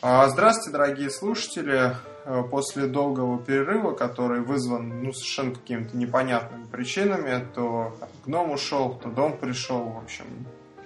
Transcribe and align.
А, 0.00 0.28
здравствуйте, 0.28 0.70
дорогие 0.70 1.10
слушатели. 1.10 1.96
Э, 2.24 2.42
после 2.48 2.86
долгого 2.86 3.42
перерыва, 3.42 3.94
который 3.94 4.40
вызван 4.42 5.02
ну, 5.02 5.12
совершенно 5.12 5.54
какими-то 5.54 5.96
непонятными 5.96 6.66
причинами, 6.66 7.44
то 7.54 7.96
гном 8.24 8.52
ушел, 8.52 8.94
то 9.02 9.08
дом 9.08 9.36
пришел, 9.36 9.80
в 9.80 9.98
общем, 9.98 10.26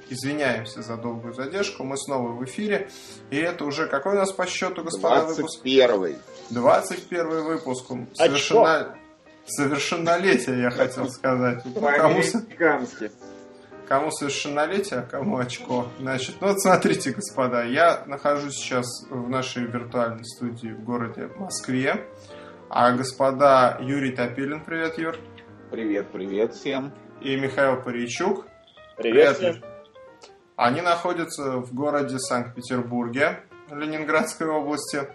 извиняемся 0.09 0.83
за 0.83 0.97
долгую 0.97 1.35
задержку. 1.35 1.85
Мы 1.85 1.99
снова 1.99 2.31
в 2.31 2.43
эфире. 2.45 2.89
И 3.31 3.37
это 3.37 3.67
уже 3.67 3.87
какой 3.87 4.15
у 4.15 4.17
нас 4.17 4.33
по 4.33 4.47
счету, 4.47 4.83
господа, 4.83 5.35
21 5.35 5.99
выпуск? 5.99 6.21
21 6.51 7.45
выпуск. 7.45 7.87
Совершенно... 8.15 8.97
Совершеннолетие, 9.45 10.63
я 10.63 10.71
хотел 10.71 11.11
сказать. 11.11 11.65
Кому... 11.75 12.23
Кому 13.93 14.11
совершеннолетие, 14.11 15.01
а 15.01 15.03
кому 15.03 15.37
очко. 15.37 15.87
Значит, 16.01 16.37
ну 16.41 16.47
вот 16.47 16.63
смотрите, 16.63 17.11
господа, 17.11 17.63
я 17.63 18.05
нахожусь 18.07 18.55
сейчас 18.55 18.87
в 19.11 19.29
нашей 19.29 19.67
виртуальной 19.67 20.25
студии 20.25 20.69
в 20.69 20.83
городе 20.83 21.29
Москве. 21.37 22.07
А 22.71 22.93
господа 22.93 23.77
Юрий 23.83 24.13
Топилин, 24.13 24.65
привет, 24.65 24.97
Юр. 24.97 25.19
Привет, 25.71 26.11
привет 26.11 26.55
всем. 26.55 26.95
И 27.21 27.37
Михаил 27.37 27.83
Паричук. 27.83 28.47
Привет, 28.97 29.37
привет 29.37 29.57
всем. 29.59 29.71
Они 30.57 30.81
находятся 30.81 31.59
в 31.59 31.75
городе 31.75 32.19
Санкт-Петербурге, 32.19 33.41
Ленинградской 33.71 34.47
области, 34.47 35.07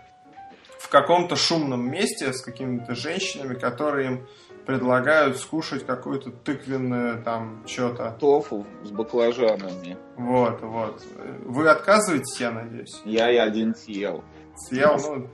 в 0.78 0.90
каком-то 0.90 1.36
шумном 1.36 1.90
месте 1.90 2.32
с 2.32 2.44
какими-то 2.44 2.94
женщинами, 2.94 3.56
которые 3.56 4.08
им 4.08 4.28
предлагают 4.68 5.38
скушать 5.38 5.86
какую-то 5.86 6.30
тыквенную 6.30 7.24
там 7.24 7.64
что-то. 7.66 8.14
Тофу 8.20 8.68
с 8.84 8.92
баклажанами. 8.92 9.98
Вот, 10.18 10.62
вот. 10.62 11.02
Вы 11.46 11.70
отказываетесь, 11.70 12.40
я 12.42 12.52
надеюсь? 12.52 13.02
Я 13.06 13.32
и 13.32 13.38
один 13.38 13.74
съел. 13.74 14.26
Съел, 14.58 14.98
ну, 15.00 15.30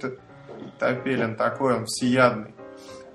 Топелин 0.77 1.35
такой, 1.35 1.75
он 1.75 1.85
всеядный. 1.87 2.53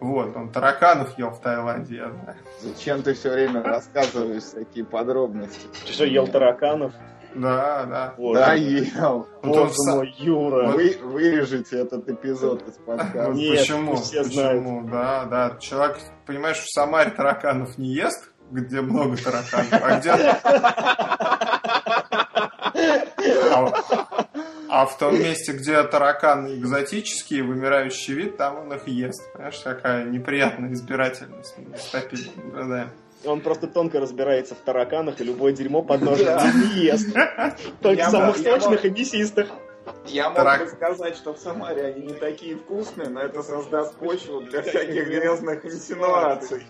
Вот, 0.01 0.37
он 0.37 0.51
тараканов 0.51 1.17
ел 1.19 1.31
в 1.31 1.41
Таиланде, 1.41 1.97
я 1.97 2.11
знаю. 2.11 2.37
Зачем 2.61 3.03
ты 3.03 3.15
все 3.15 3.31
время 3.31 3.63
рассказываешь 3.63 4.45
такие 4.55 4.85
подробности? 4.85 5.67
Ты 5.87 5.93
что, 5.93 6.05
ел 6.05 6.27
тараканов? 6.27 6.93
Да, 7.35 7.85
да. 7.85 8.15
Вот. 8.17 8.35
Да, 8.35 8.55
ел. 8.55 9.29
Боже 9.43 9.75
вот 9.77 9.95
мой, 9.97 10.15
Юра. 10.19 10.69
Вы 10.69 10.97
вырежете 11.03 11.79
этот 11.81 12.09
эпизод 12.09 12.67
из 12.69 12.75
подкаста. 12.75 13.33
Нет, 13.33 13.59
почему? 13.59 13.97
Все 13.97 14.23
почему? 14.25 14.83
Знают. 14.83 14.91
Да, 14.91 15.25
да. 15.25 15.57
Человек, 15.61 15.99
понимаешь, 16.27 16.59
в 16.59 16.73
Самаре 16.73 17.11
тараканов 17.11 17.79
не 17.79 17.93
ест, 17.93 18.31
где 18.51 18.81
много 18.81 19.17
тараканов, 19.17 19.73
а 19.73 19.99
где... 19.99 20.11
А, 23.51 23.73
а 24.69 24.87
в 24.87 24.97
том 24.99 25.19
месте, 25.19 25.53
где 25.53 25.83
тараканы 25.83 26.55
экзотические, 26.57 27.43
вымирающий 27.43 28.15
вид, 28.15 28.37
там 28.37 28.59
он 28.59 28.73
их 28.73 28.87
ест. 28.87 29.33
Понимаешь, 29.33 29.61
какая 29.63 30.05
неприятная 30.05 30.73
избирательность. 30.73 31.57
Да. 32.55 32.89
Он 33.25 33.41
просто 33.41 33.67
тонко 33.67 34.01
разбирается 34.01 34.55
в 34.55 34.59
тараканах, 34.59 35.21
и 35.21 35.25
любое 35.25 35.53
дерьмо 35.53 35.83
под 35.83 36.03
ножом 36.03 36.39
не 36.55 36.85
ест. 36.85 37.09
Только 37.83 38.11
самых 38.11 38.37
сочных 38.37 38.85
и 38.85 38.91
мясистых. 38.91 39.49
Я 40.07 40.31
мог 40.31 40.59
бы 40.59 40.69
сказать, 40.69 41.17
что 41.17 41.35
в 41.35 41.39
Самаре 41.39 41.87
они 41.87 42.07
не 42.07 42.15
такие 42.15 42.57
вкусные, 42.57 43.09
но 43.09 43.21
это 43.21 43.43
создаст 43.43 43.97
почву 43.97 44.43
для 44.43 44.63
всяких 44.63 45.07
грязных 45.07 45.65
инсинуаций. 45.65 46.67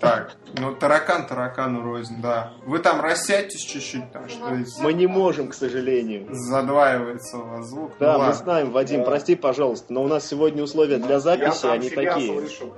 Так, 0.00 0.32
ну 0.58 0.74
таракан 0.74 1.26
таракану 1.28 1.82
рознь, 1.82 2.20
да. 2.20 2.54
Вы 2.66 2.80
там 2.80 3.00
рассядьтесь 3.00 3.62
чуть-чуть, 3.62 4.10
там 4.10 4.28
что 4.28 4.50
Мы 4.80 4.92
не 4.92 5.06
можем, 5.06 5.48
к 5.48 5.54
сожалению. 5.54 6.26
Задваивается 6.32 7.38
у 7.38 7.44
вас 7.44 7.66
звук. 7.66 7.92
Да, 8.00 8.18
ну, 8.18 8.24
мы 8.24 8.32
знаем, 8.32 8.72
Вадим, 8.72 9.04
прости, 9.04 9.36
пожалуйста, 9.36 9.92
но 9.92 10.02
у 10.02 10.08
нас 10.08 10.26
сегодня 10.26 10.64
условия 10.64 10.98
для 10.98 11.20
записи, 11.20 11.66
они 11.66 11.88
такие. 11.88 12.32
Слышу 12.32 12.74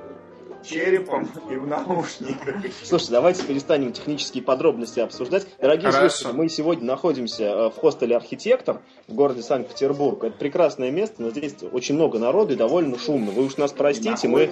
черепом 0.64 1.28
и 1.50 1.56
в 1.56 1.66
наушниках. 1.66 2.56
Слушайте, 2.82 3.12
давайте 3.12 3.44
перестанем 3.44 3.92
технические 3.92 4.42
подробности 4.42 5.00
обсуждать. 5.00 5.46
Дорогие 5.60 5.90
Хорошо. 5.90 6.16
слушатели, 6.16 6.40
мы 6.40 6.48
сегодня 6.48 6.84
находимся 6.84 7.44
э, 7.44 7.70
в 7.70 7.76
хостеле 7.76 8.16
«Архитектор» 8.16 8.80
в 9.06 9.14
городе 9.14 9.42
Санкт-Петербург. 9.42 10.24
Это 10.24 10.36
прекрасное 10.36 10.90
место, 10.90 11.22
но 11.22 11.30
здесь 11.30 11.54
очень 11.72 11.94
много 11.94 12.18
народу 12.18 12.54
и 12.54 12.56
довольно 12.56 12.98
шумно. 12.98 13.30
Вы 13.30 13.44
уж 13.44 13.56
нас 13.56 13.72
простите, 13.72 14.28
мы... 14.28 14.50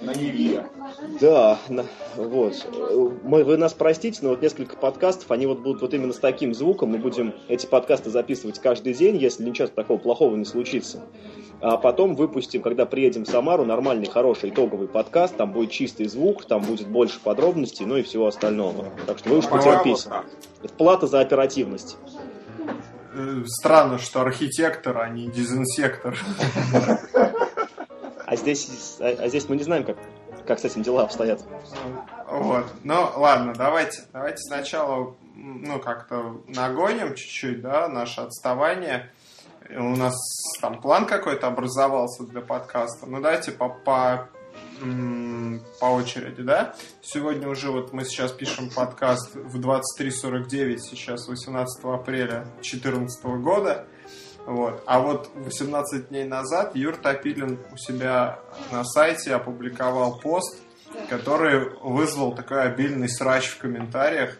На 0.00 0.14
Неве. 0.14 0.66
Да, 1.20 1.58
на, 1.68 1.84
вот. 2.16 2.66
Мы, 3.22 3.44
вы 3.44 3.58
нас 3.58 3.74
простите, 3.74 4.20
но 4.22 4.30
вот 4.30 4.40
несколько 4.40 4.74
подкастов, 4.76 5.30
они 5.30 5.44
вот 5.46 5.58
будут 5.58 5.82
вот 5.82 5.92
именно 5.92 6.14
с 6.14 6.18
таким 6.18 6.54
звуком. 6.54 6.92
Мы 6.92 6.98
будем 6.98 7.34
эти 7.48 7.66
подкасты 7.66 8.08
записывать 8.08 8.58
каждый 8.60 8.94
день, 8.94 9.18
если 9.18 9.44
ничего 9.44 9.68
такого 9.68 9.98
плохого 9.98 10.36
не 10.36 10.46
случится. 10.46 11.02
А 11.62 11.76
потом 11.76 12.14
выпустим, 12.14 12.62
когда 12.62 12.86
приедем 12.86 13.24
в 13.24 13.28
Самару, 13.28 13.64
нормальный, 13.64 14.06
хороший 14.06 14.50
итоговый 14.50 14.88
подкаст. 14.88 15.36
Там 15.36 15.52
будет 15.52 15.70
чистый 15.70 16.06
звук, 16.06 16.46
там 16.46 16.62
будет 16.62 16.88
больше 16.88 17.20
подробностей, 17.20 17.84
ну 17.84 17.96
и 17.96 18.02
всего 18.02 18.26
остального. 18.26 18.86
Так 19.06 19.18
что 19.18 19.30
вы 19.30 19.38
уж 19.38 19.46
потерпите. 19.46 20.08
Это 20.62 20.72
плата 20.74 21.06
за 21.06 21.20
оперативность. 21.20 21.98
Э, 23.12 23.42
странно, 23.46 23.98
что 23.98 24.22
архитектор, 24.22 24.96
а 24.98 25.08
не 25.08 25.28
дезинсектор. 25.28 26.16
А 28.26 28.36
здесь, 28.36 28.96
а, 29.00 29.08
а 29.08 29.28
здесь 29.28 29.48
мы 29.48 29.56
не 29.56 29.64
знаем, 29.64 29.82
как, 29.82 29.96
как 30.46 30.60
с 30.60 30.64
этим 30.64 30.82
дела 30.82 31.02
обстоят. 31.02 31.44
Вот. 32.30 32.64
Ну, 32.84 33.10
ладно, 33.16 33.54
давайте, 33.56 34.02
давайте 34.12 34.38
сначала 34.38 35.16
ну, 35.34 35.80
как-то 35.80 36.40
нагоним 36.46 37.16
чуть-чуть, 37.16 37.60
да, 37.60 37.88
наше 37.88 38.20
отставание 38.20 39.10
у 39.76 39.96
нас 39.96 40.14
там 40.60 40.80
план 40.80 41.06
какой-то 41.06 41.46
образовался 41.46 42.24
для 42.24 42.40
подкаста. 42.40 43.06
Ну, 43.06 43.20
давайте 43.20 43.52
по, 43.52 43.68
по, 43.68 44.28
по 45.80 45.84
очереди, 45.86 46.42
да? 46.42 46.74
Сегодня 47.02 47.48
уже 47.48 47.70
вот 47.70 47.92
мы 47.92 48.04
сейчас 48.04 48.32
пишем 48.32 48.70
подкаст 48.70 49.34
в 49.34 49.58
23.49, 49.60 50.78
сейчас 50.78 51.28
18 51.28 51.84
апреля 51.84 52.44
2014 52.56 53.24
года. 53.42 53.86
Вот. 54.46 54.82
А 54.86 55.00
вот 55.00 55.30
18 55.34 56.08
дней 56.08 56.24
назад 56.24 56.74
Юр 56.74 56.96
Топилин 56.96 57.58
у 57.72 57.76
себя 57.76 58.40
на 58.72 58.84
сайте 58.84 59.34
опубликовал 59.34 60.18
пост, 60.18 60.58
который 61.08 61.70
вызвал 61.80 62.34
такой 62.34 62.62
обильный 62.62 63.08
срач 63.08 63.48
в 63.48 63.58
комментариях. 63.58 64.36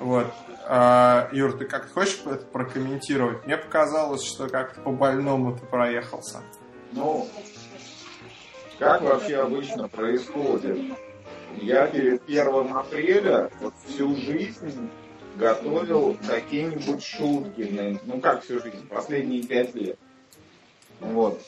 Вот. 0.00 0.26
А, 0.66 1.28
Юр, 1.32 1.56
ты 1.58 1.66
как 1.66 1.92
хочешь 1.92 2.20
это 2.26 2.44
прокомментировать? 2.46 3.44
Мне 3.46 3.56
показалось, 3.56 4.24
что 4.24 4.48
как-то 4.48 4.80
по 4.80 4.90
больному 4.90 5.56
ты 5.56 5.64
проехался. 5.66 6.42
Ну, 6.92 7.28
как 8.78 9.02
вообще 9.02 9.36
обычно 9.36 9.88
происходит? 9.88 10.96
Я 11.56 11.86
перед 11.86 12.22
первым 12.22 12.76
апреля 12.76 13.50
вот 13.60 13.74
всю 13.86 14.16
жизнь 14.16 14.90
готовил 15.36 16.16
какие-нибудь 16.26 17.02
шутки. 17.02 17.98
Ну, 18.04 18.20
как 18.20 18.42
всю 18.42 18.60
жизнь? 18.60 18.88
Последние 18.88 19.42
пять 19.42 19.74
лет. 19.74 19.98
Вот. 21.00 21.40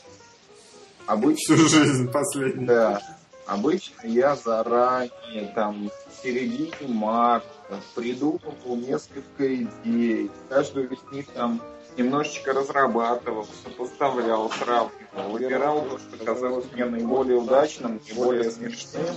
Обычно... 1.06 1.56
Всю 1.56 1.68
жизнь 1.68 2.10
последнюю. 2.10 2.66
Да. 2.66 3.00
Обычно 3.46 4.06
я 4.06 4.34
заранее, 4.36 5.52
там, 5.54 5.88
в 5.88 6.22
середине 6.22 6.72
марта, 6.88 7.46
придумывал 7.94 8.76
несколько 8.76 9.54
идей. 9.54 10.30
Каждую 10.48 10.90
из 10.90 10.98
них 11.12 11.26
там 11.28 11.62
немножечко 11.96 12.52
разрабатывал, 12.52 13.46
сопоставлял, 13.64 14.50
сравнивал, 14.50 15.30
выбирал 15.30 15.82
то, 15.82 15.98
что 15.98 16.24
казалось 16.24 16.66
мне 16.72 16.84
наиболее 16.84 17.38
удачным, 17.38 18.00
наиболее 18.08 18.50
смешным. 18.50 19.16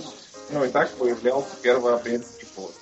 Ну 0.52 0.64
и 0.64 0.68
так 0.68 0.90
появлялся 0.92 1.56
первый 1.62 1.94
апрельский 1.94 2.46
пост. 2.56 2.80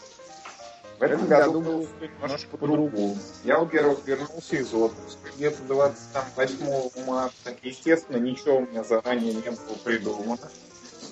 В 0.99 1.03
этом 1.03 1.29
году 1.29 1.61
было 1.61 1.87
немножко 2.01 2.57
по-другому. 2.57 3.17
Я, 3.45 3.59
во-первых, 3.61 4.01
вернулся 4.05 4.57
из 4.57 4.75
отпуска 4.75 5.31
где-то 5.37 5.63
28 5.63 7.07
марта. 7.07 7.57
Естественно, 7.63 8.17
ничего 8.17 8.57
у 8.57 8.61
меня 8.63 8.83
заранее 8.83 9.35
не 9.35 9.43
было 9.43 9.77
придумано. 9.85 10.51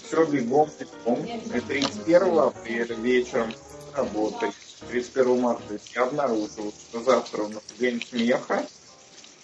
Все 0.02 0.25
бегом, 0.25 0.69
бегом. 0.81 1.25
И 1.25 1.61
31 1.61 2.38
апреля 2.38 2.97
вечером 2.97 3.52
работой 3.97 4.53
31 4.89 5.41
марта 5.41 5.79
я 5.95 6.03
обнаружил, 6.05 6.73
что 6.73 7.01
завтра 7.01 7.43
у 7.43 7.49
нас 7.49 7.63
день 7.79 8.03
смеха, 8.03 8.67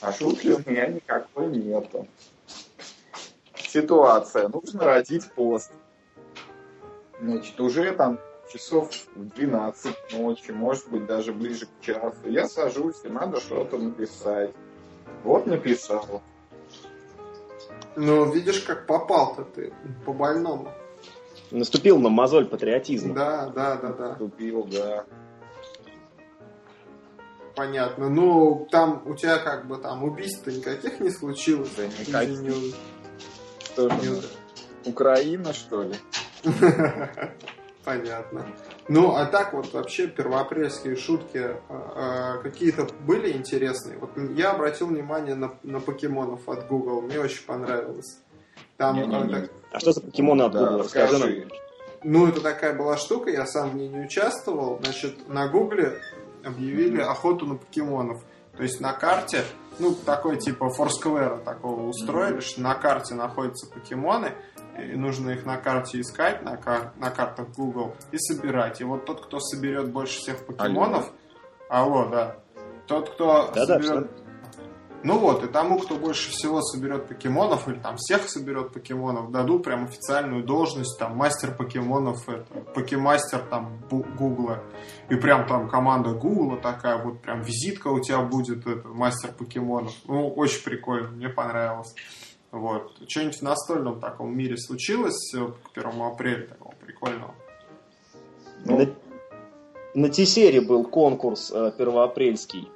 а 0.00 0.12
шутки 0.12 0.48
у 0.48 0.70
меня 0.70 0.86
никакой 0.86 1.46
нету. 1.46 2.06
Ситуация. 3.56 4.48
Нужно 4.48 4.84
родить 4.84 5.30
пост. 5.32 5.72
Значит, 7.20 7.58
уже 7.60 7.92
там 7.92 8.18
часов 8.52 8.90
в 9.14 9.24
12 9.28 10.12
ночи, 10.12 10.50
может 10.50 10.88
быть, 10.90 11.06
даже 11.06 11.32
ближе 11.32 11.66
к 11.66 11.84
часу. 11.84 12.16
Я 12.26 12.48
сажусь, 12.48 13.04
и 13.04 13.08
надо 13.08 13.40
что-то 13.40 13.78
написать. 13.78 14.50
Вот 15.24 15.46
написал. 15.46 16.22
Ну, 17.96 18.30
видишь, 18.30 18.60
как 18.60 18.86
попал-то 18.86 19.44
ты 19.44 19.72
по 20.04 20.12
больному. 20.12 20.72
Наступил 21.52 21.98
на 21.98 22.08
мозоль 22.08 22.46
патриотизма. 22.46 23.14
Да, 23.14 23.46
да, 23.54 23.76
да, 23.76 23.88
да. 23.92 24.08
Наступил, 24.10 24.64
да. 24.64 25.04
понятно. 27.54 28.08
Ну, 28.08 28.66
там 28.70 29.02
у 29.06 29.14
тебя 29.14 29.38
как 29.38 29.66
бы 29.66 29.76
там 29.76 30.02
убийств 30.04 30.46
никаких 30.46 31.00
не 31.00 31.10
случилось. 31.10 31.70
Да 31.76 31.86
никаких. 31.86 32.40
не- 32.40 32.74
Что 33.64 33.88
же, 33.90 34.22
Украина, 34.86 35.52
что 35.52 35.82
ли? 35.82 35.94
Понятно. 37.84 38.46
Ну, 38.88 39.16
а 39.16 39.26
так 39.26 39.52
вот 39.54 39.72
вообще 39.72 40.06
первоапрельские 40.06 40.94
шутки 40.94 41.38
э, 41.38 41.56
э, 41.68 42.38
какие-то 42.42 42.86
были 43.04 43.32
интересные. 43.32 43.98
Вот 43.98 44.10
я 44.36 44.52
обратил 44.52 44.86
внимание 44.86 45.34
на, 45.34 45.52
на 45.64 45.80
покемонов 45.80 46.48
от 46.48 46.68
Google, 46.68 47.02
мне 47.02 47.18
очень 47.18 47.44
понравилось. 47.44 48.18
Там, 48.76 48.98
э, 49.00 49.06
Не-не-не. 49.06 49.32
так- 49.34 49.50
А 49.72 49.80
что 49.80 49.92
за 49.92 50.00
покемоны 50.00 50.42
от 50.42 50.52
Да, 50.52 50.58
Google? 50.60 50.78
Расскажи 50.78 51.18
нам. 51.18 51.48
ну, 52.04 52.26
это 52.28 52.40
такая 52.40 52.74
была 52.74 52.96
штука, 52.96 53.30
я 53.30 53.46
сам 53.46 53.70
в 53.70 53.74
ней 53.76 53.88
не 53.88 54.00
участвовал. 54.04 54.78
Значит, 54.82 55.28
на 55.28 55.48
Гугле 55.48 55.98
объявили 56.44 57.00
охоту 57.00 57.46
на 57.46 57.54
покемонов. 57.56 58.22
То 58.56 58.62
есть 58.64 58.80
на 58.80 58.92
карте, 58.92 59.44
ну, 59.78 59.94
такой 59.94 60.36
типа 60.38 60.68
Форсквера 60.68 61.38
такого 61.38 61.88
устроили, 61.88 62.40
что 62.40 62.60
на 62.60 62.74
карте 62.74 63.14
находятся 63.14 63.66
покемоны, 63.72 64.32
и 64.78 64.94
нужно 64.94 65.30
их 65.30 65.46
на 65.46 65.56
карте 65.56 66.00
искать, 66.00 66.42
на, 66.42 66.56
кар- 66.58 66.92
на 66.98 67.10
картах 67.10 67.48
Google, 67.56 67.94
и 68.10 68.18
собирать. 68.18 68.80
И 68.80 68.84
вот 68.84 69.06
тот, 69.06 69.24
кто 69.24 69.40
соберет 69.40 69.88
больше 69.90 70.18
всех 70.18 70.44
покемонов... 70.44 71.10
Алло, 71.68 72.06
да. 72.10 72.36
Тот, 72.86 73.08
кто 73.10 73.50
Да-да, 73.54 73.80
соберет... 73.80 74.10
Ну 75.04 75.18
вот, 75.18 75.42
и 75.42 75.48
тому, 75.48 75.78
кто 75.78 75.96
больше 75.96 76.30
всего 76.30 76.62
соберет 76.62 77.08
покемонов, 77.08 77.68
или 77.68 77.76
там 77.76 77.96
всех 77.96 78.28
соберет 78.28 78.72
покемонов, 78.72 79.32
дадут 79.32 79.64
прям 79.64 79.84
официальную 79.84 80.44
должность, 80.44 80.96
там, 80.98 81.16
мастер 81.16 81.56
покемонов, 81.56 82.28
это, 82.28 82.60
покемастер 82.74 83.40
там 83.40 83.80
Гугла. 83.90 84.62
И 85.08 85.16
прям 85.16 85.46
там 85.48 85.68
команда 85.68 86.12
Гугла 86.12 86.56
такая, 86.56 87.02
вот 87.02 87.20
прям 87.20 87.42
визитка 87.42 87.88
у 87.88 88.00
тебя 88.00 88.20
будет, 88.20 88.64
это, 88.66 88.86
мастер 88.88 89.32
покемонов. 89.32 89.92
Ну, 90.06 90.28
очень 90.28 90.62
прикольно, 90.62 91.08
мне 91.08 91.28
понравилось. 91.28 91.94
Вот. 92.52 92.92
Что-нибудь 93.08 93.38
в 93.38 93.42
настольном 93.42 93.98
таком 93.98 94.36
мире 94.36 94.56
случилось 94.58 95.34
э, 95.34 95.46
к 95.46 95.76
1 95.76 96.00
апреля 96.02 96.46
такого 96.46 96.74
прикольного? 96.74 97.34
Ну, 98.66 98.78
На, 98.78 100.02
на 100.02 100.08
Тесере 100.10 100.60
был 100.60 100.84
конкурс 100.84 101.50
э, 101.50 101.72
первоапрельский. 101.76 102.68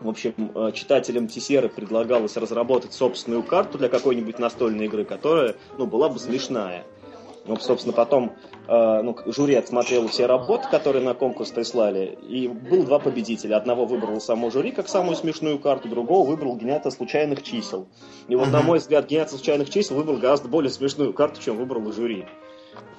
В 0.00 0.08
общем, 0.08 0.52
э, 0.54 0.72
читателям 0.72 1.26
Тесеры 1.26 1.68
предлагалось 1.68 2.36
разработать 2.36 2.92
собственную 2.92 3.42
карту 3.42 3.78
для 3.78 3.88
какой-нибудь 3.88 4.38
настольной 4.38 4.86
игры, 4.86 5.04
которая 5.04 5.54
ну, 5.78 5.86
была 5.86 6.08
бы 6.08 6.18
смешная. 6.18 6.84
Ну, 7.46 7.56
собственно, 7.56 7.94
потом 7.94 8.32
э, 8.66 9.02
ну, 9.02 9.16
жюри 9.26 9.54
отсмотрело 9.54 10.08
все 10.08 10.26
работы, 10.26 10.68
которые 10.68 11.04
на 11.04 11.14
конкурс 11.14 11.50
прислали, 11.50 12.18
и 12.28 12.48
было 12.48 12.84
два 12.84 12.98
победителя. 12.98 13.56
Одного 13.56 13.86
выбрало 13.86 14.18
само 14.18 14.50
жюри 14.50 14.72
как 14.72 14.88
самую 14.88 15.16
смешную 15.16 15.58
карту, 15.58 15.88
другого 15.88 16.28
выбрал 16.28 16.56
генератор 16.56 16.90
случайных 16.90 17.42
чисел. 17.42 17.86
И 18.28 18.34
вот, 18.34 18.48
на 18.48 18.62
мой 18.62 18.78
взгляд, 18.78 19.06
генератор 19.06 19.36
случайных 19.36 19.70
чисел 19.70 19.96
выбрал 19.96 20.16
гораздо 20.16 20.48
более 20.48 20.70
смешную 20.70 21.12
карту, 21.12 21.40
чем 21.40 21.56
выбрал 21.56 21.92
жюри. 21.92 22.26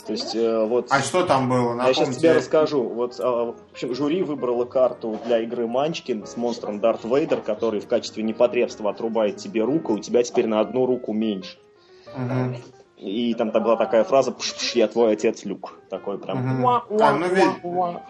То 0.08 0.14
есть, 0.14 0.36
э, 0.36 0.66
вот... 0.66 0.88
А 0.90 1.02
что 1.02 1.26
там 1.26 1.50
было? 1.50 1.76
Я 1.76 1.88
сейчас 1.88 1.98
Напомните. 1.98 2.20
тебе 2.20 2.32
расскажу. 2.34 2.84
Вот, 2.84 3.20
а, 3.20 3.46
в 3.52 3.56
общем, 3.72 3.94
жюри 3.94 4.24
выбрало 4.24 4.64
карту 4.64 5.20
для 5.26 5.42
игры 5.42 5.68
Манчкин 5.68 6.26
с 6.26 6.38
монстром 6.38 6.80
Дарт 6.80 7.04
Вейдер, 7.04 7.42
который 7.42 7.82
в 7.82 7.88
качестве 7.88 8.24
непотребства 8.24 8.90
отрубает 8.90 9.36
тебе 9.36 9.64
руку, 9.64 9.94
и 9.94 9.98
у 9.98 10.00
тебя 10.00 10.24
теперь 10.24 10.48
на 10.48 10.62
одну 10.62 10.86
руку 10.86 11.12
меньше. 11.12 11.58
Мгм. 12.16 12.56
И 12.96 13.34
там 13.36 13.52
была 13.52 13.76
такая 13.76 14.04
фраза 14.04 14.32
«Пш-пш, 14.32 14.76
я 14.76 14.88
твой 14.88 15.12
отец 15.14 15.44
Люк». 15.44 15.78
Такой 15.90 16.18
прям... 16.18 16.38
Мгм. 16.38 16.68
А, 16.68 16.84
ну, 16.90 17.28
ви- 17.28 18.10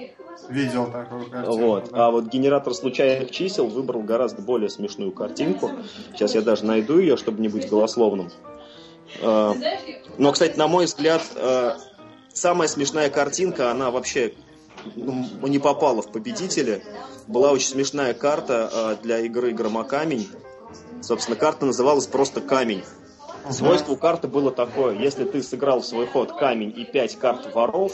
видел 0.49 0.85
такую 0.91 1.29
картину. 1.29 1.57
Вот. 1.57 1.89
да. 1.91 2.07
А 2.07 2.11
вот 2.11 2.25
генератор 2.27 2.73
случайных 2.73 3.31
чисел 3.31 3.67
выбрал 3.67 4.01
гораздо 4.01 4.41
более 4.41 4.69
смешную 4.69 5.11
картинку. 5.11 5.71
Сейчас 6.13 6.35
я 6.35 6.41
даже 6.41 6.63
найду 6.63 6.99
ее, 6.99 7.17
чтобы 7.17 7.41
не 7.41 7.49
быть 7.49 7.69
голословным. 7.69 8.29
А, 9.21 9.53
Но, 10.17 10.31
кстати, 10.31 10.57
на 10.57 10.67
мой 10.67 10.85
взгляд, 10.85 11.21
э, 11.35 11.77
самая 12.33 12.67
смешная 12.67 13.09
картинка, 13.09 13.71
она 13.71 13.91
вообще 13.91 14.33
не 14.95 15.59
попала 15.59 16.01
в 16.01 16.11
победители. 16.11 16.83
Была 17.27 17.51
очень 17.51 17.67
смешная 17.67 18.13
карта 18.13 18.69
э, 18.71 19.03
для 19.03 19.19
игры 19.19 19.51
Громокамень. 19.51 20.27
Собственно, 21.01 21.37
карта 21.37 21.65
называлась 21.65 22.07
просто 22.07 22.41
Камень. 22.41 22.83
Свойство 23.49 23.93
у 23.93 23.97
карты 23.97 24.27
было 24.27 24.51
такое, 24.51 24.95
если 24.97 25.23
ты 25.23 25.41
сыграл 25.41 25.81
в 25.81 25.85
свой 25.85 26.05
ход 26.05 26.33
камень 26.33 26.73
и 26.75 26.83
пять 26.83 27.17
карт 27.17 27.53
воров, 27.53 27.93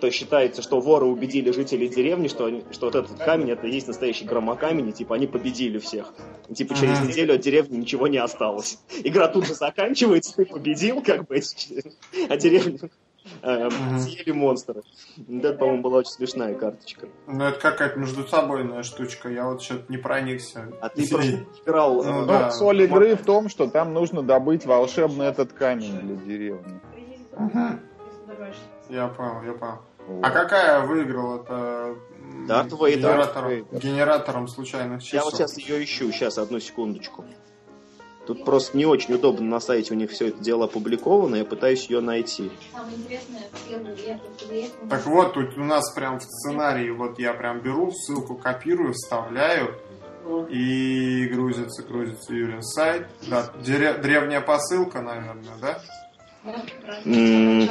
то 0.00 0.10
считается, 0.10 0.62
что 0.62 0.80
воры 0.80 1.06
убедили 1.06 1.50
жителей 1.50 1.88
деревни, 1.88 2.28
что, 2.28 2.46
они- 2.46 2.64
что 2.70 2.86
вот 2.86 2.94
этот 2.94 3.18
камень 3.18 3.50
это 3.50 3.66
и 3.66 3.70
есть 3.72 3.88
настоящий 3.88 4.24
громокамень, 4.24 4.88
и 4.88 4.92
типа 4.92 5.16
они 5.16 5.26
победили 5.26 5.78
всех. 5.78 6.12
И, 6.48 6.54
типа 6.54 6.74
через 6.74 7.00
неделю 7.00 7.34
от 7.34 7.40
деревни 7.40 7.76
ничего 7.78 8.06
не 8.08 8.18
осталось. 8.18 8.78
Игра 9.04 9.28
тут 9.28 9.46
же 9.46 9.54
заканчивается, 9.54 10.34
ты 10.36 10.44
победил, 10.46 11.02
как 11.02 11.26
бы, 11.26 11.40
а 12.28 12.36
деревню 12.36 12.90
э, 13.42 13.70
съели 13.98 14.30
монстры. 14.32 14.82
Это, 15.28 15.52
по-моему, 15.52 15.82
была 15.82 15.98
очень 15.98 16.12
смешная 16.12 16.54
карточка. 16.54 17.08
Ну, 17.26 17.44
это 17.44 17.60
какая-то 17.60 17.98
между 17.98 18.26
собойная 18.26 18.82
штучка, 18.82 19.28
я 19.28 19.46
вот 19.46 19.62
что-то 19.62 19.84
не 19.90 19.98
проникся. 19.98 20.72
А 20.80 20.88
ты 20.88 21.08
просто 21.08 21.44
играл... 21.66 22.02
Ну, 22.02 22.10
э, 22.10 22.12
Ну, 22.20 22.26
да. 22.26 22.50
соль 22.50 22.82
игры 22.82 23.16
в 23.16 23.24
том, 23.24 23.48
что 23.48 23.66
там 23.68 23.92
нужно 23.92 24.22
добыть 24.22 24.64
волшебный 24.64 25.26
этот 25.26 25.52
камень 25.52 25.98
для 26.00 26.16
деревни. 26.16 26.80
Мгм. 27.36 27.80
Я 28.88 29.08
понял, 29.08 29.42
я 29.44 29.52
понял. 29.52 29.78
Вот. 30.08 30.24
А 30.24 30.30
какая 30.30 30.80
выиграла 30.80 31.42
это 31.42 31.96
Дарт 32.48 32.72
Вейдер. 32.72 32.98
генератором, 33.10 33.34
Дарт 33.34 33.50
Вейдер. 33.50 33.78
генератором 33.80 34.48
случайных 34.48 35.02
чисел? 35.02 35.18
Я 35.18 35.24
вот 35.24 35.34
сейчас 35.34 35.58
ее 35.58 35.84
ищу, 35.84 36.10
сейчас, 36.10 36.38
одну 36.38 36.60
секундочку. 36.60 37.24
Тут 38.26 38.44
просто 38.44 38.76
не 38.76 38.84
очень 38.84 39.14
удобно 39.14 39.46
на 39.46 39.60
сайте 39.60 39.94
у 39.94 39.96
них 39.96 40.10
все 40.10 40.28
это 40.28 40.38
дело 40.42 40.66
опубликовано, 40.66 41.36
я 41.36 41.44
пытаюсь 41.46 41.88
ее 41.88 42.00
найти. 42.00 42.50
Самое 42.74 42.96
интересное. 42.96 44.20
Так 44.90 45.06
вот, 45.06 45.32
тут 45.34 45.56
у 45.56 45.64
нас 45.64 45.90
прям 45.92 46.18
в 46.20 46.22
сценарии, 46.24 46.90
вот 46.90 47.18
я 47.18 47.32
прям 47.32 47.60
беру, 47.60 47.90
ссылку 47.90 48.34
копирую, 48.36 48.92
вставляю, 48.92 49.74
и 50.50 51.26
грузится, 51.32 51.82
грузится 51.82 52.34
Юрин 52.34 52.62
сайт. 52.62 53.06
Да, 53.28 53.46
древняя 53.62 54.42
посылка, 54.42 55.00
наверное, 55.00 55.56
да? 55.62 55.80
М, 57.06 57.68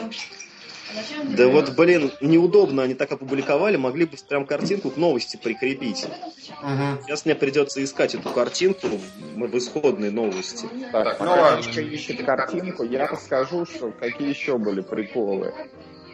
Да 1.36 1.48
вот, 1.48 1.76
блин, 1.76 2.12
неудобно 2.22 2.84
они 2.84 2.94
так 2.94 3.12
опубликовали, 3.12 3.78
могли 3.78 4.06
бы 4.06 4.18
прям 4.28 4.46
картинку 4.46 4.90
к 4.90 4.98
новости 4.98 5.38
прикрепить. 5.38 6.06
Угу. 6.06 7.04
Сейчас 7.04 7.26
мне 7.26 7.36
придется 7.36 7.84
искать 7.84 8.16
эту 8.16 8.30
картинку 8.30 8.88
в 8.88 9.02
в 9.46 9.58
исходной 9.58 10.12
новости. 10.12 10.68
Так, 10.92 11.20
ну 11.20 11.26
пока 11.28 11.42
ладно. 11.42 11.80
Ищет 11.80 12.24
картинку, 12.24 12.84
я 12.84 13.08
расскажу, 13.08 13.66
что 13.66 13.92
какие 13.92 14.30
еще 14.30 14.58
были 14.58 14.82
приколы. 14.82 15.54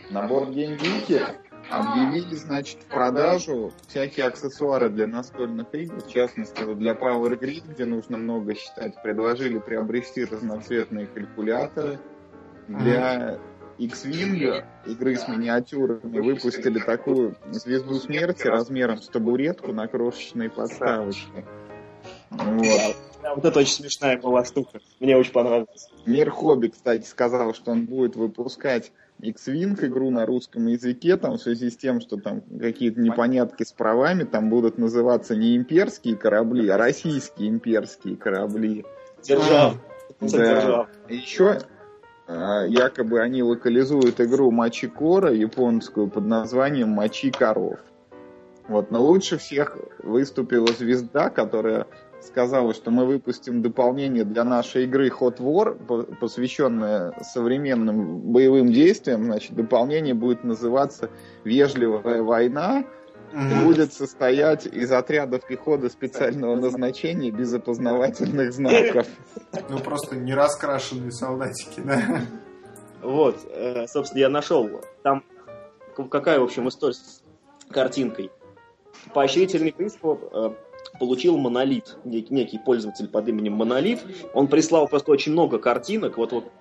На 0.09 0.27
BoardGameGeek 0.27 1.23
объявили, 1.69 2.35
значит, 2.35 2.79
в 2.81 2.85
продажу 2.85 3.71
всякие 3.87 4.27
аксессуары 4.27 4.89
для 4.89 5.07
настольных 5.07 5.67
игр, 5.73 6.01
в 6.01 6.11
частности, 6.11 6.63
вот 6.63 6.77
для 6.77 6.91
Power 6.91 7.39
Grid, 7.39 7.63
где 7.73 7.85
нужно 7.85 8.17
много 8.17 8.53
считать, 8.55 9.01
предложили 9.01 9.59
приобрести 9.59 10.25
разноцветные 10.25 11.07
калькуляторы. 11.07 11.99
Для 12.67 13.39
X-Wing, 13.77 14.63
игры 14.85 15.15
с 15.15 15.27
миниатюрами, 15.27 16.19
выпустили 16.19 16.79
такую 16.79 17.35
звезду 17.51 17.95
смерти 17.95 18.47
размером 18.47 19.01
с 19.01 19.07
табуретку 19.07 19.73
на 19.73 19.87
крошечной 19.87 20.49
подставочке. 20.49 21.45
Вот. 22.29 22.95
Да, 23.21 23.35
Вот 23.35 23.45
это 23.45 23.59
очень 23.59 23.73
смешная 23.73 24.17
была 24.19 24.43
штука. 24.43 24.79
Мне 24.99 25.15
очень 25.15 25.31
понравилось. 25.31 25.89
Мир 26.05 26.29
Хобби, 26.29 26.67
кстати, 26.67 27.05
сказал, 27.05 27.53
что 27.53 27.71
он 27.71 27.85
будет 27.85 28.17
выпускать 28.17 28.91
X-Wing 29.21 29.85
игру 29.85 30.09
на 30.09 30.25
русском 30.25 30.67
языке, 30.67 31.15
там 31.15 31.37
в 31.37 31.41
связи 31.41 31.69
с 31.69 31.77
тем, 31.77 32.01
что 32.01 32.17
там 32.17 32.41
какие-то 32.41 32.99
непонятки 32.99 33.63
с 33.63 33.71
правами, 33.71 34.23
там 34.23 34.49
будут 34.49 34.77
называться 34.77 35.35
не 35.35 35.55
имперские 35.55 36.17
корабли, 36.17 36.67
а 36.67 36.77
российские 36.77 37.49
имперские 37.49 38.17
корабли. 38.17 38.85
Держав. 39.23 39.77
Да. 40.19 40.27
Держав. 40.27 40.89
Еще 41.07 41.61
якобы 42.67 43.19
они 43.21 43.43
локализуют 43.43 44.19
игру 44.21 44.51
Мочи 44.51 44.87
Кора 44.87 45.31
японскую 45.31 46.07
под 46.07 46.25
названием 46.25 46.89
Мочи 46.89 47.31
Коров. 47.31 47.79
Вот, 48.67 48.91
но 48.91 49.03
лучше 49.03 49.37
всех 49.37 49.77
выступила 50.03 50.67
звезда, 50.67 51.29
которая 51.29 51.85
сказала, 52.21 52.73
что 52.73 52.91
мы 52.91 53.05
выпустим 53.05 53.61
дополнение 53.61 54.23
для 54.23 54.45
нашей 54.45 54.85
игры 54.85 55.09
Hot 55.09 55.39
War, 55.39 55.75
по- 55.75 56.03
посвященное 56.03 57.13
современным 57.21 58.19
боевым 58.31 58.71
действиям. 58.71 59.25
Значит, 59.25 59.53
дополнение 59.53 60.13
будет 60.13 60.43
называться 60.45 61.09
«Вежливая 61.43 62.21
война», 62.21 62.85
будет 63.33 63.93
состоять 63.93 64.65
из 64.65 64.91
отрядов 64.91 65.45
пехоты 65.47 65.89
специального 65.89 66.55
назначения 66.55 67.31
без 67.31 67.53
опознавательных 67.53 68.53
знаков. 68.53 69.07
Ну, 69.69 69.79
просто 69.79 70.15
не 70.15 70.33
раскрашенные 70.33 71.11
солдатики, 71.11 71.81
да? 71.83 72.21
Вот, 73.01 73.37
э, 73.49 73.85
собственно, 73.87 74.21
я 74.21 74.29
нашел. 74.29 74.69
Там 75.01 75.23
какая, 76.09 76.39
в 76.39 76.43
общем, 76.43 76.69
история 76.69 76.93
с 76.93 77.21
картинкой. 77.69 78.31
поощрительный 79.13 79.73
приз 79.73 79.97
э, 80.01 80.49
получил 80.99 81.37
Монолит, 81.37 81.97
некий, 82.05 82.33
некий 82.33 82.59
пользователь 82.59 83.07
под 83.07 83.27
именем 83.27 83.53
Монолит. 83.53 83.99
Он 84.33 84.47
прислал 84.47 84.87
просто 84.87 85.11
очень 85.11 85.31
много 85.31 85.59
картинок, 85.59 86.17
вот, 86.17 86.31
вот 86.31 86.51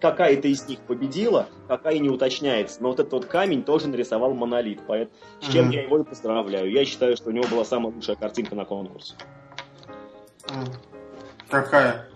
какая-то 0.00 0.48
из 0.48 0.66
них 0.68 0.80
победила, 0.80 1.48
какая 1.68 1.98
не 1.98 2.08
уточняется. 2.10 2.82
Но 2.82 2.88
вот 2.90 3.00
этот 3.00 3.12
вот 3.12 3.26
камень 3.26 3.62
тоже 3.62 3.88
нарисовал 3.88 4.34
Монолит, 4.34 4.80
поэтому 4.86 5.16
с 5.40 5.46
чем 5.52 5.66
Мгм. 5.66 5.72
я 5.74 5.82
его 5.82 5.98
и 5.98 6.04
поздравляю. 6.04 6.70
Я 6.70 6.84
считаю, 6.84 7.16
что 7.16 7.28
у 7.30 7.32
него 7.32 7.44
была 7.48 7.64
самая 7.64 7.92
лучшая 7.92 8.16
картинка 8.16 8.54
на 8.54 8.64
конкурсе. 8.64 9.14
Какая? 11.48 12.06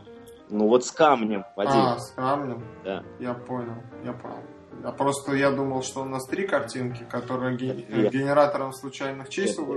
Ну 0.51 0.69
вот 0.69 0.85
с 0.85 0.91
камнем, 0.91 1.45
Вадим. 1.57 1.73
А, 1.75 1.99
с 1.99 2.11
камнем. 2.13 2.65
Да. 2.85 3.03
Я 3.19 3.35
понял, 3.35 3.75
я 4.05 4.13
понял. 4.13 4.37
Я 4.83 4.91
просто 4.91 5.33
я 5.35 5.51
думал, 5.51 5.83
что 5.83 6.03
у 6.03 6.05
нас 6.05 6.27
три 6.27 6.47
картинки, 6.47 7.05
которые 7.09 7.57
ге- 7.57 7.75
генератором 8.11 8.73
случайных 8.73 9.29
чисел 9.29 9.63
Нет. 9.67 9.69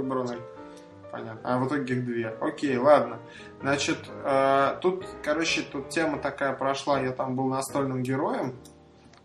Понятно. 1.12 1.40
А 1.44 1.58
в 1.60 1.68
итоге 1.68 1.96
их 1.96 2.06
две. 2.06 2.28
Окей, 2.42 2.78
ладно. 2.78 3.20
Значит, 3.62 3.98
э, 4.24 4.78
тут, 4.82 5.06
короче, 5.24 5.62
тут 5.62 5.90
тема 5.90 6.20
такая 6.20 6.54
прошла. 6.54 7.00
Я 7.00 7.12
там 7.12 7.36
был 7.36 7.48
настольным 7.48 8.04
героем 8.04 8.56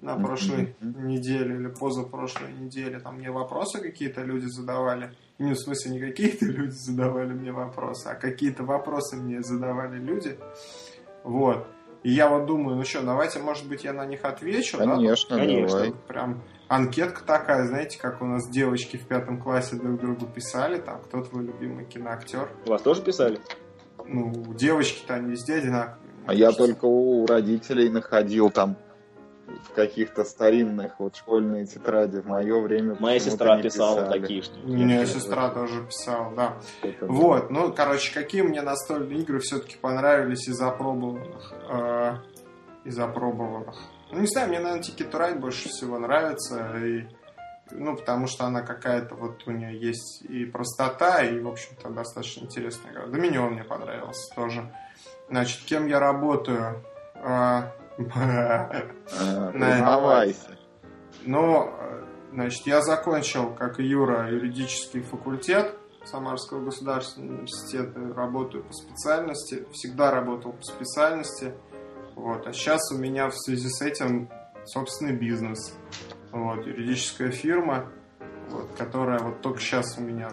на 0.01 0.17
прошлой 0.17 0.75
неделе 0.81 1.57
или 1.57 1.69
позапрошлой 1.69 2.53
неделе. 2.53 2.99
Там 2.99 3.19
мне 3.19 3.31
вопросы 3.31 3.81
какие-то 3.81 4.23
люди 4.23 4.47
задавали. 4.47 5.13
Не 5.39 5.53
в 5.53 5.59
смысле, 5.59 5.93
не 5.93 6.01
какие-то 6.01 6.47
люди 6.47 6.75
задавали 6.75 7.33
мне 7.33 7.53
вопросы, 7.53 8.09
а 8.09 8.15
какие-то 8.15 8.65
вопросы 8.65 9.17
мне 9.17 9.43
задавали 9.43 9.99
люди. 9.99 10.39
Вот. 11.25 11.67
И 12.03 12.11
я 12.11 12.29
вот 12.29 12.47
думаю, 12.47 12.77
ну 12.77 12.85
что, 12.85 13.03
давайте, 13.03 13.39
может 13.39 13.69
быть, 13.69 13.85
я 13.85 13.93
на 13.93 14.05
них 14.05 14.25
отвечу, 14.25 14.77
да? 14.79 14.87
Конечно, 14.87 15.37
Конечно. 15.37 15.79
давай. 15.79 15.93
Прям 16.09 16.43
анкетка 16.69 17.23
такая, 17.25 17.67
знаете, 17.67 17.99
как 17.99 18.21
у 18.23 18.25
нас 18.25 18.49
девочки 18.51 18.97
в 18.97 19.07
пятом 19.07 19.41
классе 19.41 19.77
друг 19.77 20.01
другу 20.01 20.27
писали, 20.27 20.79
там, 20.81 21.01
кто 21.03 21.23
твой 21.23 21.45
любимый 21.45 21.85
киноактер. 21.85 22.51
Вас 22.67 22.83
тоже 22.83 23.03
писали? 23.03 23.41
Ну, 24.05 24.33
девочки-то 24.55 25.15
они 25.15 25.31
везде 25.31 25.55
одинаковые. 25.55 25.99
А 26.27 26.35
я 26.35 26.53
только 26.53 26.87
у 26.87 27.25
родителей 27.27 27.89
находил 27.89 28.51
там 28.51 28.77
в 29.47 29.75
каких-то 29.75 30.25
старинных 30.25 30.99
вот 30.99 31.17
школьные 31.17 31.67
тетради. 31.67 32.19
В 32.19 32.27
мое 32.27 32.61
время 32.61 32.97
Моя 32.99 33.19
сестра 33.19 33.57
не 33.57 33.63
писала 33.63 34.03
писали. 34.05 34.21
такие 34.21 34.43
штуки. 34.43 34.61
У 34.65 34.69
меня 34.69 35.07
сестра 35.07 35.49
тоже 35.51 35.85
писала, 35.85 36.35
да. 36.35 36.57
Это- 36.83 37.07
Вот, 37.07 37.51
ну, 37.51 37.73
короче, 37.73 38.13
какие 38.15 38.43
мне 38.43 38.63
настольные 38.63 39.19
игры 39.21 39.39
все-таки 39.41 39.77
понравились 39.77 40.49
из 40.49 40.61
опробованных? 40.61 41.53
э, 41.69 42.15
из 42.85 42.99
опробованных. 42.99 43.77
Ну, 44.11 44.21
не 44.21 44.27
знаю, 44.27 44.49
мне, 44.49 44.59
наверное, 44.61 44.83
to 44.83 45.11
Ride 45.11 45.39
больше 45.39 45.69
всего 45.69 45.99
нравится. 45.99 46.77
И, 46.79 47.07
ну, 47.71 47.97
потому 47.97 48.27
что 48.27 48.45
она 48.45 48.63
какая-то, 48.63 49.15
вот 49.15 49.47
у 49.47 49.51
нее 49.53 49.79
есть 49.81 50.23
и 50.29 50.45
простота, 50.45 51.23
и, 51.23 51.39
в 51.41 51.49
общем-то, 51.49 51.89
достаточно 51.91 52.45
интересная 52.45 52.93
игра. 52.93 53.07
Доминион 53.07 53.53
мне 53.55 53.65
понравился 53.65 54.35
тоже. 54.35 54.71
Значит, 55.31 55.61
кем 55.65 55.87
я 55.87 55.99
работаю? 56.01 56.83
Э, 57.15 57.63
признавайся. 59.53 60.59
Ну, 61.25 61.69
э, 61.69 62.05
значит, 62.33 62.67
я 62.67 62.83
закончил, 62.83 63.55
как 63.55 63.79
и 63.81 63.85
Юра, 63.85 64.31
юридический 64.31 65.03
факультет 65.03 65.77
Самарского 66.05 66.65
государственного 66.65 67.33
университета. 67.33 68.01
Работаю 68.15 68.65
по 68.65 68.73
специальности. 68.73 69.67
Всегда 69.73 70.11
работал 70.11 70.53
по 70.53 70.63
специальности. 70.63 71.55
Вот. 72.17 72.47
А 72.47 72.53
сейчас 72.53 72.91
у 72.93 72.99
меня 72.99 73.29
в 73.29 73.35
связи 73.35 73.69
с 73.69 73.81
этим 73.83 74.29
собственный 74.65 75.13
бизнес. 75.13 75.75
Вот, 76.31 76.67
юридическая 76.67 77.31
фирма, 77.31 77.93
вот, 78.49 78.71
которая 78.77 79.19
вот 79.19 79.43
только 79.43 79.61
сейчас 79.61 79.99
у 79.99 80.01
меня, 80.01 80.31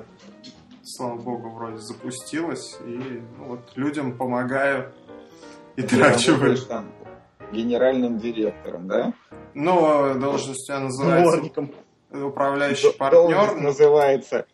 слава 0.83 1.17
богу, 1.17 1.49
вроде 1.49 1.77
запустилась. 1.77 2.77
И 2.85 3.21
ну, 3.37 3.49
вот 3.49 3.71
людям 3.75 4.17
помогаю 4.17 4.93
и 5.75 5.81
Ты 5.81 5.97
трачу. 5.97 6.37
там 6.67 6.91
генеральным 7.51 8.17
директором, 8.17 8.87
да? 8.87 9.13
Ну, 9.53 10.13
должность 10.19 10.69
у 10.69 10.73
меня 10.73 10.83
называется 10.85 11.31
Дворником. 11.37 11.71
управляющий 12.11 12.91
Д- 12.91 12.97
партнер. 12.97 13.55
называется 13.55 14.45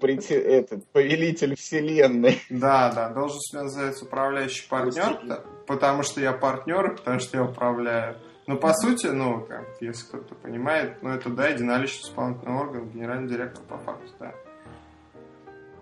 прийти, 0.00 0.34
этот, 0.34 0.86
повелитель 0.92 1.56
вселенной. 1.56 2.40
Да, 2.50 2.92
да, 2.92 3.08
должность 3.10 3.52
у 3.52 3.56
меня 3.56 3.64
называется 3.64 4.04
управляющий 4.04 4.68
партнер, 4.68 5.20
да, 5.24 5.40
потому 5.66 6.02
что 6.02 6.20
я 6.20 6.32
партнер, 6.32 6.96
потому 6.96 7.18
что 7.20 7.38
я 7.38 7.44
управляю. 7.44 8.16
Но 8.46 8.56
по 8.56 8.72
сути, 8.72 9.08
ну, 9.08 9.40
как, 9.46 9.66
если 9.80 10.06
кто-то 10.06 10.34
понимает, 10.34 11.02
ну, 11.02 11.10
это, 11.10 11.28
да, 11.28 11.48
единоличный 11.48 12.08
исполнительный 12.08 12.56
орган, 12.56 12.88
генеральный 12.88 13.28
директор 13.28 13.62
по 13.68 13.76
факту, 13.78 14.10
да. 14.18 14.32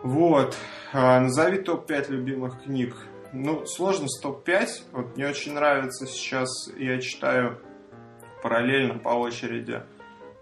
Вот. 0.02 0.56
А, 0.92 1.20
назови 1.20 1.58
топ-5 1.58 2.10
любимых 2.10 2.62
книг. 2.62 2.96
Ну, 3.38 3.66
сложность 3.66 4.22
топ-5. 4.22 4.68
Вот 4.92 5.16
мне 5.16 5.28
очень 5.28 5.52
нравится 5.52 6.06
сейчас, 6.06 6.48
я 6.78 6.98
читаю 7.02 7.60
параллельно 8.42 8.98
по 8.98 9.10
очереди 9.10 9.82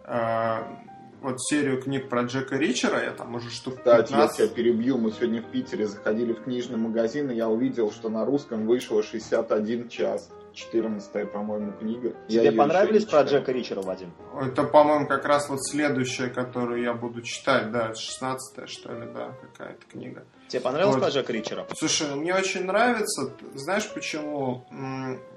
а, 0.05 0.79
вот 1.25 1.43
серию 1.43 1.81
книг 1.81 2.09
про 2.11 2.23
Джека 2.23 2.57
Ричера, 2.57 3.03
я 3.03 3.11
там 3.11 3.35
уже 3.35 3.51
штук 3.51 3.79
Кстати, 3.79 4.13
я 4.13 4.19
15 4.19 4.37
тебя 4.37 4.49
перебью. 4.49 4.99
Мы 4.99 5.11
сегодня 5.11 5.41
в 5.41 5.47
Питере 5.47 5.87
заходили 5.87 6.35
в 6.35 6.43
книжный 6.43 6.77
магазин, 6.77 7.31
и 7.31 7.35
я 7.35 7.49
увидел, 7.49 7.91
что 7.91 8.11
на 8.11 8.27
русском 8.27 8.67
вышло 8.67 9.03
61 9.03 9.89
час. 9.89 10.31
14 10.53 11.33
по-моему, 11.33 11.73
книга. 11.73 12.15
Я 12.29 12.43
Тебе 12.43 12.51
её 12.51 12.59
понравились 12.59 13.05
про. 13.07 13.23
Джека 13.23 13.51
Ричера, 13.51 13.83
Вадим? 13.83 14.13
Это, 14.41 14.63
по-моему, 14.63 15.09
как 15.09 15.25
раз 15.25 15.49
вот 15.49 15.65
следующая, 15.65 16.29
которую 16.29 16.81
я 16.81 16.93
буду 16.93 17.23
читать, 17.23 17.73
да, 17.73 17.93
16 17.93 18.69
что 18.69 18.93
ли, 18.93 19.09
да, 19.13 19.33
какая-то 19.41 19.85
книга. 19.87 20.25
Тебе 20.47 20.61
понравилось 20.61 20.95
Вот. 20.95 21.03
про 21.03 21.11
Джека 21.11 21.33
Ричера? 21.33 21.67
Слушай, 21.75 22.09
ну, 22.11 22.21
мне 22.21 22.35
очень 22.35 22.65
нравится, 22.67 23.33
знаешь 23.55 23.91
почему? 23.93 24.65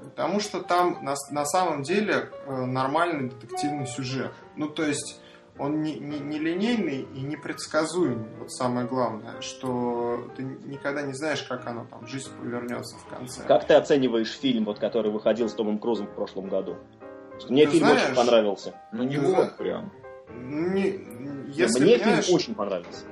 Потому 0.03 0.39
что 0.39 0.62
там 0.62 1.03
на, 1.03 1.15
на 1.32 1.46
самом 1.46 1.82
деле 1.82 2.29
э, 2.46 2.65
нормальный 2.65 3.29
детективный 3.29 3.88
сюжет. 3.88 4.34
Ну, 4.56 4.67
то 4.67 4.84
есть 4.84 5.20
он 5.60 5.82
не, 5.82 5.98
не, 6.00 6.20
не 6.20 6.40
линейный 6.40 7.02
и 7.14 7.22
непредсказуемый. 7.22 8.30
Вот 8.40 8.52
самое 8.52 8.86
главное, 8.88 9.42
что 9.42 10.30
ты 10.36 10.44
никогда 10.44 11.02
не 11.02 11.14
знаешь, 11.14 11.44
как 11.44 11.66
оно 11.68 11.86
там, 11.90 12.06
жизнь 12.08 12.30
повернется 12.40 12.96
в 12.98 13.06
конце. 13.08 13.44
Как 13.44 13.66
ты 13.68 13.74
оцениваешь 13.74 14.32
фильм, 14.38 14.66
вот, 14.66 14.80
который 14.80 15.12
выходил 15.12 15.50
с 15.50 15.54
Томом 15.54 15.80
Крузом 15.80 16.08
в 16.08 16.16
прошлом 16.16 16.48
году? 16.50 16.78
Мне 17.50 17.66
Ты 17.66 17.74
фильм 17.74 17.86
знаешь, 17.88 18.04
очень 18.06 18.16
понравился. 18.16 18.74
Ну, 18.92 19.04
не 19.04 19.18
вот 19.18 19.58
прям. 19.58 19.92
Не- 20.36 21.00
если, 21.52 21.84
Мне 21.84 21.98
понимаешь- 21.98 22.26
фильм 22.26 22.36
очень 22.36 22.56
понравился. 22.56 23.06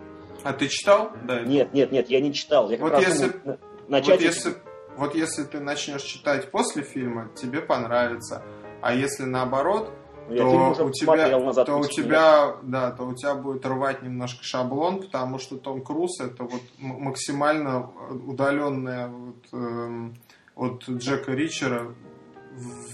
А 0.44 0.54
ты 0.54 0.68
читал? 0.68 1.12
Да. 1.24 1.42
Нет, 1.42 1.74
нет, 1.74 1.92
нет, 1.92 2.10
я 2.10 2.22
не 2.22 2.34
читал. 2.34 2.70
Я 2.70 2.78
как 2.78 2.84
Вот 2.84 2.94
раз 2.94 3.04
если- 3.08 3.30
думал 3.30 3.58
начать... 3.88 4.10
Вот 4.20 4.22
если, 4.22 4.54
вот 4.98 5.16
если 5.16 5.44
ты 5.44 5.60
начнешь 5.60 6.04
читать 6.04 6.52
после 6.52 6.84
фильма, 6.84 7.30
тебе 7.36 7.62
понравится. 7.62 8.44
А 8.82 8.94
если 8.94 9.24
наоборот, 9.24 9.92
Я 10.30 10.38
фильм 10.38 10.50
то 10.50 10.72
уже 10.72 10.84
у 10.86 10.92
тебя, 10.92 11.40
назад. 11.40 11.66
то 11.68 11.78
у 11.78 11.84
тебя, 11.86 12.56
да, 12.64 12.92
то 12.92 13.04
у 13.04 13.14
тебя 13.14 13.36
будет 13.36 13.66
рвать 13.66 14.02
немножко 14.02 14.44
шаблон, 14.44 15.02
потому 15.02 15.38
что 15.40 15.58
Том 15.58 15.82
Круз 15.82 16.20
это 16.20 16.44
вот 16.44 16.62
максимально 16.80 17.92
удаленная 18.26 19.08
вот, 19.08 19.36
эм, 19.54 20.16
от 20.56 20.84
Джека 20.90 21.34
Ричера 21.34 21.94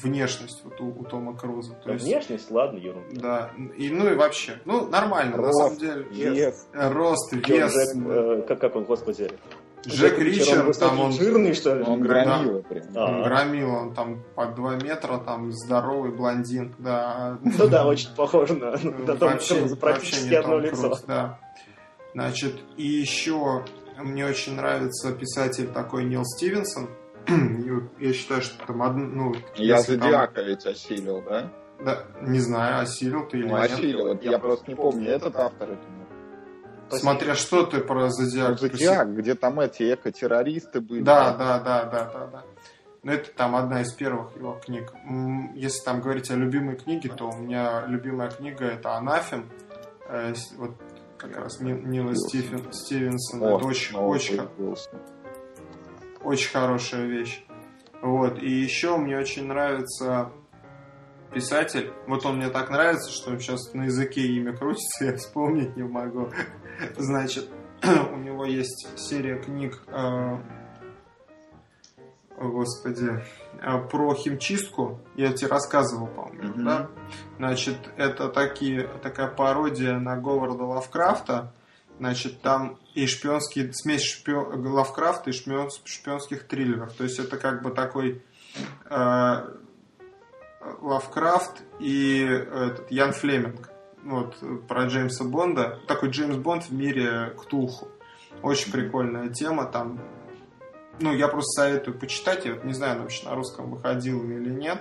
внешность 0.02 0.62
вот 0.64 0.80
у, 0.82 0.88
у 0.88 1.04
Тома 1.04 1.36
Круза. 1.38 1.74
То 1.76 1.88
Да, 1.88 1.94
есть, 1.94 2.06
Внешность, 2.06 2.50
ладно, 2.52 2.78
ерунда. 2.80 3.22
да, 3.22 3.52
и 3.78 3.90
ну 3.92 4.12
и 4.12 4.16
вообще, 4.16 4.60
ну 4.66 4.88
нормально, 4.88 5.38
на 5.38 5.44
Рост, 5.44 5.58
самом 5.60 5.78
деле. 5.78 6.04
вес. 6.10 6.68
Э, 6.74 6.92
Рост, 6.92 7.32
вес. 7.32 7.72
Джек, 7.74 8.06
э, 8.08 8.42
как, 8.48 8.60
как 8.60 8.76
он, 8.76 8.86
господи? 8.86 9.30
Джек 9.88 10.18
он 10.18 10.24
Ричер, 10.24 10.64
высокий, 10.64 10.80
там 10.88 11.00
он 11.00 11.12
жирный, 11.12 11.54
что 11.54 11.76
ли? 11.76 11.84
Он 11.84 12.02
Да. 12.02 12.08
громила 12.08 12.62
прям. 12.62 12.84
А. 12.96 13.06
Он 13.06 13.24
громил, 13.24 13.74
он 13.74 13.94
там 13.94 14.24
по 14.36 14.46
2 14.46 14.76
метра, 14.76 15.18
там 15.18 15.52
здоровый 15.52 16.12
блондин, 16.12 16.76
да. 16.78 17.40
Ну 17.44 17.68
да, 17.68 17.88
очень 17.88 18.10
похоже 18.16 18.54
на, 18.56 18.72
на 18.72 19.16
Тома 19.18 19.32
Вообще- 19.34 19.60
Круза, 19.60 19.76
практически 19.78 20.34
одно 20.36 20.54
Том 20.58 20.62
лицо. 20.62 20.82
Круз, 20.90 21.04
да. 21.08 21.40
Значит, 22.14 22.56
и 22.78 22.84
еще 22.86 23.64
мне 23.98 24.26
очень 24.26 24.56
нравится 24.56 25.12
писатель 25.14 25.68
такой 25.68 26.04
Нил 26.06 26.26
Стивенсон. 26.26 26.90
Я 28.00 28.14
считаю, 28.14 28.42
что 28.42 28.66
там 28.66 28.82
одно, 28.84 29.06
ну, 29.06 29.36
Я 29.56 29.78
если 29.78 29.94
там- 29.96 30.04
Зодиака 30.04 30.42
ведь 30.42 30.66
осилил, 30.66 31.24
да? 31.28 31.52
да, 31.84 32.04
не 32.22 32.40
знаю, 32.40 32.82
осилил 32.84 33.28
ты 33.28 33.38
или 33.38 33.48
Ну, 33.48 33.58
нет. 33.58 33.72
осилил. 33.72 34.20
Я 34.22 34.38
просто 34.40 34.70
не 34.70 34.76
помню, 34.76 35.10
этот 35.10 35.36
автор 35.36 35.70
это 35.72 35.82
Смотря 37.00 37.36
что 37.36 37.66
ты 37.66 37.80
про 37.80 38.10
Зодиак. 38.10 38.60
Зодиак, 38.60 39.16
где 39.16 39.36
там 39.36 39.60
эти 39.60 39.94
эко-террористы 39.94 40.82
были. 40.82 41.02
Да, 41.02 41.34
да, 41.36 41.60
да, 41.60 41.86
да, 41.86 42.06
да, 42.14 42.28
да. 42.28 42.44
Ну, 43.04 43.12
это 43.14 43.32
там 43.34 43.56
одна 43.56 43.82
из 43.82 43.92
первых 43.94 44.36
его 44.36 44.60
книг. 44.64 44.94
Если 45.56 45.84
там 45.84 46.02
говорить 46.02 46.30
о 46.30 46.36
любимой 46.36 46.76
книге, 46.76 47.10
то 47.10 47.30
у 47.30 47.36
меня 47.36 47.86
любимая 47.88 48.30
книга 48.30 48.66
это 48.66 48.96
«Анафем». 48.96 49.50
Э, 50.08 50.34
Вот 50.58 50.72
как 51.18 51.36
раз 51.38 51.60
Ни- 51.62 51.72
Нила 51.74 52.16
Стивен, 52.16 52.72
Стивенсона. 52.72 53.54
О, 53.54 53.58
Это 53.58 53.68
очень, 53.68 53.96
очень, 53.98 54.42
очень 56.24 56.52
хорошая 56.52 57.06
вещь. 57.06 57.44
Вот. 58.02 58.38
И 58.42 58.50
еще 58.50 58.98
мне 58.98 59.18
очень 59.18 59.48
нравится 59.48 60.32
писатель. 61.34 61.92
Вот 62.08 62.26
он 62.26 62.38
мне 62.38 62.50
так 62.50 62.70
нравится, 62.70 63.10
что 63.12 63.38
сейчас 63.40 63.74
на 63.74 63.84
языке 63.84 64.22
имя 64.22 64.56
крутится, 64.56 65.06
я 65.06 65.16
вспомнить 65.18 65.76
не 65.76 65.84
могу. 65.84 66.30
Значит, 66.98 67.50
у 67.84 68.18
него 68.18 68.46
есть 68.46 68.88
серия 68.98 69.38
книг, 69.38 69.82
э, 69.88 70.38
господи, 72.38 73.24
э, 73.62 73.78
про 73.90 74.16
химчистку. 74.16 75.00
Я 75.16 75.34
тебе 75.34 75.48
рассказывал, 75.50 76.08
по-моему, 76.08 76.50
Мгм. 76.50 76.66
да? 76.66 76.90
Значит, 77.38 77.78
это 77.98 78.30
такие, 78.30 78.88
такая 79.04 79.28
пародия 79.28 79.98
на 80.00 80.18
Говарда 80.18 80.64
Лавкрафта. 80.64 81.54
Значит, 82.00 82.42
там 82.42 82.80
и 82.96 83.06
шпионский, 83.06 83.72
смесь 83.74 84.04
шпио, 84.04 84.50
Лавкрафта 84.56 85.30
и 85.30 85.34
шпион, 85.34 85.70
шпионских 85.86 86.48
триллеров. 86.48 86.94
То 86.94 87.04
есть 87.04 87.20
это 87.20 87.38
как 87.38 87.62
бы 87.62 87.70
такой 87.70 88.24
э, 88.90 89.36
Лавкрафт 90.82 91.62
и 91.80 92.22
этот 92.22 92.90
Ян 92.92 93.14
Флеминг. 93.14 93.71
Вот, 94.04 94.36
про 94.68 94.86
Джеймса 94.86 95.24
Бонда. 95.24 95.80
Такой 95.88 96.10
Джеймс 96.10 96.38
Бонд 96.38 96.64
в 96.64 96.74
мире 96.74 97.34
Ктулху. 97.38 97.88
Очень 98.42 98.72
прикольная 98.72 99.30
тема. 99.30 99.66
Там, 99.66 100.00
ну, 101.00 101.14
я 101.14 101.28
просто 101.28 101.62
советую 101.62 101.98
почитать. 102.00 102.46
Я 102.46 102.56
вот 102.56 102.64
не 102.64 102.74
знаю, 102.74 102.94
она 102.94 103.02
вообще 103.04 103.26
на 103.28 103.36
русском 103.36 103.70
выходила 103.72 104.24
или 104.24 104.50
нет. 104.50 104.80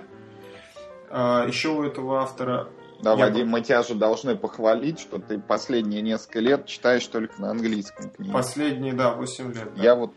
А, 1.09 1.45
Еще 1.45 1.69
у 1.69 1.83
этого 1.83 2.21
автора 2.21 2.69
Да, 3.01 3.11
Я 3.15 3.25
Вадим, 3.25 3.49
мы 3.49 3.61
тебя 3.61 3.83
же 3.83 3.95
должны 3.95 4.35
похвалить, 4.35 4.99
что 4.99 5.19
ты 5.19 5.39
последние 5.39 6.01
несколько 6.01 6.39
лет 6.39 6.65
читаешь 6.65 7.05
только 7.07 7.39
на 7.41 7.51
английском 7.51 8.09
книги. 8.09 8.31
последние, 8.31 8.93
да, 8.93 9.11
8 9.13 9.53
лет. 9.53 9.73
да. 9.75 9.83
Я 9.83 9.95
вот 9.95 10.11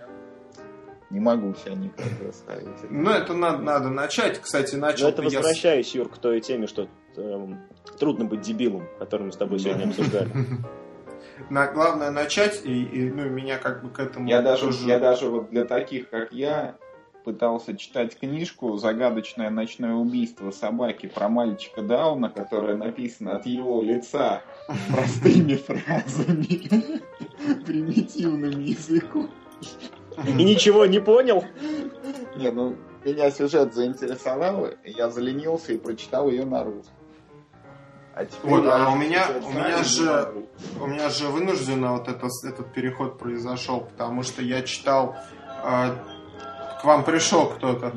не 1.11 1.21
могу 1.21 1.55
себя 1.55 1.75
никак 1.75 2.07
заставить. 2.23 2.91
Ну, 2.91 3.11
это 3.11 3.35
надо, 3.35 3.59
надо 3.63 3.89
начать. 3.91 4.41
Кстати, 4.41 4.77
начал 4.77 5.05
Но 5.07 5.11
это 5.11 5.23
я 5.23 5.31
с- 5.31 5.35
возвращаюсь, 5.35 5.95
Юр, 5.95 6.09
к 6.09 6.19
той 6.19 6.41
теме, 6.41 6.67
что 6.67 6.89
эм, 7.17 7.61
трудно 7.99 8.25
быть 8.25 8.41
дебилом, 8.43 8.87
который 8.99 9.27
мы 9.27 9.33
с 9.33 9.37
тобой 9.37 9.59
сегодня 9.59 9.85
обсуждали. 9.85 10.31
на, 11.51 11.67
главное 11.67 12.11
начать, 12.11 12.63
и, 12.65 12.85
и, 12.85 13.11
ну, 13.11 13.29
меня 13.29 13.59
как 13.59 13.83
бы 13.83 13.91
к 13.91 13.99
этому 13.99 14.29
Я 14.29 14.43
даже, 14.43 14.67
тоже... 14.67 14.87
я 14.87 14.99
даже 14.99 15.29
вот 15.29 15.51
для 15.51 15.65
таких, 15.65 16.11
как 16.11 16.33
я, 16.33 16.77
пытался 17.25 17.77
читать 17.77 18.19
книжку 18.19 18.77
«Загадочное 18.77 19.51
ночное 19.51 19.95
убийство 19.95 20.51
собаки» 20.51 21.07
про 21.07 21.29
мальчика 21.29 21.83
Дауна, 21.83 22.29
которая 22.29 22.77
написана 22.77 23.37
от 23.37 23.47
его 23.47 23.83
лица 23.83 24.43
простыми 24.93 25.55
фразами, 25.55 27.01
примитивным 27.65 28.61
языком. 28.61 29.31
И 30.27 30.33
ничего 30.45 30.87
не 30.87 31.01
понял? 31.01 31.45
Не, 32.37 32.51
ну, 32.51 32.77
меня 33.05 33.31
сюжет 33.31 33.75
заинтересовал, 33.75 34.67
и 34.67 34.91
я 34.91 35.11
заленился 35.11 35.73
и 35.73 35.79
прочитал 35.79 36.31
ее 36.31 36.45
на 36.45 36.63
русском. 36.63 36.95
А 38.17 38.25
теперь 38.25 38.51
Вот, 38.51 38.67
а 38.67 38.91
у 38.91 38.97
меня- 38.97 39.27
у 39.45 39.51
меня 39.51 39.83
же-. 39.83 40.33
У 40.81 40.87
меня 40.87 41.09
же 41.11 41.29
вынужденно 41.29 41.93
вот 41.93 42.09
это, 42.09 42.29
этот 42.45 42.73
переход 42.73 43.19
произошел, 43.19 43.81
потому 43.81 44.23
что 44.23 44.41
я 44.43 44.63
читал... 44.63 45.17
э, 45.65 45.97
к 46.81 46.85
вам 46.85 47.03
пришел 47.05 47.47
кто-то. 47.49 47.93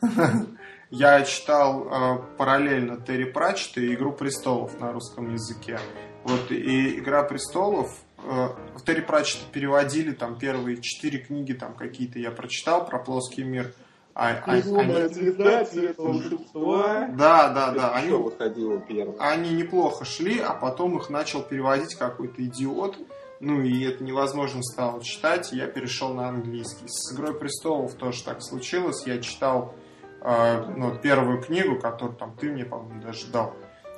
Я 0.90 1.22
читал 1.22 1.88
э, 1.88 2.18
параллельно 2.36 2.98
Терри 3.00 3.24
Пратчета 3.24 3.80
и 3.80 3.94
«Игру 3.94 4.12
престолов» 4.12 4.78
на 4.78 4.92
русском 4.92 5.32
языке. 5.32 5.80
Вот, 6.24 6.50
и 6.50 6.98
«Игра 6.98 7.22
престолов» 7.22 7.90
э, 8.22 8.48
Терри 8.84 9.00
Пратчета 9.00 9.44
переводили, 9.50 10.12
там, 10.12 10.38
первые 10.38 10.82
четыре 10.82 11.18
книги 11.18 11.54
там 11.54 11.72
какие-то 11.72 12.18
я 12.18 12.30
прочитал 12.30 12.84
про 12.86 12.98
плоский 12.98 13.42
мир. 13.42 13.72
А- 14.14 14.36
а- 14.44 14.56
Безумная 14.56 15.04
они- 15.06 15.14
звезда, 15.14 15.64
цвет 15.64 15.96
волшебства. 15.98 17.08
Да, 17.16 17.48
да, 17.48 17.70
да. 17.70 17.94
Они, 17.94 18.10
выходило 18.10 18.78
первым? 18.80 19.16
они 19.18 19.50
неплохо 19.50 20.04
шли, 20.04 20.38
а 20.38 20.52
потом 20.52 20.98
их 20.98 21.08
начал 21.08 21.42
переводить 21.42 21.94
какой-то 21.94 22.44
идиот. 22.44 22.98
Ну 23.40 23.60
и 23.62 23.82
это 23.84 24.04
невозможно 24.04 24.62
стало 24.62 25.02
читать, 25.02 25.52
и 25.52 25.56
я 25.56 25.66
перешел 25.66 26.14
на 26.14 26.28
английский. 26.28 26.84
С 26.86 27.12
«Игрой 27.12 27.34
престолов» 27.34 27.94
тоже 27.94 28.22
так 28.22 28.42
случилось. 28.42 29.04
Я 29.06 29.18
читал 29.20 29.74
э, 30.20 30.64
ну, 30.76 30.96
первую 30.98 31.42
книгу, 31.42 31.80
которую 31.80 32.16
там 32.16 32.36
ты 32.36 32.52
мне, 32.52 32.64
по-моему, 32.64 33.02
даже 33.02 33.26
дал. 33.26 33.54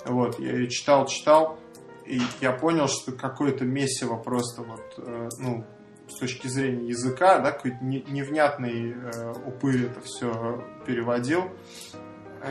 Вот, 0.06 0.38
я 0.38 0.52
ее 0.52 0.70
читал, 0.70 1.04
читал, 1.06 1.58
и 2.06 2.20
я 2.40 2.52
понял, 2.52 2.88
что 2.88 3.12
какое-то 3.12 3.64
месиво 3.66 4.16
просто 4.16 4.62
вот, 4.62 4.94
э, 4.98 5.28
ну, 5.38 5.64
с 6.08 6.18
точки 6.18 6.46
зрения 6.48 6.88
языка, 6.88 7.38
да, 7.38 7.50
какой-то 7.52 7.78
не- 7.82 8.04
невнятный 8.08 8.92
э, 8.92 9.32
упырь 9.46 9.86
это 9.86 10.00
все 10.02 10.62
переводил. 10.86 11.44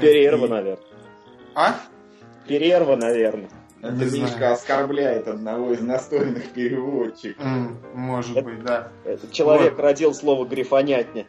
Перерва, 0.01 0.45
и- 0.45 0.49
наверное. 0.49 0.85
А? 1.55 1.75
Перерва, 2.47 2.95
наверное. 2.95 3.49
Это 3.81 3.93
Не 3.93 4.05
Мишка 4.21 4.37
знаю. 4.37 4.53
оскорбляет 4.53 5.27
одного 5.27 5.73
из 5.73 5.81
настольных 5.81 6.49
переводчиков. 6.51 7.45
М, 7.45 7.77
может 7.93 8.37
Это- 8.37 8.45
быть, 8.49 8.63
да. 8.63 8.87
Этот 9.05 9.31
человек 9.31 9.73
Вот. 9.73 9.81
родил 9.81 10.13
слово 10.13 10.45
грифонятня. 10.45 11.27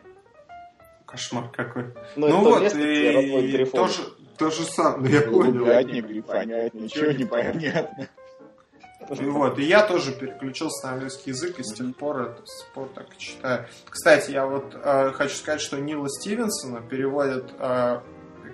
Кошмар 1.07 1.49
какой. 1.51 1.87
Ну, 2.17 2.29
ну 2.29 2.41
вот, 2.41 2.63
место, 2.63 2.79
и 2.79 3.53
грифонов. 3.53 3.97
тоже, 3.97 4.09
то 4.39 4.51
же 4.51 4.65
самое, 4.65 5.15
я 5.15 5.21
понял. 5.23 5.65
Непонятно, 5.67 6.79
ничего 6.79 7.11
не 7.13 7.25
понятно. 7.25 8.09
И 9.11 9.25
вот, 9.25 9.59
и 9.59 9.65
я 9.65 9.87
тоже 9.87 10.13
переключился 10.13 10.87
на 10.87 10.93
английский 10.95 11.31
язык, 11.31 11.59
и 11.59 11.63
с 11.63 11.73
тех 11.75 11.95
пор, 11.97 12.23
это, 12.23 12.43
с 12.47 12.63
тех 12.65 12.73
пор 12.73 12.89
так 12.95 13.07
и 13.15 13.19
читаю. 13.19 13.67
Кстати, 13.89 14.31
я 14.31 14.47
вот 14.47 14.75
э, 14.75 15.11
хочу 15.13 15.35
сказать, 15.35 15.61
что 15.61 15.79
Нила 15.79 16.09
Стивенсона 16.09 16.81
переводит 16.81 17.53
э, 17.59 18.01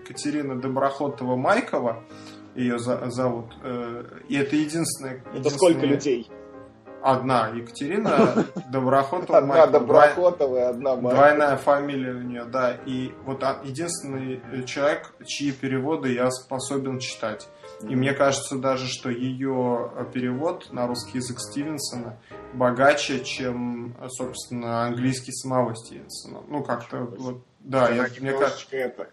Екатерина 0.00 0.54
Доброхотова-Майкова, 0.60 2.02
ее 2.54 2.78
за- 2.78 3.10
зовут, 3.10 3.52
э, 3.62 4.04
и 4.28 4.36
это 4.36 4.56
единственная... 4.56 5.22
Это 5.34 5.50
сколько 5.50 5.78
единственная- 5.86 5.94
людей? 5.94 6.30
Одна 7.02 7.48
Екатерина 7.48 8.14
Одна 8.32 8.44
Доброхотова-Майкова. 8.70 9.66
Доброхотова 9.70 10.56
и 10.56 10.60
одна 10.60 10.96
Марка. 10.96 11.16
Двойная 11.16 11.56
фамилия 11.56 12.12
у 12.12 12.20
нее, 12.20 12.44
да. 12.44 12.76
И 12.84 13.12
вот 13.24 13.42
а- 13.42 13.60
единственный 13.64 14.42
человек, 14.66 15.10
чьи 15.24 15.50
переводы 15.52 16.12
я 16.12 16.30
способен 16.30 16.98
читать. 16.98 17.48
И 17.88 17.96
мне 17.96 18.12
кажется 18.12 18.56
даже, 18.56 18.86
что 18.88 19.08
ее 19.10 19.90
э, 19.96 20.04
перевод 20.12 20.68
на 20.72 20.86
русский 20.86 21.18
язык 21.18 21.38
Стивенсона 21.40 22.18
богаче, 22.52 23.24
чем, 23.24 23.94
э, 24.00 24.08
собственно, 24.10 24.82
английский 24.86 25.32
самого 25.32 25.74
Стивенсона. 25.74 26.42
Ну, 26.48 26.62
как-то 26.62 26.98
вот, 27.18 27.42
да, 27.60 27.88
я, 27.90 28.06
мне 28.20 28.32
кажется, 28.32 28.66
это 28.70 29.08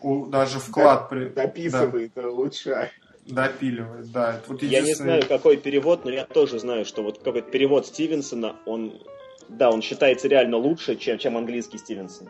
у- 0.00 0.26
даже 0.26 0.58
вклад 0.58 1.08
при, 1.08 1.30
дописывает, 1.30 2.16
улучшает. 2.18 2.90
да, 3.26 3.48
допиливает, 3.48 4.10
да. 4.12 4.34
Это 4.34 4.42
вот 4.52 4.62
Я 4.62 4.68
не 4.68 4.76
единственный- 4.90 5.06
знаю, 5.20 5.26
какой 5.28 5.56
перевод, 5.56 6.04
но 6.04 6.10
я 6.10 6.26
тоже 6.26 6.58
знаю, 6.58 6.84
что 6.84 7.02
вот 7.02 7.18
какой-то 7.22 7.50
перевод 7.50 7.86
Стивенсона, 7.86 8.56
он, 8.66 9.00
да, 9.48 9.70
он 9.70 9.80
считается 9.80 10.28
реально 10.28 10.58
лучше, 10.58 10.96
чем, 10.96 11.16
чем 11.18 11.36
английский 11.38 11.78
Стивенсон. 11.78 12.28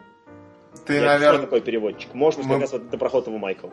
Ты, 0.86 0.94
я 0.94 1.04
наверное, 1.06 1.42
какой 1.42 1.60
переводчик. 1.60 2.14
Может 2.14 2.38
быть, 2.40 2.46
мы- 2.46 2.54
как 2.54 2.60
раз 2.62 2.72
вот 2.72 2.88
Доброхотова 2.90 3.36
Майкл. 3.38 3.68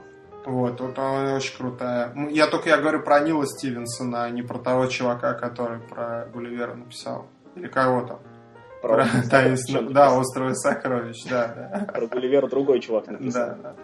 Вот, 0.49 0.81
вот 0.81 0.97
она 0.97 1.35
очень 1.35 1.55
крутая. 1.55 2.11
Ну, 2.15 2.27
Я 2.29 2.47
только 2.47 2.69
я 2.69 2.77
говорю 2.77 3.01
про 3.03 3.19
Нила 3.19 3.45
Стивенсона, 3.45 4.23
а 4.23 4.29
не 4.29 4.41
про 4.41 4.57
того 4.57 4.87
чувака, 4.87 5.33
который 5.33 5.79
про 5.79 6.25
Гулливера 6.33 6.73
написал. 6.73 7.27
Или 7.55 7.67
кого 7.67 8.01
там. 8.05 8.19
Про, 8.81 9.05
таинственно- 9.29 9.79
Чем-то 9.79 9.93
да, 9.93 10.13
остров 10.17 10.57
сокровищ, 10.57 11.23
да. 11.29 11.87
Про 11.93 12.07
Гулливера 12.07 12.47
другой 12.47 12.79
чувак 12.79 13.07
написал. 13.07 13.47
Да, 13.49 13.55
да. 13.63 13.75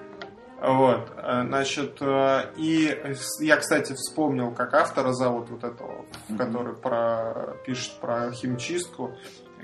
Вот, 0.68 1.12
э, 1.18 1.44
значит, 1.46 1.98
э, 2.02 2.46
и 2.58 2.98
я, 3.42 3.58
кстати, 3.58 3.94
вспомнил, 3.94 4.52
как 4.52 4.74
автора 4.74 5.12
зовут 5.12 5.50
вот 5.50 5.64
этого, 5.64 6.06
который 6.38 6.76
про, 6.76 7.56
пишет 7.66 8.00
про 8.00 8.32
химчистку, 8.32 9.12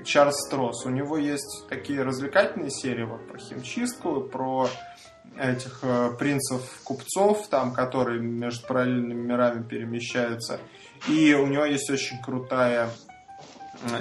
Чарльз 0.04 0.36
Стросс. 0.46 0.84
У 0.86 0.90
него 0.90 1.16
есть 1.16 1.66
такие 1.68 2.02
развлекательные 2.02 2.70
серии 2.70 3.04
вот 3.04 3.26
про 3.26 3.38
химчистку, 3.38 4.20
про 4.20 4.68
этих 5.38 5.80
э, 5.82 6.10
принцев-купцов, 6.18 7.48
там, 7.48 7.72
которые 7.72 8.20
между 8.20 8.66
параллельными 8.66 9.22
мирами 9.22 9.62
перемещаются. 9.62 10.60
И 11.08 11.34
у 11.34 11.46
него 11.46 11.64
есть 11.64 11.90
очень 11.90 12.20
крутая 12.22 12.90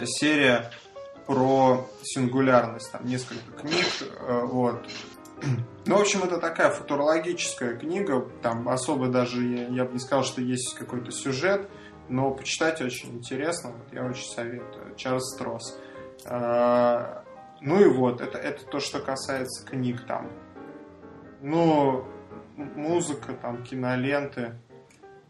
серия 0.05 0.71
про 1.25 1.87
сингулярность, 2.03 2.91
там 2.91 3.05
несколько 3.05 3.51
книг, 3.59 3.85
э, 4.01 4.41
вот. 4.45 4.85
Ну, 5.87 5.97
в 5.97 6.01
общем, 6.01 6.21
это 6.23 6.37
такая 6.37 6.69
футурологическая 6.69 7.75
книга, 7.75 8.29
там 8.43 8.69
особо 8.69 9.07
даже, 9.07 9.43
я, 9.43 9.67
я 9.67 9.85
бы 9.85 9.93
не 9.93 9.99
сказал, 9.99 10.23
что 10.23 10.39
есть 10.39 10.75
какой-то 10.75 11.11
сюжет, 11.11 11.67
но 12.07 12.29
почитать 12.29 12.81
очень 12.81 13.15
интересно, 13.17 13.71
вот 13.71 13.91
я 13.91 14.05
очень 14.05 14.29
советую. 14.29 14.95
Чарльз 14.95 15.33
Стросс. 15.33 15.79
Э, 16.25 17.23
Ну 17.61 17.81
и 17.81 17.87
вот, 17.87 18.21
это, 18.21 18.37
это 18.37 18.63
то, 18.65 18.79
что 18.79 18.99
касается 18.99 19.65
книг 19.65 20.05
там. 20.05 20.29
Ну, 21.41 22.05
музыка, 22.55 23.33
там, 23.33 23.63
киноленты, 23.63 24.53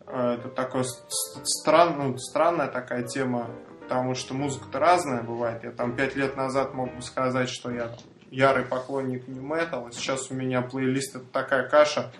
э, 0.07 0.33
это 0.39 0.49
такое 0.49 0.83
с- 0.83 1.05
с- 1.07 1.41
стран, 1.61 1.95
ну, 1.97 2.17
странная 2.17 2.67
такая 2.67 3.03
тема, 3.03 3.49
потому 3.81 4.13
что 4.15 4.33
музыка-то 4.33 4.79
разная 4.79 5.23
бывает. 5.23 5.63
Я 5.63 5.71
там 5.71 5.95
пять 5.95 6.15
лет 6.15 6.35
назад 6.35 6.73
мог 6.73 6.93
бы 6.93 7.01
сказать, 7.01 7.49
что 7.49 7.71
я 7.71 7.91
ярый 8.29 8.65
поклонник 8.65 9.27
нью 9.27 9.41
металла. 9.41 9.91
Сейчас 9.91 10.29
у 10.31 10.33
меня 10.33 10.61
плейлист 10.61 11.15
это 11.15 11.25
такая 11.25 11.67
каша. 11.67 12.11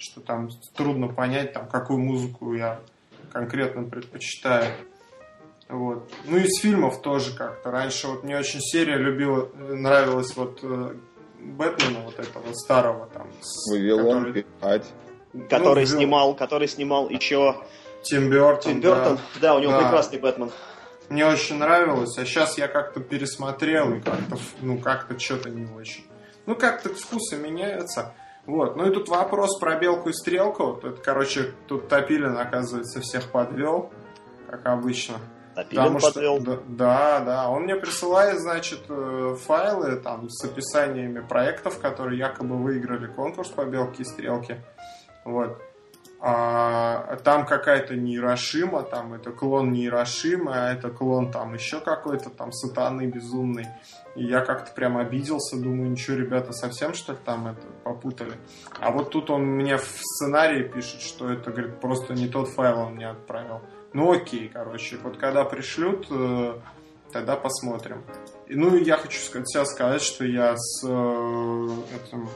что 0.00 0.20
там 0.20 0.48
трудно 0.76 1.08
понять, 1.08 1.52
там, 1.54 1.66
какую 1.66 1.98
музыку 1.98 2.54
я 2.54 2.78
конкретно 3.32 3.82
предпочитаю. 3.82 4.72
Вот. 5.68 6.08
Ну, 6.24 6.36
из 6.36 6.60
фильмов 6.60 7.02
тоже 7.02 7.36
как-то. 7.36 7.72
Раньше 7.72 8.06
вот 8.06 8.22
мне 8.22 8.38
очень 8.38 8.60
серия 8.60 8.96
любила, 8.96 9.50
нравилась 9.56 10.36
вот 10.36 10.60
э, 10.62 10.94
Бэтмена 11.38 12.00
вот 12.04 12.18
этого 12.18 12.52
старого 12.54 13.06
там. 13.06 13.28
Вавилон 13.70 14.24
который- 14.26 14.46
5. 14.60 14.86
Который 15.50 15.80
Ну, 15.84 15.86
снимал, 15.86 16.34
который 16.34 16.68
снимал 16.68 17.08
еще 17.08 17.56
Тим 18.02 18.30
Бёртон. 18.30 18.72
Тим 18.72 18.80
да. 18.80 18.88
Бертон. 18.96 19.18
Да, 19.40 19.54
у 19.54 19.58
него 19.60 19.72
Да. 19.72 19.80
прекрасный 19.82 20.18
Бэтмен. 20.18 20.50
Мне 21.08 21.26
очень 21.26 21.56
нравилось, 21.58 22.16
а 22.18 22.24
сейчас 22.24 22.58
я 22.58 22.68
как-то 22.68 23.00
пересмотрел 23.00 23.94
и 23.94 24.00
как-то, 24.00 24.36
ну, 24.60 24.78
как-то 24.78 25.18
что-то 25.18 25.48
не 25.50 25.66
очень. 25.74 26.04
Ну, 26.46 26.54
как-то 26.54 26.90
вкусы 26.94 27.36
меняются. 27.36 28.14
Вот. 28.46 28.76
Ну 28.76 28.88
и 28.90 28.92
тут 28.94 29.08
вопрос 29.08 29.58
про 29.58 29.76
белку 29.76 30.08
и 30.08 30.12
стрелку. 30.12 30.66
Вот 30.66 30.84
Это, 30.84 31.00
короче, 31.02 31.52
тут 31.66 31.88
Топилин, 31.88 32.36
оказывается, 32.36 33.00
всех 33.00 33.30
подвел, 33.30 33.90
как 34.50 34.66
обычно. 34.66 35.16
Топилин 35.58 35.82
Потому 35.82 35.98
что- 35.98 36.12
подвел. 36.12 36.40
да, 36.40 36.58
да, 36.68 37.20
да. 37.20 37.50
Он 37.50 37.64
мне 37.64 37.74
присылает, 37.74 38.38
значит, 38.38 38.84
э, 38.88 39.34
файлы 39.44 39.96
там 39.96 40.28
с 40.30 40.44
описаниями 40.44 41.18
проектов, 41.18 41.80
которые 41.80 42.16
якобы 42.16 42.56
выиграли 42.56 43.08
конкурс 43.08 43.48
по 43.48 43.64
белке 43.64 44.02
и 44.02 44.06
стрелке. 44.06 44.62
Вот. 45.24 45.60
А 46.20 47.16
там 47.24 47.44
какая-то 47.44 47.96
нейрошима, 47.96 48.82
там 48.84 49.14
это 49.14 49.32
клон 49.32 49.72
нейрошимы, 49.72 50.52
а 50.52 50.72
это 50.72 50.90
клон 50.90 51.30
там 51.32 51.54
еще 51.54 51.80
какой-то 51.80 52.30
там 52.30 52.52
сатаны 52.52 53.06
безумный. 53.06 53.66
И 54.14 54.24
я 54.24 54.40
как-то 54.44 54.72
прям 54.72 54.96
обиделся, 54.96 55.56
думаю, 55.56 55.90
ничего, 55.90 56.16
ребята, 56.16 56.52
совсем 56.52 56.94
что 56.94 57.12
ли 57.12 57.18
там 57.24 57.48
это 57.48 57.62
попутали. 57.82 58.34
А 58.80 58.90
вот 58.92 59.10
тут 59.10 59.30
он 59.30 59.42
мне 59.42 59.76
в 59.76 59.84
сценарии 59.84 60.62
пишет, 60.62 61.00
что 61.00 61.30
это, 61.32 61.50
говорит, 61.50 61.80
просто 61.80 62.14
не 62.14 62.28
тот 62.28 62.48
файл 62.48 62.78
он 62.80 62.94
мне 62.94 63.08
отправил. 63.08 63.60
Ну 63.92 64.12
окей, 64.12 64.50
короче, 64.52 64.98
вот 65.02 65.16
когда 65.16 65.44
пришлют, 65.44 66.06
э, 66.10 66.58
тогда 67.12 67.36
посмотрим. 67.36 68.04
И, 68.46 68.54
ну 68.54 68.74
и 68.76 68.84
я 68.84 68.96
хочу 68.96 69.18
сказать, 69.18 69.66
сказать, 69.66 70.02
что 70.02 70.24
я 70.24 70.54
с 70.56 70.84
э, 70.86 71.68
этим 71.96 72.28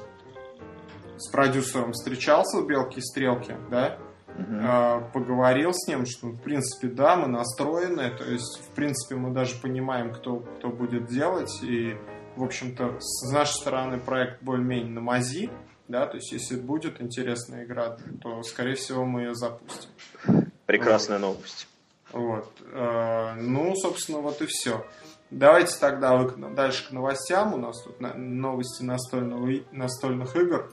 с 1.18 1.30
продюсером 1.30 1.92
встречался 1.92 2.58
в 2.58 2.66
Белке 2.66 2.98
и 2.98 3.02
Стрелке, 3.02 3.56
да, 3.70 3.98
э, 4.36 5.10
поговорил 5.12 5.72
с 5.72 5.86
ним, 5.86 6.04
что, 6.06 6.28
в 6.28 6.40
принципе, 6.40 6.88
да, 6.88 7.16
мы 7.16 7.28
настроены, 7.28 8.10
то 8.10 8.24
есть, 8.24 8.60
в 8.60 8.74
принципе, 8.74 9.14
мы 9.14 9.32
даже 9.32 9.60
понимаем, 9.60 10.12
кто, 10.12 10.40
кто 10.40 10.68
будет 10.68 11.06
делать, 11.06 11.62
и, 11.62 11.96
в 12.36 12.42
общем-то, 12.42 12.96
с 12.98 13.30
нашей 13.30 13.54
стороны 13.60 14.00
проект 14.00 14.42
более-менее 14.42 14.92
на 14.92 15.00
мази, 15.00 15.50
да, 15.86 16.06
то 16.06 16.16
есть, 16.16 16.32
если 16.32 16.56
будет 16.56 17.00
интересная 17.00 17.64
игра, 17.64 17.98
то, 18.20 18.42
скорее 18.42 18.74
всего, 18.74 19.04
мы 19.04 19.22
ее 19.22 19.34
запустим. 19.34 19.90
Прекрасная 20.78 21.18
новость. 21.18 21.66
Вот. 22.12 22.50
Э, 22.72 23.34
Ну, 23.36 23.74
собственно, 23.76 24.18
вот 24.18 24.40
и 24.42 24.46
все. 24.46 24.84
Давайте 25.30 25.76
тогда 25.78 26.18
дальше 26.24 26.88
к 26.88 26.92
новостям. 26.92 27.54
У 27.54 27.56
нас 27.56 27.82
тут 27.82 28.00
новости 28.00 28.82
настольного, 28.82 29.60
настольных 29.72 30.36
игр 30.36 30.70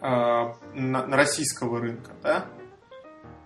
на, 0.00 0.56
на 0.74 1.16
российского 1.16 1.78
рынка, 1.80 2.10
да? 2.22 2.46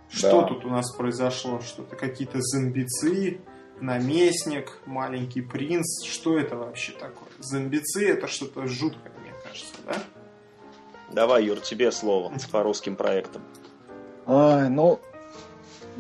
Что 0.09 0.41
Да. 0.43 0.47
тут 0.49 0.65
у 0.65 0.71
нас 0.71 0.91
произошло? 0.95 1.61
Что-то 1.61 1.97
какие-то 1.97 2.39
зомбицы, 2.41 3.41
наместник, 3.81 4.79
маленький 4.87 5.43
принц. 5.43 6.05
Что 6.07 6.39
это 6.39 6.57
вообще 6.57 6.93
такое? 6.93 7.29
Зомбицы 7.39 8.09
это 8.09 8.27
что-то 8.29 8.67
жуткое, 8.67 9.13
мне 9.23 9.35
кажется, 9.45 9.75
да? 9.87 9.97
Давай, 11.13 11.45
Юр, 11.45 11.61
тебе 11.61 11.93
слово 11.93 12.33
по 12.51 12.63
русским 12.63 12.97
проектам. 12.97 13.43
Ай, 14.27 14.69
ну, 14.69 14.99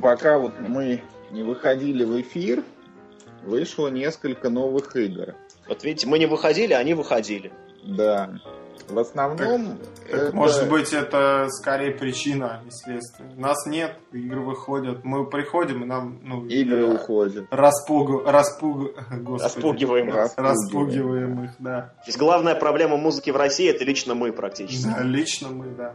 пока 0.00 0.38
вот 0.38 0.52
мы 0.60 1.02
не 1.30 1.42
выходили 1.42 2.04
в 2.04 2.20
эфир, 2.20 2.62
вышло 3.44 3.88
несколько 3.88 4.48
новых 4.50 4.96
игр. 4.96 5.34
Вот 5.68 5.84
видите, 5.84 6.06
мы 6.06 6.18
не 6.18 6.26
выходили, 6.26 6.72
они 6.72 6.94
выходили. 6.94 7.52
Да. 7.84 8.30
В 8.88 8.98
основном... 9.00 9.78
Так, 10.08 10.10
это- 10.10 10.36
Может 10.36 10.68
быть, 10.68 10.92
это 10.92 11.48
скорее 11.50 11.90
причина, 11.90 12.60
а 12.60 12.64
не 12.64 12.70
следствие. 12.70 13.28
Нас 13.36 13.66
нет, 13.66 13.96
игры 14.12 14.40
выходят. 14.40 15.04
Мы 15.04 15.26
приходим, 15.26 15.82
и 15.82 15.86
нам 15.86 16.20
ну, 16.22 16.46
Игры 16.46 16.82
э, 16.86 16.94
уходят. 16.94 17.46
распугу, 17.50 18.22
распугу, 18.24 18.90
господи, 19.10 19.42
Распугиваем. 19.44 20.14
распугиваем 20.36 21.44
их, 21.44 21.50
да. 21.58 21.92
То 22.02 22.06
есть 22.06 22.18
главная 22.18 22.54
проблема 22.54 22.96
музыки 22.96 23.30
в 23.30 23.36
России 23.36 23.68
это 23.68 23.84
лично 23.84 24.14
мы 24.14 24.32
практически. 24.32 24.86
Да, 24.86 25.02
лично 25.02 25.48
мы, 25.48 25.66
да. 25.66 25.94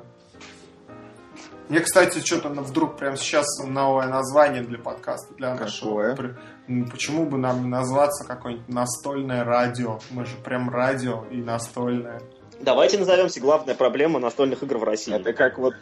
Мне, 1.72 1.80
кстати, 1.80 2.20
что-то 2.20 2.50
вдруг 2.50 2.98
прямо 2.98 3.16
сейчас 3.16 3.46
новое 3.66 4.08
название 4.08 4.62
для 4.62 4.78
подкаста, 4.78 5.34
для 5.36 5.56
нашего. 5.56 6.10
Какое? 6.10 6.38
Ну, 6.68 6.86
Почему 6.86 7.26
бы 7.26 7.38
нам 7.38 7.62
не 7.64 7.70
назваться 7.70 8.26
какое-нибудь 8.28 8.68
настольное 8.68 9.46
радио? 9.46 10.02
Мы 10.10 10.26
же 10.26 10.36
прям 10.44 10.70
радио 10.70 11.24
и 11.32 11.38
настольное. 11.38 12.22
Давайте 12.60 12.98
назовемся 12.98 13.40
главная 13.40 13.74
проблема 13.74 14.20
настольных 14.20 14.64
игр 14.64 14.80
в 14.80 14.84
России. 14.84 15.16
Это 15.16 15.32
как 15.32 15.58
вот 15.60 15.74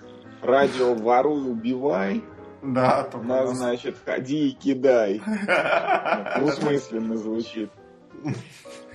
радио 0.43 0.93
«Воруй, 0.93 1.49
убивай», 1.49 2.23
Да, 2.61 3.05
только 3.05 3.25
нас- 3.25 3.57
значит, 3.57 3.97
«Ходи 4.05 4.49
и 4.49 4.51
кидай». 4.51 5.23
Двусмысленно 6.37 7.17
звучит. 7.17 7.71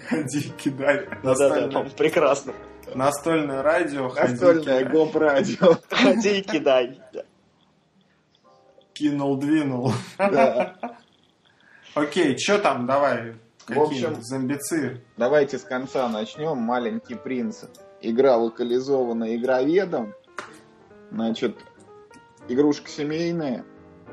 Ходи, 0.08 0.42
кидай. 0.62 1.08
Да, 1.24 1.34
да, 1.34 1.48
да, 1.48 1.60
Настольное, 1.62 1.90
прекрасно. 1.90 2.52
Настольное 2.94 3.62
радио. 3.62 4.12
Настольное 4.12 4.80
кидай. 4.80 4.84
гоп-радио. 4.84 5.78
Ходи 5.90 6.38
и 6.38 6.42
кидай. 6.42 7.00
Кинул, 8.92 9.36
двинул. 9.36 9.92
Да. 10.18 10.76
Окей, 11.94 12.36
что 12.38 12.58
там, 12.58 12.86
давай. 12.86 13.34
В 13.66 13.80
общем- 13.80 14.16
зомбицы? 14.20 15.02
Давайте 15.16 15.58
с 15.58 15.62
конца 15.62 16.08
начнем. 16.08 16.58
«Маленький 16.58 17.14
принц». 17.14 17.64
Игра 18.00 18.36
локализована 18.36 19.34
игроведом. 19.36 20.12
Значит, 21.10 21.56
игрушка 22.48 22.90
семейная. 22.90 23.64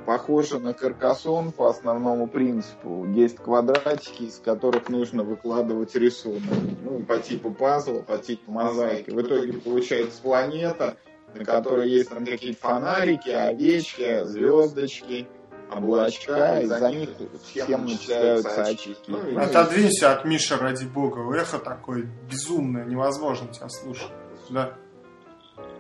Похожа 0.06 0.60
на 0.60 0.74
каркасон 0.74 1.52
по 1.52 1.70
основному 1.70 2.28
принципу. 2.28 3.06
Есть 3.06 3.38
квадратики, 3.38 4.24
из 4.24 4.40
которых 4.40 4.90
нужно 4.90 5.24
выкладывать 5.24 5.96
рисунок. 5.96 6.42
Ну, 6.84 7.00
по 7.02 7.18
типу 7.20 7.52
пазла, 7.52 8.02
по 8.02 8.18
типу 8.18 8.52
мозаики. 8.52 9.12
В 9.12 9.22
итоге 9.22 9.54
получается 9.54 10.22
планета, 10.22 10.98
на 11.36 11.46
которой 11.46 11.90
есть 11.90 12.10
там 12.10 12.26
какие-то 12.26 12.60
фонарики, 12.60 13.30
овечки, 13.30 14.24
звездочки, 14.26 15.28
облачка, 15.72 16.62
и 16.62 16.66
за 16.66 16.92
них 16.92 17.10
всем 17.44 17.86
начисляются 17.86 18.64
очки. 18.64 18.96
Ну, 19.08 19.40
Отодвинься 19.40 20.14
от 20.14 20.26
Миши, 20.26 20.58
ради 20.58 20.86
бога. 20.86 21.22
Эхо 21.36 21.60
такое 21.60 22.08
безумное, 22.30 22.86
невозможно 22.86 23.48
тебя 23.54 23.70
слушать. 23.70 24.12
Да. 24.50 24.74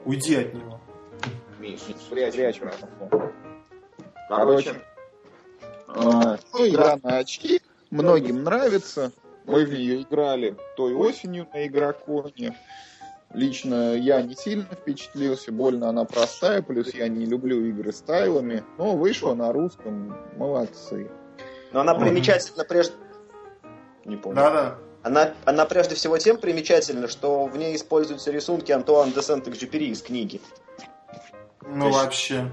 Уйди 0.06 0.36
от 0.36 0.54
него. 0.54 0.80
Спрячь 2.08 2.62
микрофон. 2.62 3.32
Короче, 4.36 4.82
а, 5.88 6.38
ну, 6.54 6.67
игра 6.67 6.98
на 7.04 7.17
очки. 7.17 7.62
Многим 7.89 8.44
нравится. 8.44 9.12
Мы 9.46 9.65
в 9.65 9.74
нее 9.74 10.04
играли 10.04 10.56
той 10.78 10.94
осенью 10.94 11.48
на 11.54 11.67
игроконе. 11.67 12.58
Лично 13.34 13.96
я 13.96 14.22
не 14.22 14.36
сильно 14.36 14.65
впечатлился, 14.65 15.52
больно 15.52 15.89
она 15.89 16.06
простая, 16.06 16.62
плюс 16.62 16.94
я 16.94 17.08
не 17.08 17.26
люблю 17.26 17.65
игры 17.65 17.91
с 17.91 18.02
тайлами. 18.02 18.63
Но 18.78 18.96
вышла 18.96 19.34
на 19.34 19.52
русском, 19.52 20.17
молодцы. 20.38 21.10
Но 21.72 21.82
она 21.82 21.96
примечательна 21.96 22.65
прежде... 22.65 22.94
Не 24.06 24.17
помню. 24.17 24.36
Да-да. 24.36 24.78
Она, 25.04 25.34
она 25.46 25.65
прежде 25.65 25.96
всего 25.96 26.17
тем 26.17 26.38
примечательна, 26.38 27.08
что 27.08 27.46
в 27.46 27.58
ней 27.58 27.76
используются 27.76 28.32
рисунки 28.32 28.72
Антуан 28.72 29.12
де 29.12 29.22
Сент-Экзюпери 29.22 29.89
из 29.89 30.02
книги. 30.02 30.41
Ну 31.65 31.88
есть- 31.88 31.98
вообще. 31.98 32.52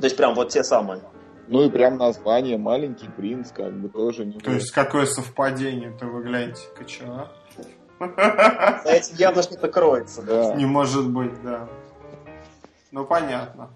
То 0.00 0.06
есть 0.06 0.16
прям 0.16 0.34
вот 0.34 0.48
те 0.48 0.64
самые. 0.64 1.02
Ну 1.48 1.64
и 1.64 1.70
прям 1.70 1.98
название 1.98 2.56
«Маленький 2.58 3.08
принц» 3.08 3.50
как 3.50 3.72
бы 3.72 3.88
тоже 3.88 4.24
не 4.24 4.38
То 4.38 4.52
есть 4.52 4.70
какое 4.70 5.04
совпадение-то 5.04 6.06
вы 6.06 6.22
гляньте-ка, 6.22 6.84
чё, 6.84 7.04
а? 7.98 8.80
За 8.84 8.92
этим 8.92 9.16
явно 9.16 9.42
что-то 9.42 9.68
кроется. 9.68 10.22
Да. 10.22 10.54
Не 10.54 10.64
может 10.64 11.10
быть, 11.10 11.42
да. 11.42 11.68
Ну, 12.92 13.04
понятно. 13.04 13.70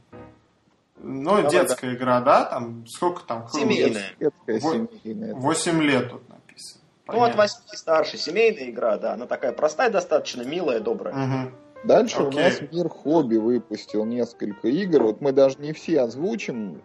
Ну, 0.96 1.36
Давай, 1.36 1.50
детская 1.50 1.94
игра, 1.94 2.20
да? 2.20 2.44
Там 2.44 2.86
сколько 2.86 3.22
там? 3.24 3.48
Семейная. 3.48 4.14
Семейная. 4.46 5.34
8 5.34 5.82
лет 5.82 6.10
тут 6.10 6.28
написано. 6.28 6.80
Ну, 7.06 7.12
от 7.12 7.18
Понятно. 7.18 7.42
8 7.42 7.54
и 7.72 7.76
старше. 7.76 8.16
Семейная 8.16 8.70
игра, 8.70 8.96
да. 8.96 9.12
Она 9.12 9.26
такая 9.26 9.52
простая 9.52 9.90
достаточно, 9.90 10.42
милая, 10.42 10.80
добрая. 10.80 11.14
Мгм. 11.14 11.54
Дальше 11.84 12.22
у 12.22 12.28
Окей. 12.28 12.42
нас 12.42 12.60
Мир 12.72 12.88
Хобби 12.88 13.36
выпустил 13.36 14.04
несколько 14.04 14.68
игр. 14.68 15.02
Вот 15.02 15.20
мы 15.20 15.32
даже 15.32 15.56
не 15.58 15.72
все 15.72 16.00
озвучим, 16.00 16.80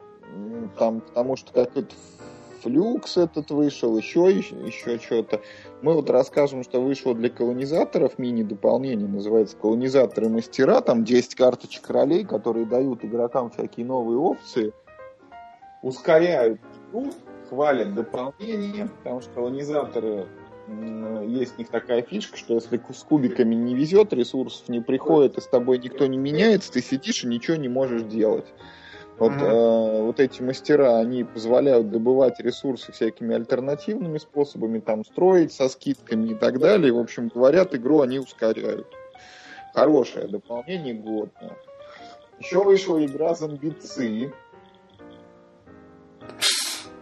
там, 0.77 1.01
потому 1.01 1.35
что 1.37 1.53
какой-то 1.53 1.95
флюкс 2.61 3.17
этот 3.17 3.51
вышел, 3.51 3.97
еще, 3.97 4.29
еще, 4.29 4.55
еще 4.55 4.99
что-то. 4.99 5.41
Мы 5.81 5.93
вот 5.93 6.09
расскажем, 6.09 6.63
что 6.63 6.81
вышло 6.81 7.15
для 7.15 7.29
колонизаторов 7.29 8.19
мини-дополнение, 8.19 9.07
называется 9.07 9.55
колонизаторы 9.55 10.27
мастера, 10.29 10.81
там 10.81 11.05
10 11.05 11.35
карточек 11.35 11.89
ролей, 11.89 12.25
которые 12.25 12.65
дают 12.65 13.05
игрокам 13.05 13.49
всякие 13.51 13.85
новые 13.85 14.17
опции, 14.17 14.73
ускоряют 15.81 16.59
игру, 16.91 17.11
хвалят 17.49 17.95
дополнение, 17.95 18.87
потому 18.87 19.21
что 19.21 19.31
колонизаторы 19.31 20.27
есть 21.27 21.55
у 21.55 21.59
них 21.59 21.69
такая 21.69 22.01
фишка, 22.01 22.37
что 22.37 22.55
если 22.55 22.81
с 22.91 23.03
кубиками 23.03 23.55
не 23.55 23.75
везет, 23.75 24.13
ресурсов 24.13 24.67
не 24.69 24.81
приходит, 24.81 25.37
и 25.37 25.41
с 25.41 25.47
тобой 25.47 25.79
никто 25.79 26.05
не 26.07 26.17
меняется, 26.17 26.71
ты 26.71 26.81
сидишь 26.81 27.23
и 27.23 27.27
ничего 27.27 27.57
не 27.57 27.69
можешь 27.69 28.03
делать. 28.03 28.45
Вот, 29.17 29.33
mm-hmm. 29.33 29.99
э, 29.99 30.01
вот 30.03 30.19
эти 30.21 30.41
мастера, 30.41 30.97
они 30.97 31.25
позволяют 31.25 31.89
добывать 31.89 32.39
ресурсы 32.39 32.93
всякими 32.93 33.35
альтернативными 33.35 34.17
способами, 34.17 34.79
там 34.79 35.03
строить 35.03 35.51
со 35.51 35.67
скидками 35.67 36.29
и 36.29 36.35
так 36.35 36.59
далее. 36.59 36.93
В 36.93 36.99
общем, 36.99 37.27
говорят, 37.27 37.75
игру 37.75 37.99
они 37.99 38.19
ускоряют. 38.19 38.87
Хорошее 39.73 40.27
дополнение 40.27 40.93
годное. 40.93 41.57
Еще 42.39 42.63
вышла 42.63 43.05
игра 43.05 43.35
«Зомбицы», 43.35 44.31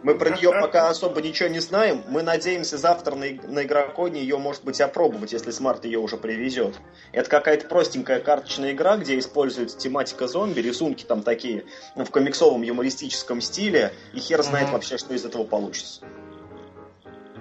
мы 0.07 0.15
про 0.15 0.29
нее 0.29 0.53
пока 0.53 0.87
особо 0.87 1.21
ничего 1.21 1.49
не 1.49 1.59
знаем. 1.59 2.01
Мы 2.07 2.21
надеемся 2.21 2.77
завтра 2.77 3.15
на, 3.15 3.25
на 3.25 3.63
игроконе 3.63 4.21
ее, 4.21 4.37
может 4.37 4.63
быть, 4.63 4.79
опробовать, 4.79 5.33
если 5.33 5.51
смарт 5.51 5.83
ее 5.83 5.99
уже 5.99 6.15
привезет. 6.15 6.75
Это 7.11 7.29
какая-то 7.29 7.67
простенькая 7.67 8.21
карточная 8.21 8.71
игра, 8.71 8.95
где 8.95 9.19
используется 9.19 9.77
тематика 9.77 10.29
зомби, 10.29 10.61
рисунки 10.61 11.03
там 11.03 11.23
такие 11.23 11.65
ну, 11.97 12.05
в 12.05 12.11
комиксовом 12.11 12.61
юмористическом 12.61 13.41
стиле, 13.41 13.91
и 14.13 14.19
хер 14.19 14.41
знает 14.43 14.69
mm-hmm. 14.69 14.71
вообще, 14.71 14.97
что 14.97 15.13
из 15.13 15.25
этого 15.25 15.43
получится. 15.43 16.05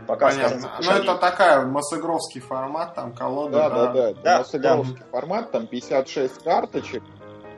Пока 0.09 0.31
Понятно. 0.31 0.72
Ну, 0.83 0.90
это 0.90 1.14
такая 1.18 1.64
массогровский 1.64 2.40
формат, 2.40 2.96
там 2.96 3.14
колода. 3.14 3.52
Да, 3.52 3.70
да, 3.70 3.87
да. 3.87 3.92
да, 3.92 4.12
да 4.22 4.38
массогровский 4.38 4.98
да. 4.98 5.07
формат, 5.12 5.52
там 5.52 5.68
56 5.68 6.42
карточек, 6.42 7.05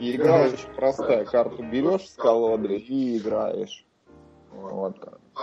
и 0.01 0.15
игра 0.15 0.43
очень 0.43 0.69
простая. 0.77 1.25
Карту 1.25 1.63
берешь 1.63 2.11
с 2.11 2.15
колоды 2.15 2.77
и 2.77 3.17
играешь. 3.17 3.87
Вот. 4.53 4.97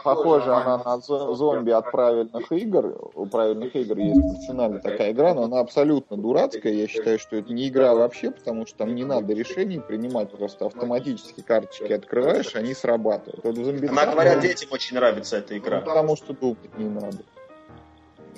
Похоже 0.03 0.53
она 0.53 0.77
на 0.77 0.99
зомби 0.99 1.71
от 1.71 1.91
правильных 1.91 2.51
игр. 2.51 3.11
У 3.13 3.25
правильных 3.25 3.75
игр 3.75 3.97
есть 3.97 4.15
национальная 4.15 4.81
такая 4.81 5.11
игра, 5.11 5.33
но 5.33 5.43
она 5.43 5.59
абсолютно 5.59 6.17
дурацкая. 6.17 6.73
Я 6.73 6.87
считаю, 6.87 7.17
что 7.17 7.37
это 7.37 7.53
не 7.53 7.69
игра 7.69 7.95
вообще, 7.95 8.31
потому 8.31 8.65
что 8.65 8.79
там 8.79 8.93
не 8.93 9.05
надо 9.05 9.33
решений 9.33 9.79
принимать, 9.79 10.31
просто 10.31 10.65
автоматически 10.65 11.41
карточки 11.41 11.93
открываешь, 11.93 12.55
они 12.55 12.73
срабатывают. 12.73 13.43
Вот 13.43 13.55
зомби 13.55 13.87
она, 13.87 14.07
говорят, 14.07 14.41
детям 14.41 14.69
очень 14.71 14.95
нравится 14.95 15.37
эта 15.37 15.57
игра. 15.57 15.79
Ну, 15.79 15.85
потому 15.85 16.15
что 16.17 16.33
думать 16.33 16.77
не 16.77 16.89
надо. 16.89 17.17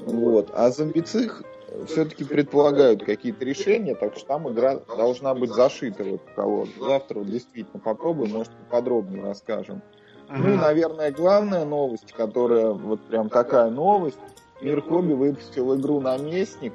Вот. 0.06 0.52
А 0.54 0.70
зомбицих 0.70 1.44
все-таки 1.88 2.24
предполагают 2.24 3.04
какие-то 3.04 3.44
решения, 3.44 3.96
так 3.96 4.16
что 4.16 4.26
там 4.26 4.50
игра 4.50 4.80
должна 4.96 5.34
быть 5.34 5.52
зашита 5.52 6.04
в 6.04 6.16
эту 6.16 6.36
колоду. 6.36 6.72
Завтра 6.80 7.20
вот 7.20 7.30
действительно 7.30 7.80
попробуем, 7.80 8.32
может, 8.32 8.52
подробнее 8.70 9.24
расскажем. 9.24 9.82
Ну 10.30 10.54
и, 10.54 10.56
наверное, 10.56 11.12
главная 11.12 11.66
новость, 11.66 12.12
которая 12.14 12.70
вот 12.70 13.02
прям 13.02 13.30
такая 13.30 13.70
новость. 13.70 14.20
Мир 14.62 14.82
Хобби 14.82 15.14
выпустил 15.14 15.76
игру 15.76 16.00
«Наместник». 16.02 16.74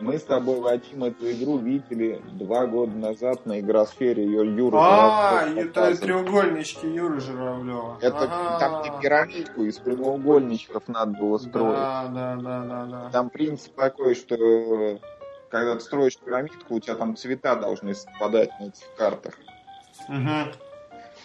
Мы 0.00 0.18
с 0.18 0.24
тобой, 0.24 0.60
Вадим, 0.60 1.04
эту 1.04 1.30
игру 1.30 1.58
видели 1.58 2.20
два 2.32 2.66
года 2.66 2.96
назад 2.96 3.46
на 3.46 3.60
игросфере 3.60 4.24
ее 4.24 4.44
Юра 4.56 4.76
А, 4.80 5.46
это 5.56 5.96
треугольнички 5.96 6.86
Юры 6.86 7.20
Журавлева. 7.20 7.98
Это 8.00 8.24
ага. 8.24 8.58
там 8.58 8.82
не 8.82 9.00
пирамидку 9.00 9.62
из 9.62 9.78
прямоугольничков 9.78 10.88
надо 10.88 11.12
было 11.12 11.38
строить. 11.38 11.76
Да, 11.76 12.08
да, 12.12 12.36
да, 12.36 12.64
да, 12.64 12.86
да. 12.86 13.10
Там 13.12 13.30
принцип 13.30 13.74
такой, 13.76 14.16
что 14.16 14.98
когда 15.48 15.74
ты 15.76 15.80
строишь 15.80 16.18
пирамидку, 16.18 16.74
у 16.74 16.80
тебя 16.80 16.96
там 16.96 17.16
цвета 17.16 17.54
должны 17.54 17.94
совпадать 17.94 18.50
на 18.58 18.64
этих 18.64 18.86
картах. 18.96 19.34
Угу. 20.08 20.50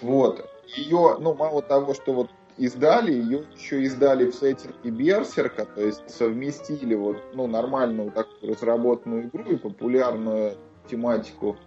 Вот 0.02 0.48
ее, 0.76 1.18
ну, 1.20 1.34
мало 1.34 1.62
того, 1.62 1.94
что 1.94 2.14
вот 2.14 2.30
издали, 2.58 3.12
ее 3.12 3.46
еще 3.56 3.82
издали 3.84 4.30
в 4.30 4.36
сеттинге 4.36 4.90
Берсерка, 4.90 5.66
то 5.66 5.82
есть 5.82 6.10
совместили 6.10 6.96
вот, 6.96 7.18
ну, 7.34 7.48
нормальную 7.48 8.12
такую 8.12 8.54
разработанную 8.54 9.28
игру 9.28 9.44
и 9.44 9.56
популярную 9.56 10.58
тематику, 10.90 11.58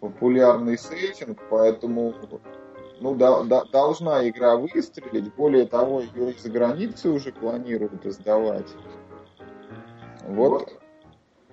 популярный 0.00 0.78
сеттинг, 0.78 1.40
поэтому 1.50 2.14
ну, 3.00 3.14
да, 3.14 3.42
да, 3.42 3.64
должна 3.64 4.26
игра 4.28 4.56
выстрелить. 4.56 5.34
Более 5.34 5.66
того, 5.66 6.00
ее 6.00 6.32
из-за 6.32 6.48
границы 6.48 7.10
уже 7.10 7.32
планируют 7.32 8.06
издавать. 8.06 8.72
Вот 10.26 10.70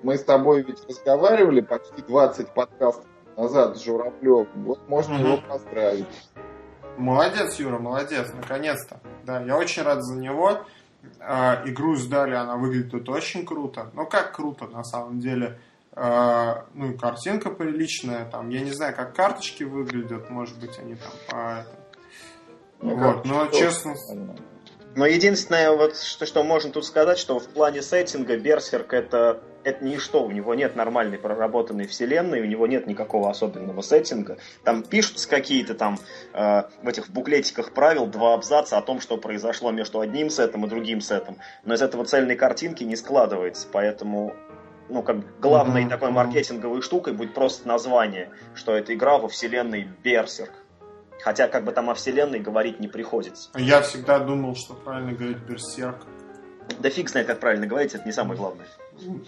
мы 0.04 0.18
с 0.18 0.24
тобой 0.24 0.64
ведь 0.64 0.86
разговаривали 0.88 1.62
почти 1.62 2.02
20 2.02 2.54
подкастов 2.54 3.06
назад 3.38 3.78
с 3.78 3.84
Журавлевым. 3.84 4.48
Вот 4.66 4.88
можно 4.88 5.16
его 5.16 5.40
поздравить. 5.48 6.08
Молодец, 6.98 7.56
Юра, 7.60 7.80
молодец, 7.80 8.32
наконец-то. 8.34 9.00
Да, 9.26 9.42
я 9.42 9.58
очень 9.58 9.84
рад 9.84 10.04
за 10.04 10.16
него. 10.16 10.66
Э, 11.20 11.64
игру 11.66 11.96
сдали, 11.96 12.36
она 12.36 12.58
выглядит 12.58 13.08
очень 13.10 13.46
круто. 13.46 13.90
Ну, 13.94 14.06
как 14.06 14.36
круто, 14.36 14.68
на 14.68 14.84
самом 14.84 15.20
деле. 15.20 15.60
Э, 15.96 16.64
ну, 16.74 16.92
и 16.92 16.98
картинка 16.98 17.50
приличная. 17.50 18.26
Там, 18.30 18.50
я 18.50 18.62
не 18.62 18.72
знаю, 18.72 18.96
как 18.96 19.16
карточки 19.16 19.64
выглядят. 19.64 20.30
Может 20.30 20.60
быть, 20.60 20.78
они 20.80 20.96
там 20.96 21.12
по... 21.30 21.66
Ну, 22.82 22.96
вот, 22.96 23.26
но 23.26 23.48
честно... 23.48 23.96
Но 24.94 25.06
единственное, 25.06 25.72
вот, 25.72 25.96
что, 25.96 26.26
что 26.26 26.44
можно 26.44 26.72
тут 26.72 26.86
сказать, 26.86 27.18
что 27.18 27.40
в 27.40 27.48
плане 27.48 27.82
сеттинга 27.82 28.38
Берсерк 28.38 28.94
это 28.94 29.42
это 29.64 29.84
ничто, 29.84 30.24
у 30.24 30.32
него 30.32 30.54
нет 30.56 30.76
нормальной 30.76 31.18
проработанной 31.18 31.88
вселенной, 31.88 32.42
у 32.42 32.46
него 32.46 32.68
нет 32.68 32.88
никакого 32.88 33.30
особенного 33.30 33.82
сеттинга. 33.82 34.38
Там 34.64 34.84
пишутся 34.84 35.28
какие-то 35.30 35.76
там 35.76 36.00
э, 36.34 36.64
в 36.82 36.88
этих 36.88 37.10
буклетиках 37.10 37.72
правил 37.72 38.08
два 38.08 38.34
абзаца 38.34 38.78
о 38.78 38.82
том, 38.82 39.00
что 39.02 39.18
произошло 39.18 39.72
между 39.72 40.00
одним 40.00 40.30
сетом 40.30 40.66
и 40.66 40.70
другим 40.70 41.02
сетом. 41.02 41.38
Но 41.64 41.74
из 41.74 41.82
этого 41.82 42.06
цельной 42.06 42.36
картинки 42.36 42.84
не 42.84 42.96
складывается, 42.96 43.68
поэтому 43.72 44.34
ну, 44.90 45.04
как 45.04 45.40
главной 45.40 45.86
mm-hmm. 45.86 45.90
такой 45.90 46.12
маркетинговой 46.12 46.82
штукой 46.82 47.14
будет 47.14 47.34
просто 47.34 47.68
название, 47.68 48.30
что 48.54 48.76
это 48.76 48.94
игра 48.94 49.18
во 49.18 49.30
вселенной 49.30 49.88
Берсерк. 50.04 50.52
Хотя 51.22 51.48
как 51.48 51.64
бы 51.64 51.72
там 51.72 51.90
о 51.90 51.94
вселенной 51.94 52.40
говорить 52.40 52.80
не 52.80 52.88
приходится. 52.88 53.52
Я 53.56 53.82
всегда 53.82 54.20
думал, 54.20 54.56
что 54.56 54.74
правильно 54.74 55.14
говорить 55.14 55.38
Берсерк. 55.38 55.98
Да 56.80 56.90
фиг 56.90 57.10
знает, 57.10 57.28
как 57.28 57.40
правильно 57.40 57.68
говорить, 57.68 57.94
это 57.94 58.06
не 58.06 58.12
самое 58.12 58.38
главное. 58.38 58.68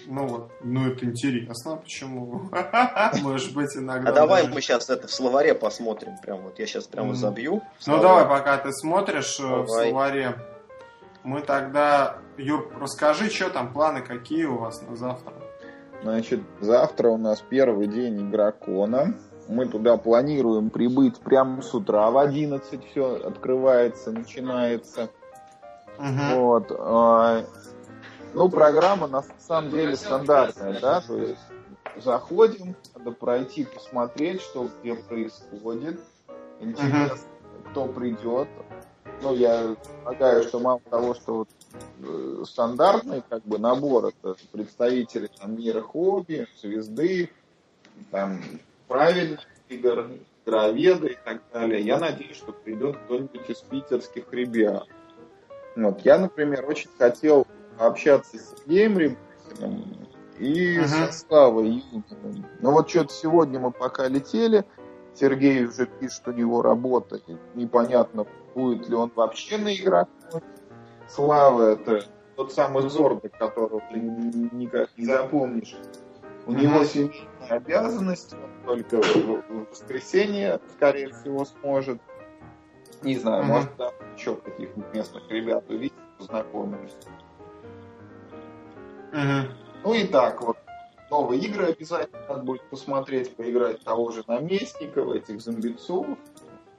Ну 0.08 0.28
вот, 0.28 0.52
ну 0.64 0.88
это 0.88 1.06
интересно, 1.06 1.78
почему? 1.78 2.50
Может 3.22 3.54
быть, 3.54 3.76
иногда. 3.76 4.10
А 4.10 4.14
давай 4.14 4.48
мы 4.48 4.62
сейчас 4.62 4.90
это 4.90 5.08
в 5.08 5.12
словаре 5.12 5.54
посмотрим. 5.54 6.18
Прям 6.22 6.42
вот 6.42 6.60
я 6.60 6.66
сейчас 6.66 6.86
прямо 6.86 7.14
забью. 7.16 7.62
Ну 7.88 8.02
давай, 8.02 8.26
пока 8.26 8.58
ты 8.58 8.72
смотришь 8.72 9.40
э, 9.40 9.44
в 9.44 9.68
словаре. 9.68 10.38
Мы 11.24 11.42
тогда, 11.42 12.18
Юр, 12.38 12.70
расскажи, 12.80 13.30
что 13.30 13.50
там, 13.50 13.72
планы 13.72 14.02
какие 14.02 14.46
у 14.46 14.58
вас 14.58 14.82
на 14.82 14.96
завтра? 14.96 15.34
Значит, 16.04 16.42
завтра 16.60 17.10
у 17.10 17.18
нас 17.18 17.42
первый 17.50 17.88
день 17.88 18.30
игрокона. 18.30 19.16
Мы 19.48 19.68
туда 19.68 19.98
планируем 19.98 20.70
прибыть 20.70 21.18
прямо 21.20 21.62
с 21.62 21.74
утра 21.74 22.10
в 22.12 22.18
11 22.18 22.86
все 22.92 23.16
открывается, 23.26 24.12
начинается. 24.12 25.10
Угу. 25.98 26.40
Вот. 26.40 26.72
Ну, 28.34 28.50
программа 28.50 29.08
на 29.08 29.24
самом 29.40 29.72
деле 29.72 29.96
стандартная, 29.96 30.80
да, 30.80 31.02
то 31.02 31.18
есть 31.18 31.40
заходим, 31.98 32.76
надо 32.96 33.12
пройти, 33.12 33.66
посмотреть, 33.66 34.42
что 34.42 34.70
где 34.82 34.96
происходит, 34.96 36.00
интересно, 36.60 37.16
uh 37.16 37.30
кто 37.72 37.88
придет. 37.88 38.48
Ну, 39.22 39.34
я 39.34 39.76
полагаю, 40.04 40.44
что 40.44 40.60
мало 40.60 40.82
того, 40.90 41.16
что 41.16 41.38
вот, 41.38 41.50
э, 42.02 42.44
стандартный 42.46 43.24
как 43.28 43.42
бы 43.44 43.58
набор, 43.58 44.08
это 44.08 44.36
представители 44.52 45.30
там, 45.40 45.58
мира 45.58 45.82
хобби, 45.82 46.46
звезды, 46.62 47.32
там, 48.12 48.42
правильных 48.88 49.40
игр, 49.70 50.08
игроведы 50.46 51.08
и 51.08 51.18
так 51.24 51.42
далее. 51.52 51.82
Я 51.82 51.98
надеюсь, 52.00 52.38
что 52.38 52.52
придет 52.52 52.98
кто-нибудь 53.06 53.50
из 53.50 53.58
питерских 53.60 54.32
ребят. 54.32 54.88
Вот. 55.76 56.02
Я, 56.02 56.20
например, 56.20 56.66
очень 56.68 56.90
хотел 56.98 57.48
общаться 57.78 58.38
с 58.38 58.52
Сергеем 58.52 58.98
Рябухиным 58.98 60.08
и 60.40 60.78
uh-huh. 60.78 60.88
со 60.88 61.12
Славой 61.12 61.68
Юниным. 61.68 62.46
Но 62.60 62.72
вот 62.72 62.90
что-то 62.90 63.14
сегодня 63.14 63.60
мы 63.60 63.72
пока 63.72 64.08
летели, 64.08 64.66
Сергей 65.14 65.66
уже 65.66 65.86
пишет, 65.86 66.28
у 66.28 66.32
него 66.32 66.62
работа, 66.62 67.20
непонятно, 67.54 68.26
будет 68.56 68.90
ли 68.90 68.96
он 68.96 69.12
вообще 69.16 69.58
на 69.58 69.70
играх. 69.70 70.08
Слава 71.08 71.74
это 71.74 72.06
тот 72.36 72.52
самый 72.52 72.90
Зордок, 72.90 73.32
которого 73.38 73.82
ты 73.92 74.00
никак 74.00 74.90
не 74.98 75.06
запомнишь. 75.06 75.76
У 76.46 76.52
uh-huh. 76.52 76.62
него 76.62 76.84
семейные 76.84 77.28
обязанности, 77.50 78.36
он 78.68 78.84
только 78.84 79.02
в 79.02 79.70
воскресенье, 79.70 80.60
скорее 80.76 81.14
всего, 81.14 81.46
сможет. 81.46 82.02
Не 83.02 83.18
знаю, 83.18 83.44
Мгм. 83.44 83.52
может, 83.54 83.76
там 83.76 83.92
еще 84.16 84.36
каких-нибудь 84.36 84.94
местных 84.94 85.30
ребят 85.30 85.70
увидеть, 85.70 85.94
познакомимся. 86.18 86.96
Ну 89.14 89.94
и 89.94 90.08
так 90.08 90.42
вот. 90.42 90.58
Новые 91.10 91.42
игры 91.42 91.68
обязательно 91.68 92.20
надо 92.28 92.42
будет 92.42 92.64
посмотреть, 92.70 93.36
поиграть 93.36 93.84
того 93.84 94.12
же 94.12 94.24
наместника, 94.28 95.02
этих 95.14 95.42
зомбицов. 95.42 96.08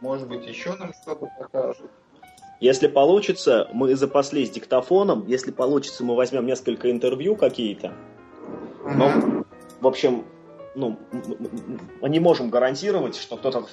Может 0.01 0.29
быть, 0.29 0.45
еще 0.45 0.75
нам 0.75 0.93
что-то 0.93 1.29
покажут. 1.39 1.91
Если 2.59 2.89
получится, 2.89 3.69
мы 3.73 3.95
запаслись 3.95 4.51
диктофоном. 4.51 5.25
Если 5.29 5.53
получится, 5.53 6.03
мы 6.03 6.17
возьмем 6.17 6.47
несколько 6.47 6.91
интервью 6.91 7.37
какие-то. 7.37 7.95
Но, 8.85 9.09
Мгм. 9.09 9.47
в 9.81 9.87
общем, 9.87 10.25
ну, 10.75 10.99
мы 12.01 12.09
не 12.09 12.19
можем 12.19 12.51
гарантировать, 12.51 13.17
что 13.17 13.37
кто-то 13.37 13.67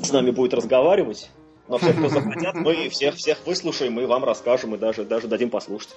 с 0.00 0.12
нами 0.12 0.30
будет 0.30 0.54
разговаривать. 0.54 1.30
Но 1.68 1.78
все, 1.78 1.92
кто 1.92 2.08
захотят, 2.08 2.54
мы 2.54 2.88
всех 2.88 3.16
всех 3.16 3.46
выслушаем 3.46 3.98
и 4.00 4.06
вам 4.06 4.24
расскажем, 4.24 4.74
и 4.74 4.78
даже, 4.78 5.04
даже 5.04 5.28
дадим 5.28 5.50
послушать. 5.50 5.94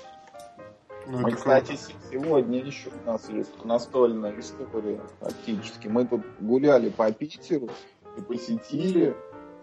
Ну, 1.10 1.20
Мы, 1.20 1.32
кстати, 1.32 1.68
круто. 1.68 1.82
с- 1.82 2.12
сегодня 2.12 2.60
еще 2.60 2.90
у 3.04 3.08
нас 3.08 3.30
есть 3.30 3.64
настольная 3.64 4.38
история 4.40 5.00
фактически. 5.22 5.88
Мы 5.88 6.06
тут 6.06 6.22
гуляли 6.40 6.90
по 6.90 7.10
Питеру 7.12 7.70
и 8.18 8.22
посетили 8.22 9.16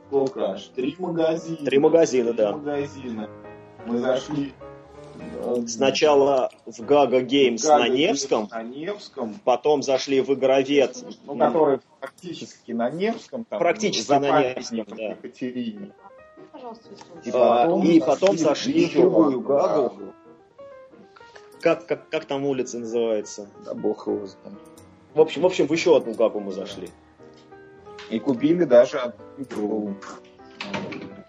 сколько 0.09 0.53
аж? 0.53 0.65
Три 0.75 0.95
магазина. 0.99 1.59
Три 1.67 1.79
магазина, 1.79 2.29
Три 2.33 2.37
да. 2.39 2.53
магазина. 2.53 3.31
Мы 3.87 3.99
зашли 3.99 4.53
э, 5.43 5.67
Сначала 5.67 6.51
в 6.65 6.81
Гага 6.85 7.21
Геймс 7.21 7.63
на 7.65 7.89
Невском, 7.89 8.49
На 8.51 8.63
Невском. 8.63 9.35
потом 9.45 9.83
зашли 9.83 10.23
в 10.23 10.31
Игровед. 10.33 10.97
Ну, 11.27 11.37
который 11.37 11.81
практически 12.01 12.73
на 12.73 12.89
Невском. 12.91 13.45
Там, 13.45 13.59
Практически 13.59 14.13
на 14.13 14.41
Невском, 14.55 14.87
да. 14.97 15.03
Екатерине. 15.11 15.91
И 17.25 17.31
А, 17.31 17.65
потом, 17.65 17.85
и 17.85 18.01
потом 18.01 18.39
зашли 18.39 18.73
в 18.87 18.89
еще 18.89 19.01
другую 19.03 19.41
Гагу. 19.41 19.93
Как, 21.65 21.87
как, 21.87 22.11
как 22.11 22.27
там 22.27 22.45
улица 22.45 22.79
называется? 22.79 23.49
Да 23.65 23.73
бог 23.73 24.07
его 24.07 24.27
знает. 24.27 24.59
В 25.15 25.21
общем, 25.23 25.41
в 25.41 25.47
общем, 25.47 25.67
в 25.67 25.73
еще 25.73 25.97
одну 25.97 26.13
Гагу 26.13 26.39
мы 26.39 26.53
зашли. 26.53 26.91
И 28.11 28.21
купили 28.21 28.65
даже 28.65 28.99
одну 28.99 29.25
игру. 29.39 29.95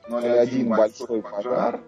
01 0.09 0.67
большой 0.67 1.21
пожар. 1.21 1.79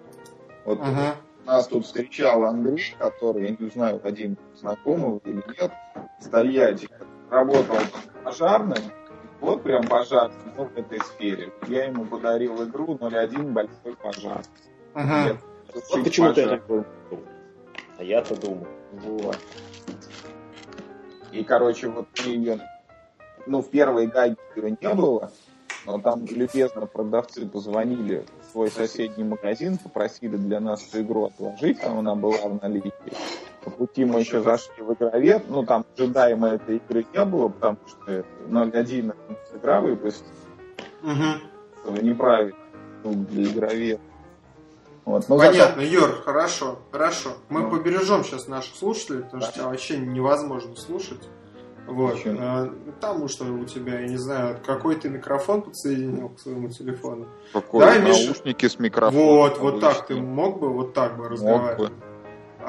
Вот 0.64 0.80
Мгм. 0.80 1.16
нас 1.46 1.68
тут 1.68 1.86
встречал 1.86 2.46
Андрей, 2.46 2.96
который, 2.98 3.50
я 3.50 3.58
не 3.60 3.70
знаю, 3.70 4.00
Вадим 4.02 4.38
знакомый 4.56 5.20
или 5.26 5.44
нет, 5.60 5.74
из 6.22 6.28
Тольятти, 6.28 6.88
работал 7.30 7.76
пожарным, 8.24 8.78
вот 9.42 9.62
прям 9.62 9.86
пожарным, 9.90 10.54
ну, 10.56 10.64
в 10.68 10.78
этой 10.78 11.02
сфере. 11.02 11.52
Я 11.68 11.88
ему 11.88 12.06
подарил 12.06 12.64
игру 12.64 12.98
01 12.98 13.54
большой 13.54 13.94
пожар. 14.02 14.42
Мгм. 14.94 15.24
Нет, 15.26 15.38
Вот 15.90 16.04
почему 16.06 16.34
ты 16.34 16.44
пожар. 16.44 16.54
это 16.54 16.68
думал. 16.70 16.86
А 17.98 18.04
я-то 18.04 18.36
думал. 18.36 18.68
Вот. 18.92 19.38
И, 21.32 21.44
короче, 21.44 21.88
вот 21.88 22.08
мы 22.26 22.32
ее... 22.32 22.60
Ну, 23.46 23.62
в 23.62 23.70
первой 23.70 24.08
гаге 24.08 24.36
ее 24.56 24.78
не 24.80 24.94
было, 24.94 25.32
но 25.86 26.00
там 26.00 26.26
любезно 26.26 26.86
продавцы 26.86 27.46
позвонили 27.48 28.26
в 28.42 28.52
свой 28.52 28.70
соседний 28.70 29.24
магазин, 29.24 29.78
попросили 29.78 30.36
для 30.36 30.60
нас 30.60 30.86
эту 30.90 31.02
игру 31.02 31.26
отложить, 31.26 31.80
там 31.80 32.00
она 32.00 32.14
была 32.16 32.38
в 32.40 32.62
наличии. 32.62 32.92
По 33.64 33.72
пути 33.72 34.04
мы 34.04 34.20
еще 34.20 34.42
зашли 34.42 34.84
в 34.84 34.94
игровед, 34.94 35.44
ну, 35.48 35.66
там 35.66 35.86
ожидаемо 35.98 36.50
этой 36.50 36.78
игры 36.78 37.06
не 37.14 37.26
было, 37.26 37.48
потому 37.48 37.78
что 37.88 38.26
0.1 38.50 39.16
игра 39.56 39.82
выпустила, 39.82 40.30
Мгм. 41.04 41.42
что 41.82 42.02
неправильно 42.02 42.58
ну, 43.04 43.14
для 43.14 43.44
игровед. 43.44 44.00
Вот. 45.08 45.30
но 45.30 45.38
зато- 45.38 45.52
Понятно, 45.52 45.82
Юр, 45.82 46.22
хорошо, 46.26 46.80
хорошо. 46.92 47.30
Мы 47.48 47.62
Ну. 47.62 47.70
побережем 47.72 48.24
сейчас 48.26 48.48
наших 48.48 48.76
слушателей, 48.76 49.24
потому 49.24 49.42
что 49.42 49.54
тебя 49.54 49.68
вообще 49.70 49.98
невозможно 49.98 50.76
слушать. 50.76 51.22
Вот. 51.88 52.16
Почему? 52.16 52.38
А, 52.42 52.70
Потому 53.00 53.30
что 53.30 53.46
у 53.46 53.64
тебя, 53.64 54.02
я 54.02 54.08
не 54.10 54.18
знаю, 54.18 54.60
какой 54.66 54.96
ты 54.98 55.08
микрофон 55.10 55.62
подсоединил 55.62 56.28
к 56.30 56.40
своему 56.42 56.68
телефону. 56.68 57.28
Какой 57.54 57.80
Да, 57.86 57.98
Миша? 58.00 58.26
наушники 58.26 58.68
с 58.68 58.78
микрофоном. 58.80 59.26
Вот, 59.26 59.58
вот 59.60 59.80
так 59.80 60.06
ты 60.08 60.16
мог 60.16 60.60
бы, 60.60 60.68
вот 60.74 60.94
так 60.94 61.16
бы 61.16 61.30
разговаривать. 61.30 61.94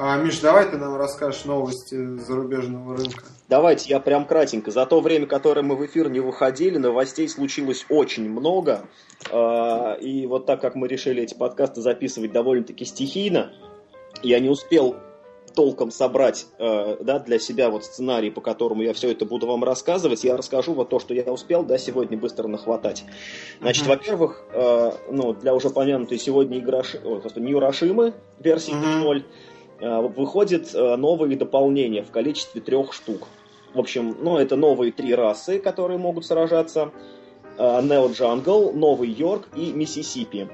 А, 0.01 0.15
Миш, 0.15 0.39
давай 0.39 0.65
ты 0.71 0.77
нам 0.77 0.95
расскажешь 0.95 1.43
новости 1.43 2.17
зарубежного 2.19 2.95
рынка. 2.95 3.21
Давайте 3.49 3.89
я 3.89 3.99
прям 3.99 4.25
кратенько. 4.25 4.71
За 4.71 4.85
то 4.85 5.01
время, 5.01 5.25
которое 5.27 5.61
мы 5.61 5.75
в 5.75 5.85
эфир 5.85 6.09
не 6.09 6.21
выходили, 6.21 6.77
новостей 6.77 7.27
случилось 7.27 7.85
очень 7.89 8.29
много. 8.29 8.85
А, 9.29 9.95
И 9.95 10.25
вот 10.25 10.45
так 10.45 10.61
как 10.61 10.75
мы 10.75 10.87
решили 10.87 11.23
эти 11.23 11.33
подкасты 11.35 11.81
записывать 11.81 12.31
довольно-таки 12.31 12.85
стихийно, 12.85 13.51
я 14.23 14.39
не 14.39 14.47
успел 14.47 14.95
толком 15.53 15.91
собрать 15.91 16.45
э, 16.59 16.97
да, 17.01 17.19
для 17.19 17.37
себя 17.39 17.69
вот 17.69 17.83
сценарий, 17.83 18.29
по 18.29 18.39
которому 18.39 18.81
я 18.83 18.93
все 18.93 19.11
это 19.11 19.25
буду 19.25 19.47
вам 19.47 19.65
рассказывать. 19.65 20.23
Я 20.23 20.37
расскажу 20.37 20.73
вот 20.73 20.87
то, 20.89 20.99
что 20.99 21.13
я 21.13 21.23
успел 21.23 21.63
да, 21.63 21.77
сегодня 21.77 22.17
быстро 22.17 22.47
нахватать. 22.47 23.03
Значит, 23.59 23.83
Мгм. 23.83 23.89
во-первых, 23.89 24.43
э, 24.53 24.91
ну, 25.11 25.33
для 25.33 25.53
уже 25.53 25.69
помянутой 25.69 26.17
сегодня 26.19 26.59
игра 26.59 26.83
Нейрошимы 27.35 28.13
версии 28.39 28.71
Мгм. 28.71 29.03
3.0 29.03 29.17
э, 29.17 29.23
выходит 29.79 30.73
э, 30.73 30.95
новые 30.95 31.37
дополнения 31.37 32.03
в 32.03 32.11
количестве 32.11 32.61
трех 32.61 32.93
штук. 32.93 33.27
В 33.73 33.79
общем, 33.79 34.15
ну, 34.21 34.37
это 34.37 34.55
новые 34.55 34.91
три 34.91 35.13
расы, 35.13 35.59
которые 35.59 35.97
могут 35.97 36.25
сражаться. 36.25 36.91
Э, 37.57 37.81
Neojungle, 37.81 38.73
Новый 38.73 39.09
Йорк 39.09 39.47
и 39.55 39.71
Миссисипи. 39.71 40.49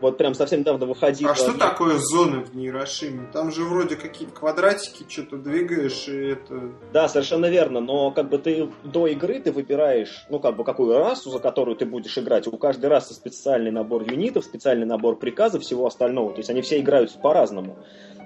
Вот 0.00 0.18
прям 0.18 0.34
совсем 0.34 0.60
недавно 0.60 0.86
выходила... 0.86 1.30
А 1.30 1.34
что 1.34 1.52
такое 1.54 1.96
зоны 1.98 2.44
в 2.44 2.54
Нейрошиме? 2.54 3.28
Там 3.32 3.50
же 3.50 3.64
вроде 3.64 3.96
какие-то 3.96 4.34
квадратики, 4.34 5.06
что-то 5.08 5.38
двигаешь, 5.38 6.06
и 6.08 6.32
это... 6.32 6.70
Да, 6.92 7.08
совершенно 7.08 7.46
верно, 7.46 7.80
но 7.80 8.10
как 8.10 8.28
бы 8.28 8.38
ты 8.38 8.68
до 8.84 9.06
игры 9.06 9.40
ты 9.40 9.52
выбираешь, 9.52 10.26
ну 10.28 10.38
как 10.38 10.56
бы 10.56 10.64
какую 10.64 10.98
расу, 10.98 11.30
за 11.30 11.38
которую 11.38 11.76
ты 11.76 11.86
будешь 11.86 12.16
играть. 12.18 12.46
У 12.46 12.56
каждой 12.58 12.86
расы 12.90 13.14
специальный 13.14 13.70
набор 13.70 14.02
юнитов, 14.02 14.44
специальный 14.44 14.86
набор 14.86 15.16
приказов, 15.16 15.62
всего 15.62 15.86
остального. 15.86 16.32
То 16.32 16.38
есть 16.38 16.50
они 16.50 16.60
все 16.60 16.78
играют 16.80 17.10
по-разному. 17.22 17.78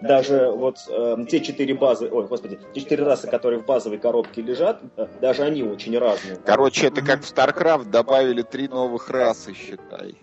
Даже 0.03 0.51
вот 0.51 0.79
э, 0.89 1.17
те 1.29 1.41
четыре 1.41 1.75
базы, 1.75 2.09
ой, 2.11 2.27
господи, 2.27 2.59
те 2.75 2.81
четыре 2.81 3.05
расы, 3.05 3.29
которые 3.29 3.61
в 3.61 3.67
базовой 3.67 3.99
коробке 3.99 4.41
лежат, 4.41 4.81
э, 4.97 5.07
даже 5.21 5.43
они 5.43 5.63
очень 5.63 5.97
разные. 5.99 6.37
Короче, 6.37 6.87
это 6.87 7.03
как 7.03 7.23
в 7.23 7.33
StarCraft 7.33 7.91
добавили 7.91 8.43
три 8.43 8.67
новых 8.67 9.11
расы, 9.11 9.53
считай. 9.53 10.17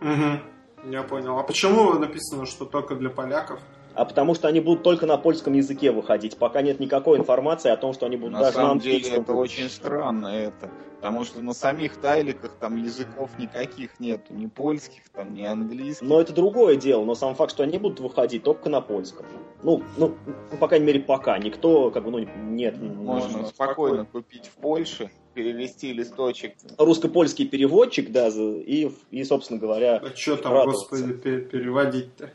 Угу. 0.00 0.55
Я 0.88 1.02
понял. 1.02 1.36
А 1.38 1.42
почему 1.42 1.92
написано, 1.94 2.46
что 2.46 2.64
только 2.64 2.94
для 2.94 3.10
поляков? 3.10 3.58
А 3.96 4.04
потому 4.04 4.34
что 4.34 4.46
они 4.46 4.60
будут 4.60 4.82
только 4.82 5.06
на 5.06 5.16
польском 5.16 5.54
языке 5.54 5.90
выходить, 5.90 6.36
пока 6.36 6.60
нет 6.60 6.80
никакой 6.80 7.18
информации 7.18 7.70
о 7.70 7.76
том, 7.78 7.94
что 7.94 8.04
они 8.06 8.16
будут 8.16 8.34
На 8.34 8.40
даже 8.40 8.58
на 8.58 8.62
самом 8.64 8.78
деле 8.78 8.96
английском. 8.96 9.22
это 9.22 9.32
очень 9.32 9.70
странно 9.70 10.26
это. 10.28 10.70
Потому 10.96 11.24
что 11.24 11.40
на 11.40 11.52
самих 11.54 11.96
тайликах 11.96 12.52
там 12.60 12.76
языков 12.76 13.30
никаких 13.38 13.98
нету. 14.00 14.34
Ни 14.34 14.46
польских, 14.46 15.08
там, 15.14 15.34
ни 15.34 15.44
английских. 15.44 16.06
Но 16.06 16.20
это 16.20 16.32
другое 16.32 16.76
дело, 16.76 17.04
но 17.04 17.14
сам 17.14 17.34
факт, 17.34 17.52
что 17.52 17.62
они 17.62 17.78
будут 17.78 18.00
выходить 18.00 18.42
только 18.42 18.68
на 18.68 18.80
польском. 18.80 19.24
Ну, 19.62 19.82
ну, 19.96 20.14
ну, 20.26 20.56
по 20.58 20.68
крайней 20.68 20.86
мере, 20.86 21.00
пока. 21.00 21.38
Никто, 21.38 21.90
как 21.90 22.04
бы, 22.04 22.10
ну, 22.10 22.18
нет. 22.18 22.80
Можно 22.80 23.46
спокойно 23.46 24.04
купить 24.04 24.46
в 24.46 24.56
Польше, 24.60 25.10
перевести 25.34 25.92
листочек. 25.92 26.54
Русско-польский 26.78 27.46
переводчик, 27.46 28.10
да, 28.10 28.28
и, 28.28 28.90
и, 29.10 29.24
собственно 29.24 29.60
говоря, 29.60 29.96
А 30.04 30.16
что 30.16 30.36
там, 30.36 30.52
Радоваться. 30.54 30.86
господи, 30.90 31.12
пе- 31.14 31.40
переводить-то? 31.40 32.30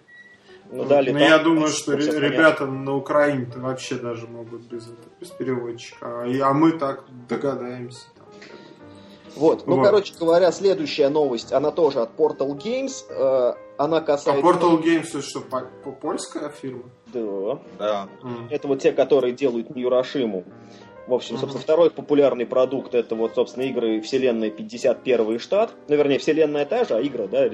Ну, 0.72 0.86
дали 0.86 1.12
Ну, 1.12 1.20
там- 1.20 1.28
я 1.28 1.38
думаю, 1.40 1.68
что 1.68 1.92
понятно. 1.94 2.18
ребята 2.20 2.66
на 2.66 2.96
Украине-то 2.96 3.60
вообще 3.60 3.96
даже 3.96 4.28
могут 4.28 4.62
без, 4.62 4.84
этого, 4.86 5.12
без 5.20 5.30
переводчика. 5.30 6.22
А, 6.22 6.26
и- 6.28 6.40
а 6.40 6.54
мы 6.54 6.72
так 6.78 7.04
догадаемся. 7.28 8.08
Вот, 9.36 9.66
ну, 9.66 9.78
Вот. 9.78 9.86
короче 9.86 10.14
говоря, 10.20 10.52
следующая 10.52 11.08
новость, 11.10 11.54
она 11.54 11.72
тоже 11.72 12.02
от 12.02 12.18
Portal 12.18 12.50
Games, 12.58 13.06
э, 13.10 13.54
она 13.78 13.98
А 13.98 14.02
касается... 14.02 14.46
Portal 14.46 14.82
Games 14.84 15.08
это 15.10 15.22
что, 15.22 15.40
по- 15.40 15.68
по- 15.84 15.92
польская 15.94 16.50
фирма? 16.50 16.84
Да. 17.14 17.60
Да. 17.80 18.08
М. 18.24 18.48
Это 18.50 18.68
вот 18.68 18.80
те, 18.82 18.92
которые 18.92 19.34
делают 19.34 19.74
Ньюрашиму. 19.74 20.44
В 21.12 21.14
общем, 21.14 21.38
собственно, 21.38 21.62
второй 21.62 21.92
популярный 21.92 22.46
продукт 22.46 22.96
это 22.96 23.16
вот, 23.16 23.36
собственно, 23.36 23.66
игры 23.66 24.00
вселенной 24.00 24.50
51 24.50 25.40
штат. 25.40 25.74
Ну, 25.90 25.98
вернее, 25.98 26.20
вселенная 26.20 26.66
та 26.66 26.86
же, 26.86 26.94
а 26.94 27.02
игра, 27.02 27.28
да, 27.28 27.50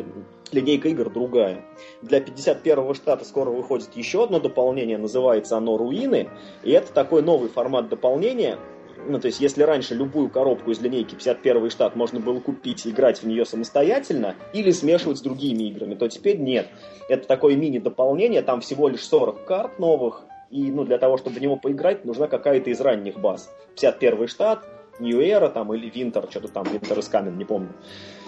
линейка 0.52 0.90
игр 0.90 1.10
другая. 1.10 1.66
Для 2.04 2.22
51 2.22 2.94
штата 2.94 3.26
скоро 3.26 3.50
выходит 3.50 3.90
еще 3.96 4.26
одно 4.26 4.40
дополнение, 4.40 5.00
называется 5.00 5.58
оно 5.58 5.76
«Руины». 5.76 6.30
И 6.62 6.70
это 6.70 6.94
такой 6.94 7.24
новый 7.24 7.50
формат 7.50 7.90
дополнения. 7.90 8.60
Ну, 9.08 9.20
то 9.20 9.26
есть, 9.26 9.40
если 9.40 9.64
раньше 9.64 9.96
любую 9.96 10.30
коробку 10.30 10.70
из 10.70 10.80
линейки 10.80 11.16
51 11.16 11.72
штат 11.72 11.96
можно 11.96 12.20
было 12.20 12.40
купить 12.40 12.86
и 12.86 12.92
играть 12.92 13.24
в 13.24 13.28
нее 13.28 13.44
самостоятельно 13.44 14.36
или 14.54 14.70
смешивать 14.70 15.18
с 15.18 15.22
другими 15.22 15.64
играми, 15.64 15.96
то 15.96 16.08
теперь 16.08 16.38
нет. 16.38 16.68
Это 17.10 17.28
такое 17.28 17.56
мини-дополнение, 17.56 18.44
там 18.44 18.62
всего 18.62 18.88
лишь 18.88 19.02
40 19.02 19.46
карт 19.46 19.80
новых, 19.80 20.28
и 20.50 20.72
ну, 20.72 20.84
для 20.84 20.98
того, 20.98 21.18
чтобы 21.18 21.38
в 21.38 21.42
него 21.42 21.58
поиграть, 21.58 22.06
нужна 22.06 22.28
какая-то 22.28 22.70
из 22.70 22.80
ранних 22.82 23.20
баз. 23.20 23.52
51 23.76 24.28
штат, 24.28 24.66
New 25.00 25.20
Era 25.20 25.50
там 25.50 25.74
или 25.74 25.92
Winter, 25.92 26.30
что-то 26.30 26.48
там, 26.48 26.66
Winter 26.66 26.98
is 26.98 27.12
Coming, 27.12 27.36
не 27.38 27.46
помню. 27.46 27.70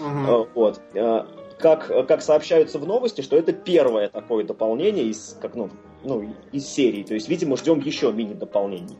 Э, 0.00 0.44
Вот. 0.54 0.80
Э, 0.94 1.24
Как, 1.58 1.88
как 2.08 2.22
сообщаются 2.22 2.78
в 2.78 2.86
новости, 2.86 3.20
что 3.20 3.36
это 3.36 3.52
первое 3.52 4.08
такое 4.08 4.44
дополнение 4.44 5.04
из, 5.04 5.36
как, 5.42 5.54
ну, 5.54 5.68
ну, 6.04 6.34
из 6.52 6.66
серии. 6.66 7.02
То 7.02 7.12
есть, 7.12 7.28
видимо, 7.28 7.56
ждем 7.56 7.80
еще 7.80 8.10
мини-дополнений. 8.12 8.96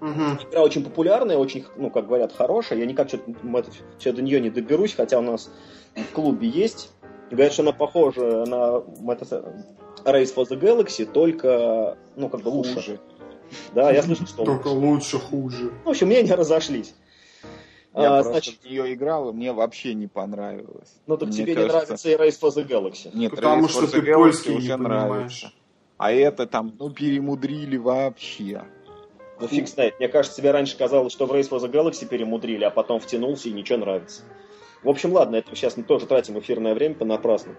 Мгм. 0.00 0.38
Игра 0.50 0.62
очень 0.62 0.82
популярная, 0.82 1.36
очень, 1.36 1.64
ну, 1.76 1.90
как 1.90 2.06
говорят, 2.06 2.32
хорошая. 2.32 2.78
Я 2.80 2.86
никак 2.86 3.08
что-то 3.08 4.12
до 4.16 4.22
нее 4.22 4.40
не 4.40 4.50
доберусь, 4.50 4.94
хотя 4.94 5.18
у 5.18 5.22
нас 5.22 5.52
в 5.94 6.12
клубе 6.12 6.48
есть. 6.48 6.90
Говорят, 7.30 7.52
что 7.52 7.62
она 7.62 7.72
похожа 7.72 8.44
на 8.46 8.82
Race 10.04 10.34
for 10.34 10.46
the 10.48 10.58
Galaxy, 10.60 11.04
только, 11.04 11.96
ну, 12.16 12.28
как 12.28 12.42
бы 12.42 12.48
лучше. 12.48 12.74
Хуже. 12.74 13.00
Да, 13.74 13.90
я 13.90 14.02
слышал, 14.02 14.26
что 14.26 14.44
Только 14.44 14.68
лучше. 14.68 15.16
лучше, 15.16 15.18
хуже. 15.18 15.72
В 15.84 15.88
общем, 15.90 16.06
мнения 16.06 16.34
разошлись. 16.34 16.94
Я 17.92 18.06
А, 18.18 18.22
просто 18.22 18.32
значит, 18.32 18.54
в 18.60 18.64
нее 18.64 18.94
играл, 18.94 19.30
и 19.30 19.32
мне 19.32 19.52
вообще 19.52 19.94
не 19.94 20.06
понравилось. 20.06 20.94
ну 21.08 21.16
так 21.16 21.28
Мне 21.30 21.38
тебе 21.38 21.54
не 21.56 21.68
кажется- 21.68 21.74
нравится 21.76 22.08
и 22.10 22.14
Race 22.14 22.40
for 22.40 22.50
the 22.54 22.64
Galaxy. 22.66 23.10
Нет, 23.12 23.32
Потому 23.32 23.66
Race 23.66 23.70
что 23.70 23.80
for 23.80 23.86
the 23.88 23.90
ты 23.90 23.98
Galaxy 23.98 24.14
польский 24.14 24.50
не 24.52 24.58
уже 24.58 24.72
понимаешь. 24.78 25.08
нравится. 25.10 25.52
А 25.96 26.12
это 26.12 26.46
там, 26.46 26.72
ну, 26.78 26.90
перемудрили 26.90 27.76
вообще. 27.76 28.62
Ну 29.40 29.48
фиг 29.48 29.68
знает. 29.68 29.98
Мне 29.98 30.08
кажется, 30.08 30.36
тебе 30.40 30.50
раньше 30.52 30.76
казалось, 30.76 31.12
что 31.12 31.26
в 31.26 31.32
Race 31.32 31.48
for 31.50 31.58
the 31.58 31.68
Galaxy 31.70 32.06
перемудрили, 32.06 32.62
а 32.64 32.70
потом 32.70 33.00
втянулся 33.00 33.48
и 33.48 33.52
ничего 33.52 33.78
нравится. 33.78 34.22
В 34.82 34.88
общем, 34.88 35.12
ладно, 35.12 35.36
это 35.36 35.54
сейчас 35.54 35.76
мы 35.76 35.82
тоже 35.82 36.06
тратим 36.06 36.38
эфирное 36.38 36.74
время 36.74 36.94
понапрасну. 36.94 37.54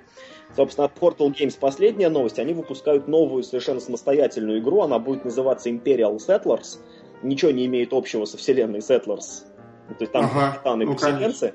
Собственно, 0.56 0.86
от 0.86 0.98
Portal 0.98 1.32
Games 1.32 1.56
последняя 1.60 2.10
новость. 2.10 2.40
Они 2.40 2.54
выпускают 2.54 3.08
новую 3.08 3.44
совершенно 3.44 3.80
самостоятельную 3.80 4.60
игру. 4.60 4.82
Она 4.82 4.98
будет 4.98 5.24
называться 5.24 5.70
Imperial 5.70 6.18
Settlers. 6.18 6.80
Ничего 7.22 7.52
не 7.52 7.68
имеет 7.68 7.94
общего 7.94 8.26
со 8.26 8.38
вселенной 8.38 8.80
Settlers. 8.80 9.46
Ну, 9.90 9.96
То 9.96 10.02
есть 10.02 10.12
там 10.12 10.26
Ага, 10.26 10.54
капитаны 10.54 10.86
ну, 10.86 10.94
поселенцы. 10.94 11.54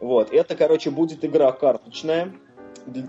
Вот. 0.00 0.32
Это, 0.32 0.54
короче, 0.54 0.90
будет 0.90 1.24
игра 1.24 1.50
карточная. 1.50 2.32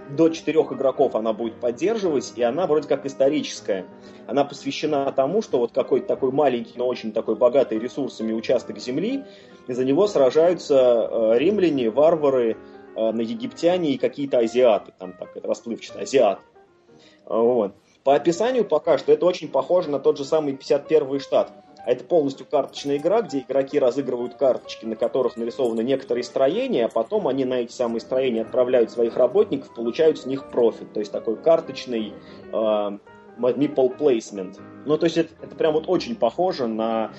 До 0.09 0.29
четырех 0.29 0.71
игроков 0.71 1.15
она 1.15 1.33
будет 1.33 1.55
поддерживать, 1.55 2.33
и 2.35 2.43
она 2.43 2.67
вроде 2.67 2.87
как 2.87 3.05
историческая. 3.05 3.85
Она 4.27 4.43
посвящена 4.43 5.11
тому, 5.11 5.41
что 5.41 5.59
вот 5.59 5.71
какой-то 5.71 6.07
такой 6.07 6.31
маленький, 6.31 6.73
но 6.77 6.87
очень 6.87 7.11
такой 7.11 7.35
богатый 7.35 7.79
ресурсами 7.79 8.33
участок 8.33 8.77
земли, 8.79 9.23
и 9.67 9.73
за 9.73 9.85
него 9.85 10.07
сражаются 10.07 11.07
э, 11.09 11.37
римляне, 11.37 11.89
варвары, 11.89 12.57
э, 12.95 13.11
на 13.11 13.21
египтяне 13.21 13.91
и 13.91 13.97
какие-то 13.97 14.39
азиаты, 14.39 14.93
там 14.97 15.13
так 15.13 15.29
расплывчато, 15.43 16.01
азиаты. 16.01 16.41
Вот. 17.25 17.73
По 18.03 18.15
описанию 18.15 18.65
пока 18.65 18.97
что 18.97 19.11
это 19.11 19.25
очень 19.25 19.49
похоже 19.49 19.89
на 19.89 19.99
тот 19.99 20.17
же 20.17 20.25
самый 20.25 20.55
51 20.55 21.19
штат. 21.19 21.51
А 21.85 21.91
это 21.91 22.03
полностью 22.03 22.45
карточная 22.45 22.97
игра, 22.97 23.21
где 23.21 23.39
игроки 23.39 23.79
разыгрывают 23.79 24.35
карточки, 24.35 24.85
на 24.85 24.95
которых 24.95 25.37
нарисованы 25.37 25.81
некоторые 25.81 26.23
строения, 26.23 26.85
а 26.85 26.89
потом 26.89 27.27
они 27.27 27.45
на 27.45 27.61
эти 27.61 27.71
самые 27.71 28.01
строения 28.01 28.41
отправляют 28.41 28.91
своих 28.91 29.15
работников, 29.17 29.73
получают 29.73 30.19
с 30.19 30.25
них 30.25 30.49
профит. 30.49 30.93
То 30.93 30.99
есть 30.99 31.11
такой 31.11 31.37
карточный 31.37 32.13
э, 32.51 32.55
meeple 33.39 33.97
placement. 33.97 34.59
Ну, 34.85 34.97
то 34.97 35.05
есть 35.05 35.17
это, 35.17 35.33
это 35.41 35.55
прям 35.55 35.73
вот 35.73 35.85
очень 35.87 36.15
похоже 36.15 36.67
на, 36.67 37.11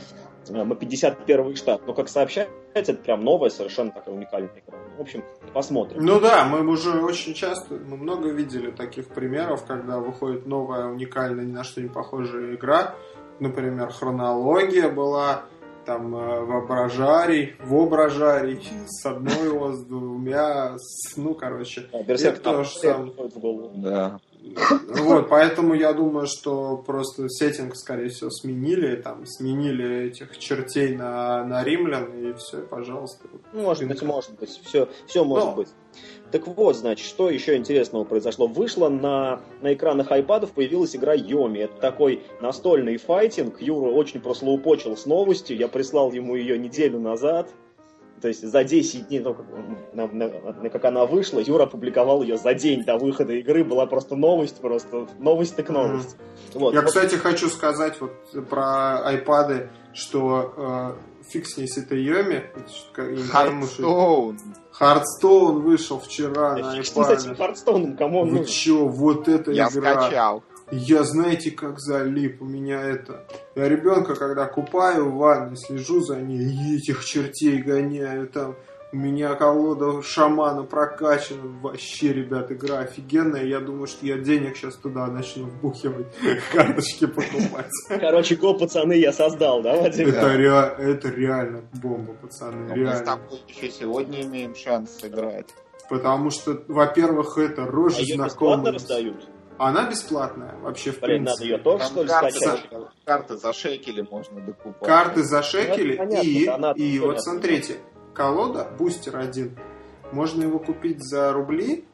э, 0.48 0.52
на 0.52 0.74
51 0.74 1.56
штат. 1.56 1.86
Но 1.86 1.94
как 1.94 2.08
сообщается, 2.08 2.54
это 2.74 2.94
прям 2.94 3.24
новая, 3.24 3.50
совершенно 3.50 3.90
такая 3.90 4.14
уникальная 4.14 4.50
игра. 4.50 4.78
В 4.96 5.00
общем, 5.00 5.24
посмотрим. 5.52 6.04
Ну 6.04 6.20
да, 6.20 6.44
мы 6.44 6.66
уже 6.66 7.00
очень 7.02 7.34
часто, 7.34 7.74
мы 7.74 7.96
много 7.96 8.28
видели 8.28 8.70
таких 8.70 9.08
примеров, 9.08 9.64
когда 9.64 9.98
выходит 9.98 10.46
новая, 10.46 10.86
уникальная, 10.86 11.44
ни 11.44 11.52
на 11.52 11.64
что 11.64 11.80
не 11.80 11.88
похожая 11.88 12.54
игра. 12.54 12.94
Например, 13.40 13.90
хронология 13.90 14.88
была, 14.90 15.44
там 15.86 16.14
э, 16.14 16.40
воображарий, 16.44 17.54
воображарий 17.64 18.60
с 18.86 19.04
одной 19.06 19.48
ос, 19.50 19.76
с 19.76 19.84
двумя, 19.84 20.76
с- 20.78 21.16
ну, 21.16 21.34
короче. 21.34 21.88
А, 21.92 22.02
Берсерк 22.02 22.36
это 22.36 22.42
тоже 22.52 22.70
сам. 22.70 23.12
Да. 23.76 24.20
Вот, 25.02 25.28
поэтому 25.28 25.74
я 25.74 25.92
думаю, 25.92 26.26
что 26.26 26.78
просто 26.78 27.28
сеттинг, 27.28 27.76
скорее 27.76 28.08
всего, 28.08 28.30
сменили, 28.30 28.96
там, 28.96 29.26
сменили 29.26 30.06
этих 30.08 30.38
чертей 30.38 30.96
на, 30.96 31.44
на 31.44 31.62
римлян, 31.62 32.10
и 32.14 32.32
все, 32.34 32.58
пожалуйста. 32.62 33.28
Ну, 33.52 33.62
Может 33.62 33.86
быть, 33.88 34.02
может 34.02 34.38
быть. 34.38 34.50
Все, 34.64 34.88
все 35.06 35.24
может 35.24 35.50
Ну. 35.50 35.54
быть. 35.56 35.68
Так 36.30 36.46
вот, 36.46 36.76
значит, 36.76 37.06
что 37.06 37.28
еще 37.28 37.56
интересного 37.56 38.04
произошло? 38.04 38.46
Вышло 38.46 38.88
на, 38.88 39.40
на 39.60 39.74
экранах 39.74 40.12
айпадов, 40.12 40.52
появилась 40.52 40.94
игра 40.94 41.14
Йоми. 41.14 41.58
Это 41.60 41.74
такой 41.80 42.22
настольный 42.40 42.96
файтинг. 42.98 43.60
Юра 43.60 43.90
очень 43.90 44.20
прослоупочил 44.20 44.96
с 44.96 45.06
новостью. 45.06 45.56
Я 45.56 45.66
прислал 45.68 46.12
ему 46.12 46.36
ее 46.36 46.56
неделю 46.58 47.00
назад. 47.00 47.48
То 48.22 48.28
есть 48.28 48.46
за 48.46 48.64
10 48.64 49.08
дней, 49.08 49.20
ну, 49.20 49.34
как, 49.34 49.46
на- 49.94 50.06
на- 50.06 50.52
на- 50.62 50.68
как 50.70 50.84
она 50.84 51.06
вышла, 51.06 51.40
Юра 51.40 51.62
опубликовал 51.62 52.22
ее 52.22 52.36
за 52.36 52.52
день 52.52 52.84
до 52.84 52.98
выхода 52.98 53.32
игры. 53.32 53.64
Была 53.64 53.86
просто 53.86 54.14
новость, 54.14 54.60
просто 54.60 55.08
новость 55.18 55.56
так 55.56 55.70
новость. 55.70 56.16
Вот. 56.52 56.74
Я, 56.74 56.82
кстати, 56.82 57.14
хочу 57.14 57.48
сказать 57.48 57.98
вот 58.00 58.12
про 58.50 59.06
айпады, 59.06 59.70
что 59.94 60.52
э, 60.56 61.19
фиг 61.30 61.46
с 61.46 61.56
ней 61.56 61.68
с 61.68 61.78
этой 61.78 62.02
Yomi. 62.02 62.42
Я 62.56 62.68
что- 62.68 63.32
Hearthstone. 63.32 64.38
Hearthstone 64.72 65.62
вышел 65.62 66.00
вчера 66.00 66.56
на 66.56 66.74
Фиг 66.82 66.86
с 66.86 66.96
этим. 67.10 67.36
Hearthstone 67.36 67.83
ом, 67.83 67.96
кому 67.96 68.20
он 68.20 68.28
Вы 68.30 68.38
нужен? 68.38 68.46
чё, 68.52 68.86
вот 68.86 69.28
эта 69.28 69.50
Я 69.52 69.68
игра. 69.68 70.00
скачал. 70.02 70.42
Я 70.72 71.02
знаете, 71.02 71.50
как 71.50 71.80
залип 71.80 72.40
у 72.42 72.44
меня 72.44 72.80
это. 72.80 73.26
Я 73.56 73.68
ребенка, 73.68 74.14
когда 74.14 74.46
купаю 74.46 75.10
в 75.10 75.16
ванной, 75.16 75.56
слежу 75.56 76.00
за 76.00 76.16
ней, 76.20 76.52
и 76.52 76.76
этих 76.76 77.04
чертей 77.04 77.60
гоняю 77.60 78.28
там. 78.28 78.54
У 78.92 78.96
меня 78.96 79.34
колода 79.36 80.02
шамана 80.02 80.64
прокачана. 80.64 81.42
Вообще, 81.62 82.12
ребят, 82.12 82.50
игра 82.50 82.80
офигенная. 82.80 83.44
Я 83.44 83.60
думаю, 83.60 83.86
что 83.86 84.04
я 84.04 84.18
денег 84.18 84.56
сейчас 84.56 84.74
туда 84.74 85.06
начну 85.06 85.44
вбухивать, 85.44 86.08
карточки 86.52 87.06
покупать. 87.06 87.70
Короче, 87.88 88.34
го, 88.34 88.54
пацаны, 88.54 88.94
я 88.94 89.12
создал, 89.12 89.62
да, 89.62 89.80
Вадим? 89.80 90.08
Это, 90.08 90.34
rea- 90.36 90.76
это 90.76 91.08
реально 91.08 91.62
бомба, 91.80 92.14
пацаны, 92.14 92.56
Но 92.68 92.74
мы 92.74 92.74
с 92.74 92.76
реально. 92.76 93.04
тобой 93.04 93.40
еще 93.46 93.70
сегодня 93.70 94.22
имеем 94.22 94.56
шанс 94.56 94.90
сыграть. 94.98 95.54
Потому 95.88 96.30
что, 96.30 96.60
во-первых, 96.66 97.38
это 97.38 97.62
А 97.62 97.66
бесплатно 97.66 98.14
знакомые. 98.14 98.72
раздают? 98.72 99.28
Она 99.58 99.88
бесплатная, 99.90 100.54
вообще, 100.62 100.90
в 100.90 101.00
Блин, 101.00 101.24
надо 101.24 101.36
принципе. 101.36 101.48
ее 101.50 101.58
тоже, 101.58 101.78
Там 101.84 101.88
что 101.92 102.02
ли, 102.02 102.08
карты, 102.08 102.30
скачать? 102.32 102.66
за, 102.72 102.88
карты 103.04 103.36
за 103.36 103.52
шекели 103.52 104.06
можно 104.10 104.40
докупать. 104.40 104.88
карты 104.88 105.22
за 105.22 105.42
шекели 105.42 105.92
Ну, 105.92 105.98
понятно, 105.98 106.80
и, 106.80 106.82
и 106.94 106.98
вот 106.98 107.20
смотрите, 107.22 107.76
колода, 108.14 108.68
бустер 108.78 109.16
один, 109.16 109.56
можно 110.12 110.42
его 110.42 110.58
купить 110.58 111.02
за 111.02 111.32
рубли, 111.32 111.84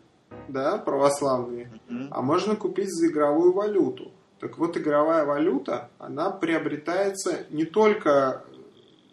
да, 0.48 0.78
православные, 0.78 1.70
Мгм. 1.88 2.08
а 2.10 2.22
можно 2.22 2.56
купить 2.56 2.90
за 2.90 3.08
игровую 3.08 3.52
валюту. 3.52 4.12
Так 4.40 4.58
вот, 4.58 4.76
игровая 4.76 5.24
валюта, 5.24 5.90
она 5.98 6.30
приобретается 6.30 7.46
не 7.50 7.64
только, 7.64 8.44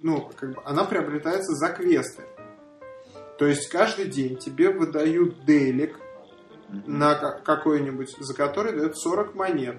ну, 0.01 0.30
как 0.36 0.54
бы, 0.56 0.62
она 0.66 0.84
приобретается 0.84 1.54
за 1.54 1.70
квесты. 1.70 2.24
То 3.38 3.45
есть 3.47 3.68
каждый 3.70 4.06
день 4.06 4.38
тебе 4.38 4.70
выдают 4.70 5.43
делик 5.45 5.97
Мгм. 6.70 6.99
на 6.99 7.16
ка- 7.16 7.41
какой-нибудь, 7.43 8.16
за 8.20 8.34
который 8.34 8.74
дают 8.74 8.97
40 8.97 9.34
монет. 9.36 9.78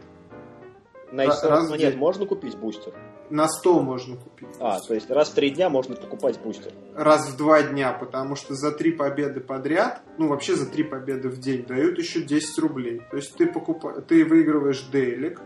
На 1.13 1.23
эти 1.25 1.45
раз 1.47 1.67
в 1.67 1.71
монет 1.71 1.97
можно 1.97 2.27
купить 2.27 2.57
бустер? 2.57 2.93
На 3.31 3.49
100 3.49 3.81
можно 3.81 4.17
купить. 4.17 4.49
А, 4.61 4.81
то 4.81 4.95
есть 4.95 5.11
раз 5.11 5.31
в 5.31 5.35
три 5.35 5.51
дня 5.51 5.71
можно 5.71 5.97
покупать 5.97 6.39
бустер. 6.41 6.73
раз 6.95 7.31
в 7.31 7.37
два 7.37 7.63
дня, 7.63 7.93
потому 7.93 8.37
что 8.37 8.55
за 8.55 8.71
три 8.71 8.93
победы 8.93 9.41
подряд, 9.41 10.03
ну 10.19 10.29
вообще 10.29 10.55
за 10.55 10.67
три 10.67 10.85
победы 10.85 11.29
в 11.29 11.39
день 11.39 11.65
дают 11.65 11.99
еще 11.99 12.23
10 12.23 12.59
рублей. 12.59 13.03
То 13.11 13.17
есть 13.17 13.35
ты, 13.37 13.47
покупа... 13.47 14.03
ты 14.03 14.25
выигрываешь 14.25 14.83
дейлик, 14.93 15.41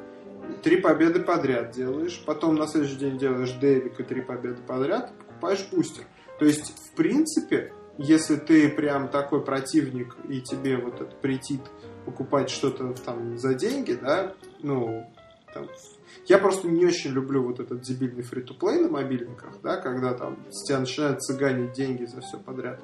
три 0.62 0.80
победы 0.80 1.20
подряд 1.20 1.70
делаешь, 1.70 2.22
потом 2.26 2.56
на 2.56 2.66
следующий 2.66 2.96
день 2.96 3.18
делаешь 3.18 3.52
дейлик 3.52 4.00
и 4.00 4.02
три 4.02 4.22
победы 4.22 4.60
подряд, 4.66 5.12
покупаешь 5.18 5.66
бустер. 5.70 6.04
То 6.38 6.44
есть, 6.44 6.72
в 6.76 6.96
принципе, 6.96 7.72
если 7.96 8.36
ты 8.36 8.68
прям 8.68 9.08
такой 9.08 9.44
противник 9.44 10.16
и 10.28 10.40
тебе 10.40 10.76
вот 10.76 11.00
это 11.00 11.14
претит 11.16 11.60
покупать 12.04 12.48
что-то 12.48 12.92
там 13.04 13.38
за 13.38 13.54
деньги, 13.54 13.92
да, 13.92 14.34
ну, 14.62 15.04
там, 15.52 15.66
я 16.28 16.38
просто 16.38 16.68
не 16.68 16.84
очень 16.84 17.10
люблю 17.10 17.42
вот 17.42 17.58
этот 17.58 17.80
дебильный 17.80 18.22
фри-то-плей 18.22 18.80
на 18.80 18.88
мобильниках, 18.88 19.60
да, 19.62 19.76
когда 19.76 20.12
там 20.14 20.36
с 20.50 20.64
тебя 20.64 20.80
начинают 20.80 21.22
цыганить 21.22 21.72
деньги 21.72 22.04
за 22.04 22.20
все 22.20 22.38
подряд. 22.38 22.80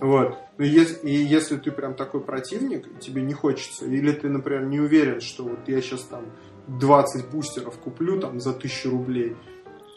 Вот. 0.00 0.36
Но 0.56 0.64
ес- 0.64 1.00
и 1.02 1.10
если 1.10 1.56
ты 1.56 1.70
прям 1.70 1.94
такой 1.94 2.20
противник, 2.20 2.98
тебе 3.00 3.22
не 3.22 3.34
хочется, 3.34 3.84
или 3.84 4.12
ты, 4.12 4.28
например, 4.28 4.64
не 4.66 4.80
уверен, 4.80 5.20
что 5.20 5.44
вот 5.44 5.60
я 5.66 5.80
сейчас 5.80 6.02
там 6.04 6.24
20 6.66 7.30
бустеров 7.30 7.78
куплю 7.78 8.20
там 8.20 8.40
за 8.40 8.50
1000 8.50 8.90
рублей, 8.90 9.36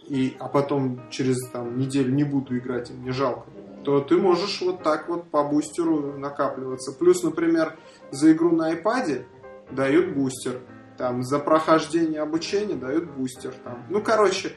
и, 0.08 0.36
а 0.39 0.48
потом 0.48 1.02
через 1.10 1.38
там, 1.52 1.78
неделю 1.78 2.14
не 2.14 2.24
буду 2.24 2.58
играть, 2.58 2.89
и 2.89 2.94
мне 2.94 3.12
жалко, 3.12 3.48
то 3.84 4.02
ты 4.02 4.18
можешь 4.18 4.62
вот 4.62 4.84
так 4.84 5.08
вот 5.08 5.30
по 5.32 5.44
бустеру 5.44 6.18
накапливаться. 6.18 6.92
Плюс, 6.92 7.24
например, 7.24 7.78
за 8.12 8.32
игру 8.32 8.52
на 8.52 8.74
iPad 8.74 9.24
дают 9.72 10.14
бустер. 10.14 10.60
Там 11.02 11.24
за 11.24 11.39
прохождение 11.39 12.22
обучения 12.22 12.76
дают 12.76 13.10
бустер. 13.10 13.56
Там. 13.64 13.84
Ну, 13.89 14.04
короче, 14.04 14.56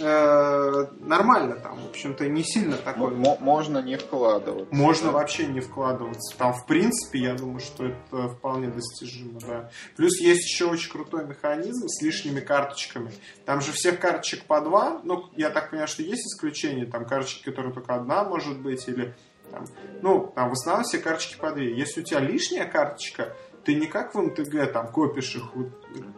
э, 0.00 0.86
нормально 1.00 1.56
там, 1.56 1.80
в 1.80 1.90
общем-то, 1.90 2.28
не 2.28 2.44
сильно 2.44 2.76
такой. 2.76 3.12
М- 3.12 3.38
можно 3.40 3.78
не 3.78 3.96
вкладываться. 3.96 4.72
Можно 4.72 5.06
да? 5.06 5.12
вообще 5.14 5.48
не 5.48 5.58
вкладываться. 5.58 6.38
Там, 6.38 6.52
в 6.52 6.64
принципе, 6.64 7.18
я 7.18 7.34
думаю, 7.34 7.58
что 7.58 7.86
это 7.86 8.28
вполне 8.28 8.68
достижимо, 8.68 9.40
да. 9.40 9.70
Плюс 9.96 10.20
есть 10.20 10.44
еще 10.44 10.66
очень 10.66 10.92
крутой 10.92 11.26
механизм 11.26 11.88
с 11.88 12.00
лишними 12.02 12.38
карточками. 12.38 13.10
Там 13.44 13.60
же 13.60 13.72
всех 13.72 13.98
карточек 13.98 14.44
по 14.44 14.60
два. 14.60 15.00
Ну, 15.02 15.28
я 15.34 15.50
так 15.50 15.70
понимаю, 15.70 15.88
что 15.88 16.04
есть 16.04 16.24
исключения. 16.24 16.86
Там 16.86 17.04
карточки, 17.04 17.42
которые 17.42 17.74
только 17.74 17.96
одна 17.96 18.22
может 18.22 18.60
быть, 18.60 18.86
или 18.86 19.12
там, 19.50 19.64
ну, 20.02 20.32
там 20.36 20.50
в 20.50 20.52
основном 20.52 20.84
все 20.84 20.98
карточки 20.98 21.36
по 21.36 21.50
две. 21.50 21.76
Если 21.76 22.02
у 22.02 22.04
тебя 22.04 22.20
лишняя 22.20 22.64
карточка, 22.66 23.34
ты 23.64 23.74
не 23.74 23.86
как 23.86 24.14
в 24.14 24.18
МТГ 24.20 24.72
там 24.72 24.88
копишь 24.88 25.36
их, 25.36 25.44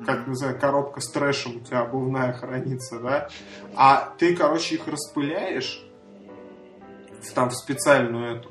как, 0.07 0.26
не 0.26 0.34
знаю, 0.34 0.59
коробка 0.59 1.01
с 1.01 1.11
трэшем 1.11 1.57
у 1.57 1.61
тебя 1.61 1.80
обувная 1.80 2.32
хранится, 2.32 2.99
да, 3.01 3.28
а 3.74 4.12
ты, 4.18 4.36
короче, 4.36 4.76
их 4.76 4.86
распыляешь 4.86 5.84
в, 7.22 7.32
там 7.32 7.51
в 7.51 7.55
специальную 7.55 8.36
эту, 8.38 8.51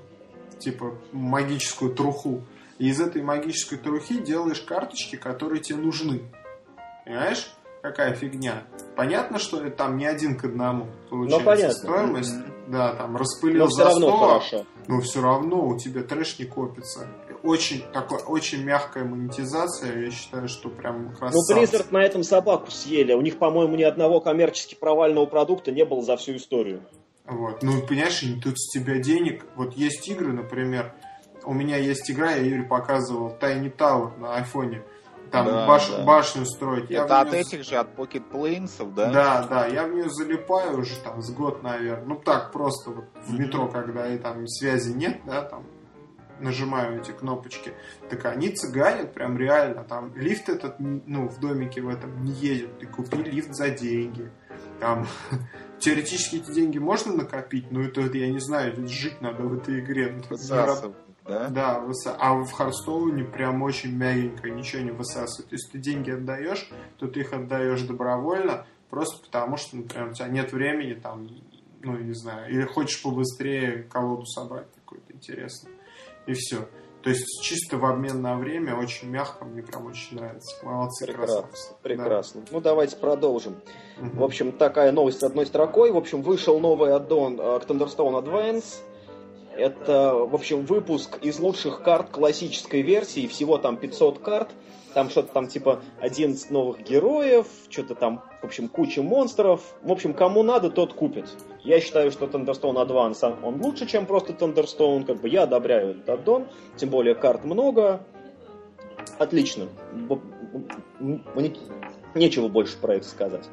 типа, 0.60 0.96
магическую 1.12 1.94
труху, 1.94 2.44
и 2.78 2.89
из 2.89 3.00
этой 3.00 3.22
магической 3.22 3.78
трухи 3.78 4.20
делаешь 4.20 4.62
карточки, 4.62 5.16
которые 5.16 5.62
тебе 5.62 5.78
нужны. 5.80 6.24
Понимаешь? 7.06 7.52
Какая 7.82 8.14
фигня. 8.14 8.64
Понятно, 8.96 9.39
что 9.39 9.60
это 9.66 9.76
там 9.78 9.98
не 9.98 10.06
один 10.06 10.38
к 10.38 10.46
одному 10.46 10.88
получается 11.10 11.39
Ну, 11.39 11.46
понятно. 11.46 11.74
стоимость. 11.74 12.36
Да, 12.68 12.94
там 12.94 13.18
распылил 13.18 13.64
Но 13.66 13.68
все 13.68 13.78
за 13.78 13.86
равно 13.86 14.08
100, 14.08 14.18
хорошо. 14.28 14.66
но 14.88 15.02
все 15.02 15.22
равно 15.22 15.68
у 15.68 15.78
тебя 15.78 16.04
трэш 16.04 16.38
не 16.39 16.46
копится. 16.46 17.08
Очень, 17.44 17.82
такой, 17.92 18.20
очень 18.20 18.64
мягкая 18.64 19.04
монетизация, 19.04 20.00
я 20.06 20.12
считаю, 20.12 20.48
что 20.48 20.70
прям 20.70 21.08
Ну, 21.08 21.16
красавцы. 21.18 21.54
Blizzard 21.56 21.88
на 21.92 22.04
этом 22.04 22.24
собаку 22.24 22.70
съели. 22.70 23.14
У 23.14 23.22
них, 23.22 23.38
по-моему, 23.39 23.76
ни 23.76 23.84
одного 23.84 24.20
коммерчески 24.22 24.76
провального 24.76 25.26
продукта 25.26 25.72
не 25.72 25.84
было 25.84 26.04
за 26.04 26.18
всю 26.18 26.36
историю. 26.36 26.82
Вот. 27.26 27.64
Ну, 27.64 27.82
понимаешь, 27.88 28.22
и 28.24 28.39
тут 28.39 28.60
с 28.60 28.72
тебя 28.72 29.00
денег. 29.00 29.46
Вот 29.56 29.74
есть 29.74 30.08
игры, 30.08 30.32
например, 30.34 30.94
у 31.44 31.54
меня 31.54 31.78
есть 31.78 32.10
игра, 32.12 32.32
я 32.32 32.44
Юре 32.44 32.64
показывал, 32.64 33.36
Tiny 33.42 33.76
Tower 33.76 34.18
на 34.20 34.36
айфоне. 34.36 34.84
Там 35.32 35.46
Да, 35.46 35.66
баш- 35.66 35.89
да. 35.89 36.04
башню 36.04 36.46
строить. 36.46 36.89
Я 36.89 37.06
Это 37.06 37.16
в 37.16 37.22
от 37.22 37.32
неё- 37.32 37.39
этих 37.39 37.64
же, 37.64 37.76
от 37.78 37.96
Pocket 37.96 38.24
Planes, 38.32 38.94
да? 38.94 39.12
Да, 39.12 39.48
да, 39.50 39.66
я 39.68 39.86
в 39.88 39.94
нее 39.94 40.10
залипаю 40.10 40.78
уже 40.80 40.98
там 40.98 41.22
с 41.22 41.32
год, 41.32 41.64
наверное. 41.64 42.06
Ну 42.06 42.16
так, 42.18 42.52
просто 42.52 42.89
вот 42.92 43.06
в 43.26 43.39
метро, 43.39 43.68
когда 43.70 44.08
и 44.14 44.18
там 44.18 44.46
связи 44.48 44.92
нет, 44.92 45.22
да, 45.26 45.42
там 45.44 45.64
нажимаю 46.42 47.00
эти 47.02 47.12
кнопочки, 47.12 47.74
так 48.10 48.26
они 48.26 48.50
цыганят 48.50 49.14
прям 49.14 49.38
реально. 49.38 49.84
Там 49.84 50.14
лифт 50.16 50.50
этот, 50.50 50.76
ну, 50.80 51.28
в 51.30 51.39
домике 51.39 51.82
в 51.82 51.89
этом 51.89 52.24
не 52.24 52.32
едет. 52.32 52.80
Ты 52.80 52.88
купи 52.88 53.18
лифт 53.18 53.54
за 53.54 53.70
деньги. 53.70 54.30
Там 54.80 55.08
теоретически 55.80 56.38
эти 56.38 56.52
деньги 56.52 56.78
можно 56.78 57.14
накопить, 57.14 57.72
но 57.72 57.82
это, 57.82 58.02
я 58.02 58.30
не 58.32 58.39
знаю, 58.39 58.76
жить 58.88 59.22
надо 59.22 59.44
в 59.44 59.54
этой 59.54 59.80
игре. 59.80 60.12
Ну, 60.12 60.24
Высасывают, 60.30 60.98
да? 61.26 61.48
да, 61.50 61.80
выса- 61.80 62.16
а 62.20 62.34
в 62.34 62.52
Харстоуне 62.52 63.24
прям 63.24 63.62
очень 63.62 63.96
мягенько, 63.96 64.50
ничего 64.50 64.82
не 64.82 64.92
высасывает. 64.92 65.52
Есть 65.52 65.72
ты 65.72 65.78
деньги 65.78 66.12
отдаешь, 66.12 66.70
то 66.98 67.08
ты 67.08 67.22
их 67.22 67.34
отдаешь 67.34 67.82
добровольно, 67.82 68.66
просто 68.89 69.24
потому 69.24 69.58
что, 69.58 69.78
например, 69.78 70.10
у 70.10 70.14
тебя 70.14 70.28
нет 70.28 70.52
времени 70.52 70.94
там, 70.94 71.28
ну, 71.84 71.98
не 71.98 72.14
знаю, 72.14 72.52
или 72.52 72.64
хочешь 72.64 73.02
побыстрее 73.02 73.84
колоду 73.84 74.26
собрать 74.26 74.68
какую-то 74.76 75.14
интересную. 75.14 75.76
И 76.28 76.34
все. 76.34 76.67
То 77.03 77.09
есть 77.09 77.41
чисто 77.41 77.78
в 77.78 77.86
обмен 77.86 78.22
на 78.22 78.38
время, 78.38 78.76
очень 78.76 79.09
мягко, 79.09 79.43
мне 79.43 79.63
прям 79.63 79.88
очень 79.88 80.17
нравится. 80.17 80.55
Молодцы, 80.63 81.07
Прекрасно. 81.07 81.41
красавцы. 81.41 81.74
Прекрасно. 81.82 82.41
Ну, 82.51 82.61
давайте 82.61 82.95
продолжим. 82.97 83.55
Да. 83.97 84.05
Мгм. 84.05 84.19
В 84.19 84.24
общем, 84.24 84.51
такая 84.51 84.91
новость 84.91 85.19
с 85.19 85.24
одной 85.24 85.47
строкой. 85.47 85.91
В 85.91 85.97
общем, 85.97 86.22
вышел 86.22 86.59
новый 86.59 86.93
аддон 86.93 87.39
э, 87.39 87.59
к 87.59 87.63
Thunderstone 87.63 88.24
Advance. 88.24 88.82
Это, 89.56 90.14
в 90.14 90.34
общем, 90.34 90.66
выпуск 90.66 91.18
из 91.22 91.39
лучших 91.39 91.84
карт 91.84 92.10
классической 92.10 92.82
версии. 92.82 93.28
Всего 93.28 93.58
там 93.58 93.78
500 93.78 94.20
карт. 94.20 94.49
Там 94.93 95.10
что-то 95.10 95.32
там 95.32 95.47
типа 95.47 95.82
11 96.02 96.52
новых 96.52 96.82
героев, 96.84 97.47
что-то 97.70 97.95
там, 97.95 98.24
в 98.41 98.45
общем, 98.45 98.68
куча 98.68 99.02
монстров. 99.02 99.76
В 99.82 99.91
общем, 99.91 100.14
кому 100.14 100.43
надо, 100.43 100.70
тот 100.70 100.93
купит. 100.93 101.30
Я 101.64 101.80
считаю, 101.80 102.12
что 102.12 102.26
Thunderstone 102.26 102.76
Advance, 102.76 103.38
он- 103.41 103.62
лучше, 103.62 103.86
чем 103.86 104.06
просто 104.06 104.34
Thunderstone. 104.34 105.06
Как 105.06 105.22
бы 105.22 105.30
я 105.30 105.43
одобряю 105.43 105.91
этот 105.91 106.10
аддон. 106.10 106.47
Тем 106.76 106.89
более 106.89 107.16
карт 107.16 107.45
много. 107.45 108.06
Отлично. 109.18 109.68
Нечего 112.16 112.47
больше 112.47 112.78
про 112.78 112.95
это 112.95 113.07
сказать. 113.07 113.47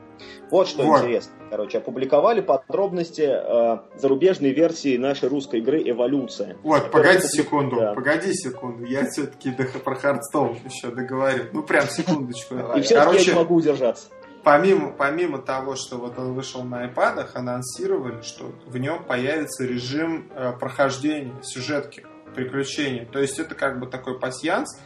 Вот 0.51 0.69
что 0.69 0.83
Вот. 0.85 1.01
интересно. 1.03 1.33
Короче, 1.51 1.79
опубликовали 1.79 2.41
подробности 2.41 3.23
э, 3.29 3.79
зарубежной 3.97 4.51
версии 4.51 4.97
нашей 4.97 5.29
русской 5.29 5.61
игры 5.61 5.83
«Эволюция». 5.89 6.57
Вот, 6.63 6.91
погоди 6.91 7.19
Это- 7.19 7.29
секунду, 7.29 7.77
да. 7.77 7.95
погоди 7.95 8.33
секунду, 8.33 8.85
я 8.85 9.09
все-таки 9.09 9.53
про 9.53 9.95
Hearthstone 9.95 10.59
еще 10.65 10.89
договорю. 10.89 11.45
Ну, 11.53 11.63
прям 11.63 11.87
секундочку. 11.89 12.55
И 12.77 12.81
все-таки 12.83 13.19
я 13.19 13.25
не 13.33 13.39
могу 13.39 13.55
удержаться. 13.55 14.09
Помимо, 14.45 14.93
помимо 14.93 15.39
того, 15.39 15.75
что 15.77 15.97
вот 15.99 16.19
он 16.19 16.33
вышел 16.33 16.63
на 16.63 16.87
iPad, 16.87 17.29
анонсировали, 17.35 18.23
что 18.23 18.53
в 18.67 18.77
нем 18.79 19.05
появится 19.05 19.65
режим 19.65 20.31
э, 20.35 20.53
прохождения 20.59 21.35
сюжетки, 21.43 22.07
приключений. 22.35 23.05
То 23.05 23.19
есть 23.19 23.39
это 23.39 23.55
как 23.55 23.81
бы 23.81 23.87
такой 23.87 24.19
пасьянс, 24.19 24.79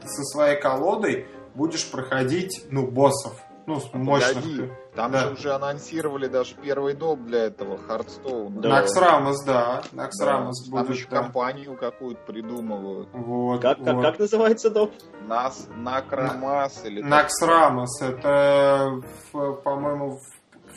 ты 0.00 0.08
со 0.08 0.22
своей 0.24 0.58
колодой 0.60 1.26
будешь 1.54 1.90
проходить, 1.90 2.64
ну, 2.70 2.86
боссов. 2.90 3.40
Ну, 3.64 3.78
с 3.78 3.92
мощных. 3.94 4.34
Погоди, 4.34 4.72
там 4.96 5.12
Да. 5.12 5.18
же 5.20 5.34
уже 5.34 5.52
анонсировали 5.52 6.26
даже 6.26 6.56
первый 6.56 6.94
доп 6.94 7.20
для 7.20 7.44
этого, 7.44 7.78
Hearthstone 7.78 8.47
а. 8.47 8.60
Да. 8.60 8.68
Naxxramas, 8.70 9.44
да. 9.44 9.82
Naxxramas 9.92 10.68
Там 10.68 10.84
будет. 10.84 10.96
еще 10.96 11.08
да. 11.08 11.22
компанию 11.22 11.76
какую-то 11.78 12.20
придумывают. 12.26 13.08
Вот, 13.12 13.62
Как, 13.62 13.78
как, 13.84 13.94
вот. 13.94 14.02
как 14.04 14.18
называется, 14.18 14.68
Доп? 14.68 14.90
Нас 15.28 15.68
Накромас 15.76 16.84
или... 16.84 17.02
Наксрамос, 17.02 18.02
это, 18.02 19.00
по-моему, 19.30 20.16
в, 20.18 20.20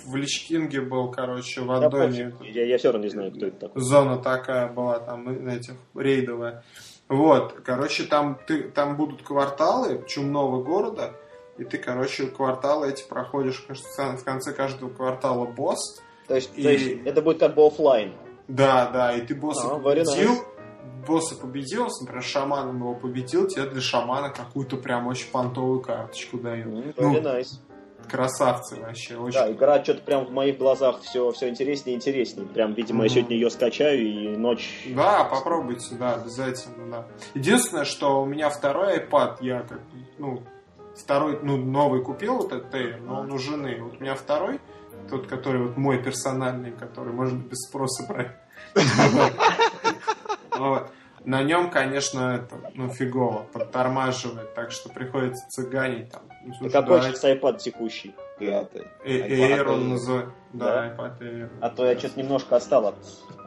в 0.05 0.15
Личкинге 0.15 0.81
был, 0.81 1.09
короче, 1.11 1.61
в 1.61 1.81
Я, 1.81 1.89
пофиг. 1.89 2.35
я, 2.41 2.65
я 2.65 2.77
все 2.77 2.91
равно 2.91 3.03
не 3.05 3.09
знаю, 3.11 3.31
кто 3.31 3.45
это 3.47 3.67
такой. 3.67 3.81
зона 3.81 4.17
такая 4.17 4.67
была 4.71 4.99
там 4.99 5.27
этих 5.47 5.73
рейдовая. 5.95 6.63
Вот, 7.07 7.53
короче, 7.63 8.03
там 8.03 8.39
ты 8.47 8.63
там 8.63 8.95
будут 8.97 9.21
кварталы 9.21 10.03
чумного 10.07 10.63
города, 10.63 11.13
и 11.57 11.63
ты, 11.63 11.77
короче, 11.77 12.27
кварталы 12.27 12.89
эти 12.89 13.03
проходишь 13.07 13.65
в 13.67 14.23
конце 14.23 14.53
каждого 14.53 14.89
квартала 14.89 15.45
босс. 15.45 16.01
То 16.27 16.35
есть, 16.35 16.51
И- 16.55 16.63
то 16.63 16.71
есть 16.71 17.05
это 17.05 17.21
будет 17.21 17.39
как 17.39 17.53
бы 17.55 17.65
офлайн. 17.65 18.13
Да, 18.47 18.89
да, 18.91 19.13
и 19.15 19.21
ты 19.25 19.35
босса 19.35 19.75
А, 19.75 19.79
победил. 19.79 20.33
nice. 20.33 20.45
Босса 21.07 21.35
победил, 21.35 21.87
например, 22.01 22.23
шаманом 22.23 22.77
его 22.79 22.95
победил, 22.95 23.47
тебе 23.47 23.65
для 23.69 23.79
шамана 23.81 24.29
какую-то 24.31 24.77
прям 24.77 25.05
очень 25.05 25.29
понтовую 25.31 25.81
карточку 25.81 26.39
дают. 26.39 26.65
Ну, 26.97 27.13
very 27.13 27.21
nice. 27.21 27.59
Красавцы 28.09 28.79
вообще, 28.79 29.17
очень. 29.17 29.39
Да, 29.39 29.51
игра 29.51 29.83
что-то 29.83 30.01
прям 30.01 30.25
в 30.25 30.31
моих 30.31 30.57
глазах 30.57 31.01
все, 31.01 31.31
все 31.31 31.49
интереснее 31.49 31.93
и 31.93 31.97
интереснее. 31.97 32.47
Прям, 32.47 32.73
видимо, 32.73 33.03
я 33.03 33.05
Мгм. 33.09 33.15
сегодня 33.15 33.35
ее 33.35 33.49
скачаю 33.49 34.01
и 34.05 34.35
ночь... 34.37 34.87
Да, 34.95 35.23
попробуйте, 35.25 35.95
да, 35.95 36.15
обязательно, 36.15 36.89
да. 36.91 37.05
Единственное, 37.33 37.85
что 37.85 38.21
у 38.21 38.25
меня 38.25 38.49
второй 38.49 38.97
iPad, 38.99 39.37
я 39.41 39.61
как, 39.61 39.79
ну, 40.17 40.43
второй, 40.95 41.39
ну, 41.41 41.57
новый 41.57 42.01
купил, 42.03 42.37
вот 42.37 42.51
этот 42.53 42.73
Air, 42.73 43.01
но 43.01 43.21
он 43.21 43.31
у 43.31 43.37
жены. 43.37 43.77
Вот 43.81 43.97
у 43.99 44.03
меня 44.03 44.15
второй, 44.15 44.59
тот, 45.09 45.27
который 45.27 45.61
вот 45.67 45.77
мой 45.77 46.01
персональный, 46.01 46.71
который 46.71 47.13
можно 47.13 47.37
без 47.39 47.59
спроса 47.67 48.05
брать. 48.07 48.31
На 51.25 51.41
нем, 51.43 51.71
конечно, 51.71 52.35
это, 52.35 52.71
ну, 52.75 52.89
фигово, 52.89 53.47
подтормаживает, 53.51 54.53
так 54.53 54.71
что 54.71 54.89
приходится 54.89 55.47
цыганить 55.49 56.11
там. 56.11 56.21
Ну, 56.43 56.53
слушай, 56.53 56.71
какой 56.71 56.97
давай, 56.99 57.11
сейчас 57.15 57.23
iPad 57.23 57.57
текущий? 57.57 58.13
Пятый. 58.37 58.83
iPad 59.03 59.29
Air 59.57 59.67
он 59.73 59.89
называет. 59.89 60.29
Да, 60.53 60.65
Да? 60.65 60.87
iPad 60.95 61.19
Air. 61.21 61.49
А 61.61 61.69
то 61.69 61.85
я 61.85 61.97
что-то 61.97 62.19
немножко 62.19 62.55
отстал 62.57 62.87
от, 62.87 62.95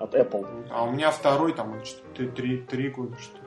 от 0.00 0.14
Apple. 0.14 0.66
А 0.70 0.84
у 0.84 0.90
меня 0.90 1.10
второй, 1.12 1.52
там, 1.52 1.84
что-то 1.84 2.26
три, 2.32 2.58
три 2.62 2.88
года, 2.90 3.16
что 3.20 3.36
ли. 3.36 3.42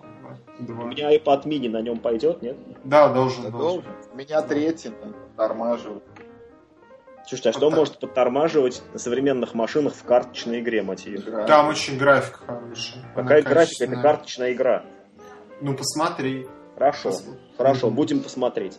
там, 0.00 0.38
У 0.60 0.62
Два. 0.64 0.84
меня 0.84 1.14
iPad 1.14 1.44
mini 1.44 1.68
на 1.68 1.82
нем 1.82 1.98
пойдет, 1.98 2.40
нет? 2.40 2.56
Да, 2.84 3.08
должен, 3.12 3.44
Да 3.44 3.50
должен. 3.50 3.82
должен. 3.82 3.92
У 4.12 4.16
меня 4.16 4.40
третий, 4.40 4.90
там, 4.90 5.14
тормаживает. 5.36 6.02
Слушайте, 7.26 7.50
а 7.50 7.52
что 7.52 7.70
Вот 7.70 7.76
может 7.76 7.98
подтормаживать 7.98 8.82
на 8.92 8.98
современных 8.98 9.54
машинах 9.54 9.94
в 9.94 10.04
карточной 10.04 10.60
игре? 10.60 10.80
Игра. 10.80 11.46
Там 11.46 11.68
очень 11.68 11.96
графика 11.96 12.40
хорошая. 12.46 13.02
Какая 13.14 13.40
Она 13.40 13.50
графика? 13.50 13.84
Это 13.84 13.96
карточная 14.02 14.52
игра. 14.52 14.84
Ну, 15.60 15.74
посмотри. 15.74 16.46
Хорошо, 16.76 17.10
Пос- 17.10 17.24
хорошо, 17.56 17.86
Мгм. 17.86 17.96
будем 17.96 18.20
посмотреть. 18.22 18.78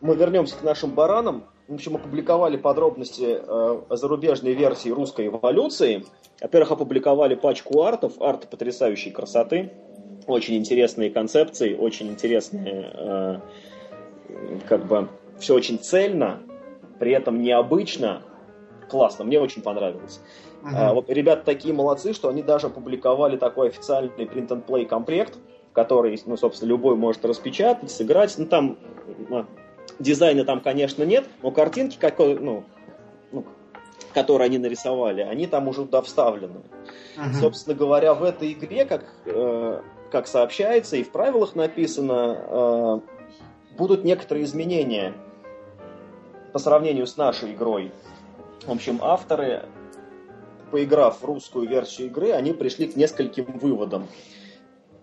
Мы 0.00 0.14
вернемся 0.16 0.56
к 0.56 0.62
нашим 0.62 0.90
баранам. 0.90 1.44
В 1.66 1.74
общем, 1.74 1.96
опубликовали 1.96 2.56
подробности 2.56 3.24
э, 3.24 3.42
о 3.46 3.96
зарубежной 3.96 4.54
версии 4.54 4.88
русской 4.90 5.26
эволюции. 5.26 6.04
Во-первых, 6.40 6.70
опубликовали 6.72 7.34
пачку 7.34 7.82
артов. 7.82 8.20
Арты 8.22 8.46
потрясающей 8.46 9.10
красоты. 9.10 9.72
Очень 10.26 10.56
интересные 10.56 11.10
концепции, 11.10 11.74
очень 11.74 12.08
интересные, 12.08 12.90
э, 12.94 13.40
как 14.68 14.86
бы, 14.86 15.08
все 15.38 15.54
очень 15.54 15.78
цельно. 15.78 16.40
при 16.98 17.12
этом 17.12 17.42
необычно, 17.42 18.22
классно, 18.88 19.24
мне 19.24 19.40
очень 19.40 19.62
понравилось. 19.62 20.20
А, 20.64 20.92
вот 20.92 21.08
ребята 21.08 21.44
такие 21.44 21.72
молодцы, 21.72 22.12
что 22.12 22.28
они 22.28 22.42
даже 22.42 22.66
опубликовали 22.66 23.36
такой 23.36 23.68
официальный 23.68 24.10
print-and-play 24.10 24.86
комплект, 24.86 25.38
который, 25.72 26.20
ну, 26.26 26.36
собственно, 26.36 26.70
любой 26.70 26.96
может 26.96 27.24
распечатать, 27.24 27.90
сыграть. 27.90 28.34
Ну, 28.38 28.46
там 28.46 28.76
а, 29.30 29.46
дизайна 29.98 30.44
там, 30.44 30.60
конечно, 30.60 31.04
нет, 31.04 31.26
но 31.42 31.50
картинки, 31.50 31.96
какой, 31.98 32.38
ну, 32.38 32.64
ну, 33.30 33.44
которые 34.12 34.46
они 34.46 34.58
нарисовали, 34.58 35.20
они 35.20 35.46
там 35.46 35.68
уже 35.68 35.84
туда 35.84 36.02
вставлены. 36.02 36.62
Мгм. 37.16 37.34
Собственно 37.34 37.76
говоря, 37.76 38.14
в 38.14 38.22
этой 38.22 38.52
игре, 38.52 38.84
как, 38.84 39.04
э, 39.26 39.80
как 40.10 40.26
сообщается 40.26 40.96
и 40.96 41.02
в 41.02 41.10
правилах 41.10 41.54
написано, 41.54 42.36
э, 42.40 43.00
будут 43.76 44.04
некоторые 44.04 44.44
изменения 44.44 45.14
по 46.52 46.58
сравнению 46.58 47.06
с 47.06 47.16
нашей 47.16 47.52
игрой. 47.52 47.92
В 48.66 48.70
общем, 48.70 48.98
авторы, 49.02 49.66
поиграв 50.70 51.20
в 51.20 51.24
русскую 51.24 51.68
версию 51.68 52.08
игры, 52.08 52.32
они 52.32 52.52
пришли 52.52 52.86
к 52.88 52.96
нескольким 52.96 53.58
выводам. 53.58 54.08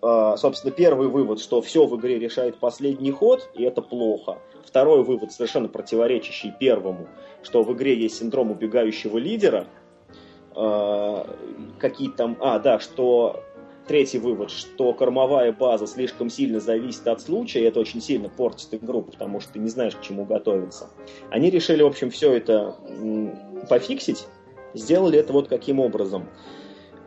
Э, 0.02 0.36
собственно, 0.38 0.72
первый 0.72 1.08
вывод, 1.08 1.40
что 1.40 1.62
все 1.62 1.86
в 1.86 1.96
игре 2.00 2.20
решает 2.20 2.58
последний 2.58 3.12
ход, 3.12 3.50
и 3.56 3.64
это 3.64 3.82
плохо. 3.82 4.40
Второй 4.66 5.04
вывод, 5.04 5.32
совершенно 5.32 5.68
противоречащий 5.68 6.54
первому, 6.60 7.08
что 7.44 7.64
в 7.64 7.74
игре 7.74 7.98
есть 7.98 8.18
синдром 8.18 8.52
убегающего 8.52 9.18
лидера, 9.18 9.66
э, 10.56 11.24
какие 11.80 12.10
там... 12.10 12.38
А, 12.40 12.60
да, 12.60 12.80
что 12.80 13.44
третий 13.88 14.18
вывод, 14.18 14.52
что 14.52 14.94
кормовая 14.94 15.52
база 15.52 15.88
слишком 15.88 16.30
сильно 16.30 16.60
зависит 16.60 17.08
от 17.08 17.22
случая, 17.22 17.62
и 17.62 17.64
это 17.64 17.80
очень 17.80 18.02
сильно 18.02 18.30
портит 18.30 18.74
игру, 18.74 19.04
потому 19.04 19.40
что 19.40 19.54
ты 19.54 19.60
не 19.60 19.70
знаешь, 19.70 19.96
к 19.96 20.02
чему 20.02 20.26
готовиться. 20.26 20.90
Они 21.30 21.50
решили, 21.50 21.84
в 21.84 21.88
общем, 21.88 22.10
все 22.10 22.34
это 22.34 22.76
пофиксить, 23.70 24.28
сделали 24.74 25.20
это 25.20 25.34
вот 25.34 25.48
каким 25.48 25.80
образом. 25.80 26.28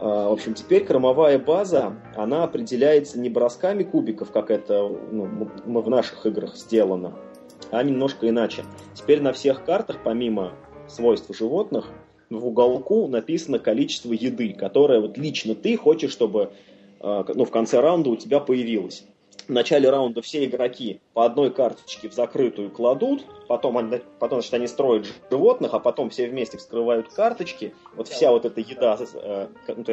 А, 0.01 0.29
В 0.29 0.33
общем, 0.33 0.55
теперь 0.55 0.85
кормовая 0.85 1.39
база, 1.39 1.97
она 2.15 2.45
определяется 2.45 3.19
не 3.19 3.29
бросками 3.29 3.83
кубиков, 3.83 4.31
как 4.31 4.51
это 4.51 4.89
ну, 5.11 5.49
в 5.65 5.91
наших 5.91 6.25
играх 6.27 6.57
сделано, 6.57 7.19
а 7.71 7.83
немножко 7.83 8.29
иначе. 8.29 8.65
Теперь 8.95 9.21
на 9.21 9.33
всех 9.33 9.65
картах, 9.65 9.99
помимо 10.05 10.53
свойств 10.87 11.37
животных, 11.37 11.91
в 12.31 12.47
уголку 12.47 13.09
написано 13.09 13.59
количество 13.59 14.13
еды, 14.13 14.53
которое 14.53 15.01
вот 15.01 15.17
лично 15.17 15.55
ты 15.55 15.77
хочешь, 15.77 16.13
чтобы 16.13 16.53
э, 17.01 17.25
ну, 17.35 17.45
в 17.45 17.51
конце 17.51 17.81
раунда 17.81 18.11
у 18.11 18.17
тебя 18.17 18.41
появилось. 18.41 19.05
В 19.47 19.51
начале 19.51 19.89
раунда 19.89 20.21
все 20.21 20.45
игроки 20.45 21.01
по 21.15 21.25
одной 21.25 21.51
карточке 21.51 22.11
в 22.11 22.13
закрытую 22.13 22.71
кладут, 22.71 23.25
потом, 23.47 23.79
они, 23.79 24.01
потом 24.19 24.41
значит, 24.41 24.55
они 24.55 24.67
строят 24.67 25.07
животных, 25.31 25.73
а 25.73 25.79
потом 25.79 26.11
все 26.11 26.29
вместе 26.29 26.59
вскрывают 26.59 27.09
карточки. 27.09 27.73
Вот 27.97 28.09
вся 28.09 28.31
вот 28.31 28.45
эта 28.45 28.61
еда, 28.61 28.99
э, 29.01 29.47
ну, 29.69 29.85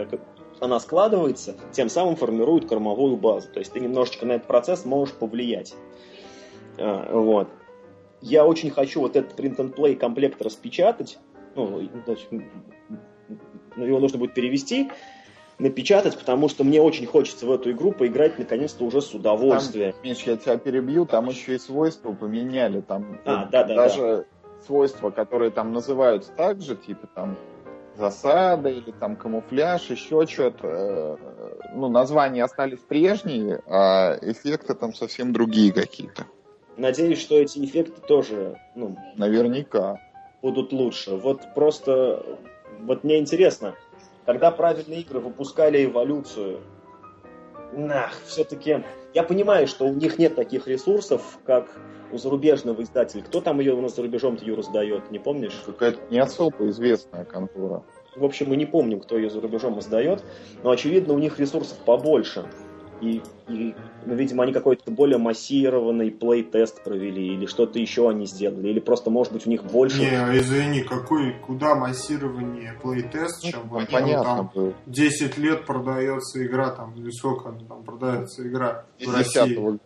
она 0.59 0.79
складывается, 0.79 1.55
тем 1.71 1.89
самым 1.89 2.15
формирует 2.17 2.67
кормовую 2.67 3.15
базу. 3.17 3.47
То 3.53 3.59
есть 3.59 3.71
ты 3.71 3.79
немножечко 3.79 4.25
на 4.25 4.33
этот 4.33 4.47
процесс 4.47 4.83
можешь 4.83 5.15
повлиять. 5.15 5.73
А, 6.77 7.11
Вот. 7.13 7.47
Я 8.21 8.45
очень 8.45 8.71
хочу 8.71 9.01
вот 9.01 9.15
этот 9.15 9.39
print-and-play 9.39 9.95
комплект 9.95 10.41
распечатать. 10.41 11.19
Ну, 11.55 11.81
значит, 12.05 12.27
м, 12.31 12.43
его 13.77 13.99
нужно 13.99 14.19
будет 14.19 14.33
перевести, 14.33 14.91
напечатать, 15.57 16.17
потому 16.17 16.49
что 16.49 16.63
мне 16.63 16.81
очень 16.81 17.05
хочется 17.05 17.45
в 17.45 17.51
эту 17.51 17.71
игру 17.71 17.91
поиграть 17.91 18.37
наконец-то 18.37 18.83
уже 18.83 19.01
с 19.01 19.13
удовольствием. 19.13 19.93
Миш, 20.03 20.19
я 20.23 20.37
тебя 20.37 20.57
перебью, 20.57 21.05
там 21.05 21.27
еще 21.27 21.55
и 21.55 21.59
свойства 21.59 22.11
поменяли. 22.13 22.81
Там 22.81 23.19
А, 23.25 23.41
вот 23.41 23.51
да, 23.51 23.63
да, 23.63 23.75
даже 23.75 24.25
свойства, 24.65 25.11
которые 25.11 25.51
там 25.51 25.71
называются 25.71 26.31
так 26.35 26.61
же, 26.61 26.75
типа 26.75 27.07
там 27.07 27.37
засада 27.95 28.69
или 28.69 28.91
там 28.91 29.15
камуфляж, 29.15 29.89
еще 29.89 30.25
что-то. 30.27 31.17
Ну, 31.73 31.89
названия 31.89 32.43
остались 32.43 32.79
прежние, 32.79 33.61
а 33.67 34.17
эффекты 34.21 34.73
там 34.73 34.93
совсем 34.93 35.31
другие 35.31 35.71
какие-то. 35.71 36.25
Надеюсь, 36.77 37.21
что 37.21 37.39
эти 37.39 37.63
эффекты 37.63 38.01
тоже 38.01 38.57
ну, 38.75 38.97
Наверняка. 39.15 40.01
Будут 40.45 40.71
лучше. 40.71 41.15
Вот 41.15 41.41
просто, 41.55 42.23
вот 42.81 43.03
мне 43.03 43.17
интересно, 43.17 43.73
когда 44.27 44.51
правильные 44.51 45.01
игры 45.01 45.19
выпускали 45.19 45.83
эволюцию, 45.83 46.59
нах, 47.73 48.13
все-таки, 48.27 48.83
я 49.15 49.23
понимаю, 49.23 49.65
что 49.65 49.85
у 49.85 49.93
них 49.93 50.19
нет 50.19 50.35
таких 50.35 50.67
ресурсов, 50.67 51.39
как 51.45 51.75
у 52.11 52.19
зарубежного 52.19 52.83
издателя. 52.83 53.23
Кто 53.23 53.41
там 53.41 53.59
ее 53.59 53.73
у 53.73 53.81
нас 53.81 53.95
за 53.95 54.03
рубежом-то 54.03 54.45
ее 54.45 54.53
раздает, 54.53 55.09
не 55.09 55.17
помнишь? 55.17 55.63
Какая-то 55.65 55.99
не 56.11 56.19
особо 56.19 56.69
известная 56.69 57.25
контора. 57.25 57.81
В 58.15 58.23
общем, 58.23 58.49
мы 58.49 58.55
не 58.55 58.67
помним, 58.67 58.99
кто 58.99 59.17
ее 59.17 59.31
за 59.31 59.41
рубежом 59.41 59.79
издает, 59.79 60.23
но, 60.61 60.69
очевидно, 60.69 61.15
у 61.15 61.17
них 61.17 61.39
ресурсов 61.39 61.79
побольше. 61.79 62.45
И, 63.01 63.21
и, 63.49 63.75
ну, 64.05 64.15
видимо, 64.15 64.43
они 64.43 64.53
какой-то 64.53 64.89
более 64.89 65.17
массированный 65.17 66.11
плей-тест 66.11 66.83
провели, 66.83 67.33
или 67.33 67.45
что-то 67.45 67.77
еще 67.77 68.09
они 68.09 68.25
сделали, 68.25 68.69
или 68.69 68.79
просто, 68.79 69.09
может 69.09 69.33
быть, 69.33 69.45
у 69.45 69.49
них 69.49 69.63
больше... 69.65 69.99
Не, 69.99 70.39
извини, 70.39 70.81
какой, 70.81 71.33
куда 71.45 71.75
массирование 71.75 72.73
плейтест, 72.81 73.43
чем 73.43 73.61
Ну, 73.63 73.69
вот 73.69 73.79
ну, 73.81 73.87
понятно 73.91 74.23
там 74.23 74.51
было. 74.53 74.73
10 74.85 75.37
лет 75.37 75.65
продается 75.65 76.45
игра, 76.45 76.71
там, 76.71 76.93
или 76.95 77.09
сколько 77.11 77.51
там 77.67 77.83
продается 77.83 78.47
игра 78.47 78.85
в 78.97 79.01
10-го 79.01 79.11
России. 79.11 79.79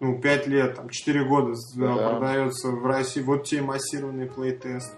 Ну, 0.00 0.18
5 0.20 0.46
лет, 0.48 0.74
там, 0.74 0.88
4 0.88 1.24
года 1.28 1.54
да, 1.76 1.94
Да. 1.94 2.08
продается 2.08 2.68
в 2.68 2.84
России. 2.86 3.20
Вот 3.20 3.44
тебе 3.44 3.62
массированный 3.62 4.26
плейтест. 4.26 4.92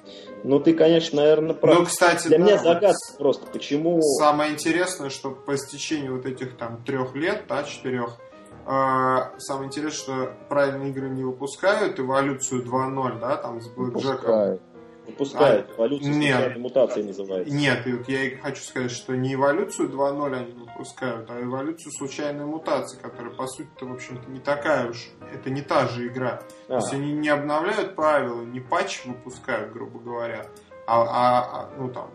Ну, 0.45 0.61
ты, 0.61 0.75
конечно, 0.75 1.23
наверное, 1.23 1.55
прав. 1.55 1.79
Ну, 1.79 1.87
кстати, 1.87 2.29
Для 2.29 2.39
да, 2.39 2.45
меня 2.45 2.57
вот 2.57 2.65
загадка 2.65 2.99
просто, 3.19 3.47
почему... 3.47 4.03
Самое 4.03 4.53
интересное, 4.53 5.09
что 5.09 5.31
по 5.31 5.55
истечению 5.55 6.17
вот 6.17 6.27
этих 6.27 6.59
там 6.59 6.85
трех 6.85 7.15
лет, 7.15 7.45
да, 7.49 7.63
четырех, 7.63 8.19
э, 8.67 9.17
самое 9.39 9.69
интересное, 9.69 9.91
что 9.91 10.35
правильные 10.51 10.91
игры 10.91 11.09
не 11.09 11.25
выпускают, 11.25 11.99
эволюцию 11.99 12.63
2.0, 12.63 13.21
да, 13.21 13.37
там 13.39 13.63
с 13.63 13.69
Блэкджеком. 13.69 14.59
Выпускают. 15.07 15.71
А, 15.71 15.75
Эволюция 15.77 16.13
нет. 16.13 16.57
мутации 16.59 17.03
называется. 17.03 17.55
Нет, 17.55 17.87
и 17.87 17.93
вот 17.93 18.09
я 18.09 18.25
и 18.25 18.37
хочу 18.37 18.63
сказать, 18.63 18.91
что 18.91 19.15
не 19.17 19.35
эволюцию 19.35 19.91
2.0 19.91 20.35
они 20.35 20.53
выпускают, 20.53 21.31
а 21.31 21.43
эволюцию 21.43 21.93
случайной 21.93 22.47
мутации, 22.47 22.99
которая, 23.01 23.35
по 23.35 23.47
сути-то, 23.47 23.87
в 23.87 23.93
общем-то, 23.93 24.31
не 24.31 24.41
такая 24.41 24.89
уж, 24.91 25.09
это 25.33 25.51
не 25.51 25.63
та 25.63 25.87
же 25.89 26.07
игра. 26.07 26.43
То 26.69 26.75
А, 26.75 26.77
есть 26.77 26.93
они 26.95 27.13
не 27.13 27.29
обновляют 27.29 27.95
правила, 27.95 28.41
не 28.43 28.61
патч 28.61 29.05
выпускают, 29.05 29.73
грубо 29.73 29.99
говоря, 29.99 30.47
а, 30.87 31.03
а- 31.03 31.61
а, 31.63 31.71
ну 31.79 31.89
там, 31.91 32.11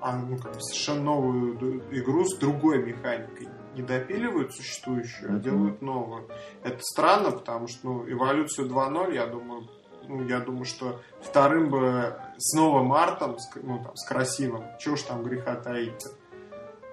а, 0.00 0.16
ну, 0.16 0.38
как 0.38 0.54
совершенно 0.60 1.02
новую 1.02 1.82
игру 1.90 2.24
с 2.24 2.36
другой 2.36 2.82
механикой. 2.82 3.48
Не 3.74 3.82
допиливают 3.82 4.52
существующую, 4.54 5.36
а 5.36 5.38
делают 5.38 5.80
новую. 5.82 6.26
Это 6.64 6.78
странно, 6.80 7.30
потому 7.30 7.68
что 7.68 7.78
ну, 7.86 8.10
эволюцию 8.10 8.68
2.0, 8.68 9.14
я 9.14 9.26
думаю, 9.26 9.68
ну, 10.10 10.26
я 10.26 10.40
думаю, 10.40 10.64
что 10.64 11.00
вторым 11.20 11.70
бы 11.70 12.14
с 12.38 12.54
новым 12.56 12.92
артом, 12.92 13.38
с, 13.38 13.48
к- 13.48 13.60
ну, 13.62 13.82
там, 13.82 13.96
с 13.96 14.06
красивым, 14.06 14.64
чего 14.78 14.94
уж 14.94 15.02
там 15.02 15.22
греха 15.22 15.54
таить 15.56 16.02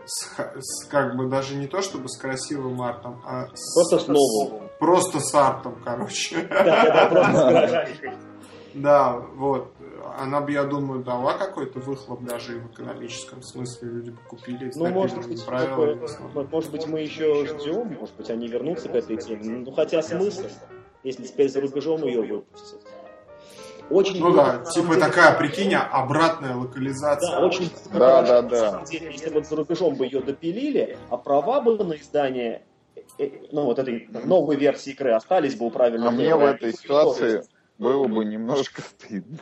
с, 0.06 0.30
с 0.60 0.86
как 0.86 1.16
бы 1.18 1.28
даже 1.28 1.56
не 1.56 1.68
то 1.68 1.82
чтобы 1.82 2.08
с 2.08 2.18
красивым 2.18 2.82
артом, 2.82 3.22
а 3.26 3.48
с, 3.54 3.74
Просто 3.76 4.00
с 4.00 4.08
новым. 4.08 4.70
просто 4.80 5.20
с 5.20 5.34
артом, 5.36 5.76
короче. 5.84 6.48
Да, 6.50 6.64
да, 6.64 7.06
просто 7.10 7.32
с 7.32 7.44
горожанкой. 7.44 8.12
Да, 8.74 9.14
вот. 9.36 9.74
Она 10.20 10.40
бы, 10.42 10.52
я 10.52 10.64
думаю, 10.64 11.04
дала 11.04 11.34
какой-то 11.34 11.80
выхлоп 11.80 12.24
даже 12.24 12.58
и 12.58 12.60
в 12.60 12.68
экономическом 12.72 13.42
смысле. 13.44 13.90
Люди 13.90 14.10
бы 14.12 14.18
купили 14.30 14.72
Ну, 14.76 14.88
может 14.90 15.28
быть, 15.28 15.44
такое- 15.46 16.00
может 16.52 16.72
быть, 16.72 16.88
мы 16.88 17.02
еще 17.02 17.46
ждем, 17.46 17.98
может 18.00 18.16
быть, 18.16 18.30
они 18.30 18.48
вернутся 18.48 18.88
к 18.90 18.96
этой 18.96 19.18
теме. 19.18 19.64
Ну, 19.66 19.72
хотя 19.74 20.02
смысл, 20.02 20.44
если 21.04 21.24
теперь 21.24 21.50
за 21.50 21.60
рубежом 21.62 22.04
ее 22.04 22.22
выпустят. 22.22 22.82
Очень 23.90 24.20
Ну 24.20 24.30
много, 24.30 24.52
да, 24.52 24.60
на 24.60 24.66
типа 24.66 24.88
деле, 24.88 25.00
такая, 25.00 25.38
прикинь, 25.38 25.74
обратная 25.76 26.56
локализация. 26.56 27.32
Да, 27.32 27.46
очень 27.46 27.72
Да, 27.94 28.22
да, 28.22 28.42
на 28.42 28.50
да. 28.50 28.72
самом 28.72 28.86
деле, 28.86 29.12
если 29.12 29.30
вот 29.30 29.48
за 29.48 29.56
рубежом 29.56 29.96
бы 29.96 30.06
ее 30.06 30.22
допилили, 30.22 30.98
а 31.10 31.18
права 31.18 31.62
бы 31.62 31.82
на 31.84 31.94
издание 31.94 32.64
э, 33.18 33.30
ну, 33.52 33.64
вот 33.64 33.80
этой 33.80 34.10
новой 34.26 34.58
версии 34.58 34.92
игры 34.92 35.12
остались 35.12 35.56
бы 35.56 35.68
у 35.68 35.72
правильного 35.72 36.10
А 36.10 36.12
мне 36.12 36.36
в 36.36 36.44
этой 36.44 36.74
ситуации 36.74 37.44
было 37.78 38.08
бы 38.08 38.26
немножко 38.26 38.82
стыдно. 38.82 39.38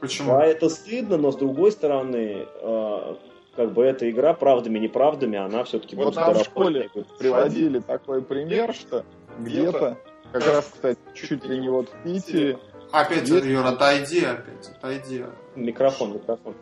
Почему? 0.00 0.32
Да, 0.32 0.44
это 0.44 0.68
стыдно, 0.68 1.16
но 1.18 1.30
с 1.30 1.36
другой 1.36 1.72
стороны, 1.72 2.46
э, 2.48 3.14
как 3.54 3.72
бы 3.72 3.84
эта 3.84 4.10
игра 4.10 4.32
правдами 4.32 4.78
неправдами, 4.78 5.38
она 5.38 5.62
все-таки 5.64 5.94
Вот 5.94 6.06
будет 6.06 6.16
нам 6.16 6.34
в 6.34 6.42
школе 6.42 6.90
приводили 7.18 7.80
такой 7.80 8.22
пример, 8.22 8.74
что 8.74 9.04
где-то, 9.38 9.98
как 10.32 10.46
раз, 10.46 10.70
кстати, 10.72 10.98
чуть 11.14 11.44
ли 11.44 11.58
не 11.58 11.68
вот 11.68 11.88
в 11.90 12.02
Питере, 12.02 12.58
Опять, 12.92 13.28
Есть- 13.28 13.46
Юр, 13.46 13.66
отойди 13.66 14.24
опять, 14.24 14.68
отойди. 14.76 15.24
Микрофон, 15.54 16.14
микрофон. 16.14 16.54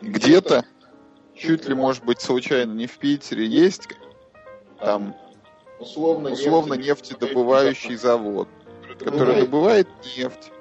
где-то, 0.00 0.64
чуть 1.34 1.68
ли, 1.68 1.74
может 1.74 2.04
быть, 2.04 2.20
случайно 2.20 2.72
не 2.72 2.86
в 2.86 2.98
Питере, 2.98 3.46
есть 3.46 3.88
там 4.80 5.14
Условно, 5.80 6.30
условно 6.30 6.74
нефтедобывающий 6.74 7.96
завод, 7.96 8.48
который 8.98 9.42
добывает 9.42 9.88
нефть, 10.16 10.52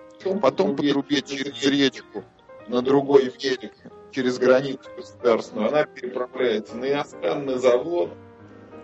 потом 0.42 0.76
по 0.76 0.84
трубе 0.84 1.22
через 1.22 1.64
речку 1.64 2.24
на 2.68 2.82
другой 2.82 3.32
берег, 3.42 3.74
через 4.12 4.38
границу 4.38 4.90
государственную, 4.96 5.70
она 5.70 5.86
переправляется 5.86 6.76
на 6.76 6.92
иностранный 6.92 7.58
завод, 7.58 8.10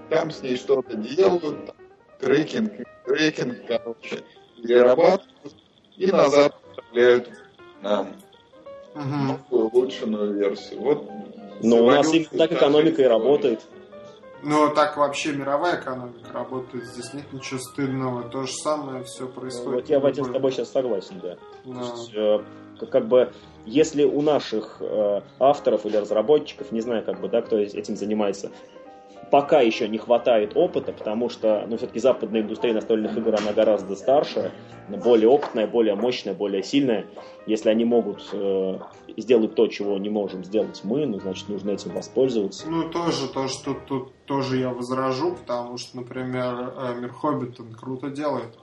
там 0.09 0.31
с 0.31 0.41
ней 0.41 0.57
что-то 0.57 0.95
делают, 0.95 1.65
там, 1.65 1.75
трекинг, 2.19 2.71
трекинг, 3.05 3.57
короче, 3.67 4.23
перерабатывают 4.61 5.62
и 5.97 6.07
назад 6.11 6.55
поставляют 6.75 7.29
нам 7.81 8.09
новую 8.95 9.69
улучшенную 9.69 10.33
версию. 10.33 10.81
Вот 10.81 11.09
Но 11.61 11.83
у 11.83 11.87
нас 11.91 12.13
именно 12.13 12.29
так 12.37 12.49
та 12.49 12.55
экономика 12.55 13.01
и 13.01 13.05
работает. 13.05 13.61
Ну, 14.45 14.69
так 14.75 14.97
вообще 14.97 15.31
мировая 15.31 15.79
экономика 15.79 16.33
работает. 16.33 16.83
Здесь 16.85 17.13
нет 17.13 17.31
ничего 17.31 17.59
стыдного. 17.61 18.23
То 18.29 18.43
же 18.43 18.51
самое 18.53 19.03
все 19.05 19.25
происходит. 19.27 19.73
Вот 19.73 19.89
я 19.89 19.99
в 20.01 20.05
этом 20.05 20.25
с 20.25 20.29
тобой 20.29 20.51
сейчас 20.51 20.69
согласен, 20.69 21.19
да. 21.21 21.37
Да. 21.63 21.79
То 21.79 21.85
есть, 21.95 22.11
э, 22.13 22.39
как- 22.79 22.89
как 22.89 23.07
бы, 23.07 23.31
если 23.65 24.03
у 24.03 24.21
наших 24.21 24.77
э, 24.81 25.21
авторов 25.39 25.85
или 25.85 25.95
разработчиков, 25.95 26.73
не 26.73 26.81
знаю, 26.81 27.05
как 27.05 27.21
бы, 27.21 27.29
да, 27.29 27.41
кто 27.41 27.57
этим 27.57 27.95
занимается, 27.95 28.51
пока 29.33 29.61
еще 29.61 29.87
не 29.89 29.97
хватает 29.97 30.51
опыта, 30.53 30.91
потому 30.93 31.27
что, 31.27 31.65
ну, 31.67 31.77
все-таки 31.77 31.97
западная 31.99 32.41
индустрия 32.41 32.71
настольных 32.71 33.17
игр, 33.17 33.33
она 33.33 33.51
гораздо 33.51 33.95
старше, 33.95 34.51
более 34.87 35.27
опытная, 35.27 35.65
более 35.65 35.95
мощная, 35.95 36.35
более 36.35 36.61
сильная. 36.61 37.07
Если 37.47 37.71
они 37.71 37.83
могут 37.83 38.29
э, 38.31 38.77
сделать 39.17 39.55
то, 39.55 39.65
чего 39.65 39.97
не 39.97 40.11
можем 40.11 40.43
сделать 40.43 40.81
мы, 40.83 41.07
ну, 41.07 41.19
значит, 41.19 41.49
нужно 41.49 41.71
этим 41.71 41.95
воспользоваться. 41.95 42.69
Ну, 42.69 42.91
тоже, 42.91 43.27
то, 43.27 43.47
что 43.47 43.73
тут 43.73 44.13
тоже 44.25 44.57
я 44.57 44.69
возражу, 44.69 45.33
потому 45.33 45.79
что, 45.79 45.97
например, 45.97 46.71
э, 46.77 46.93
Мир 47.01 47.11
Хоббита 47.11 47.63
круто 47.75 48.11
делает. 48.11 48.55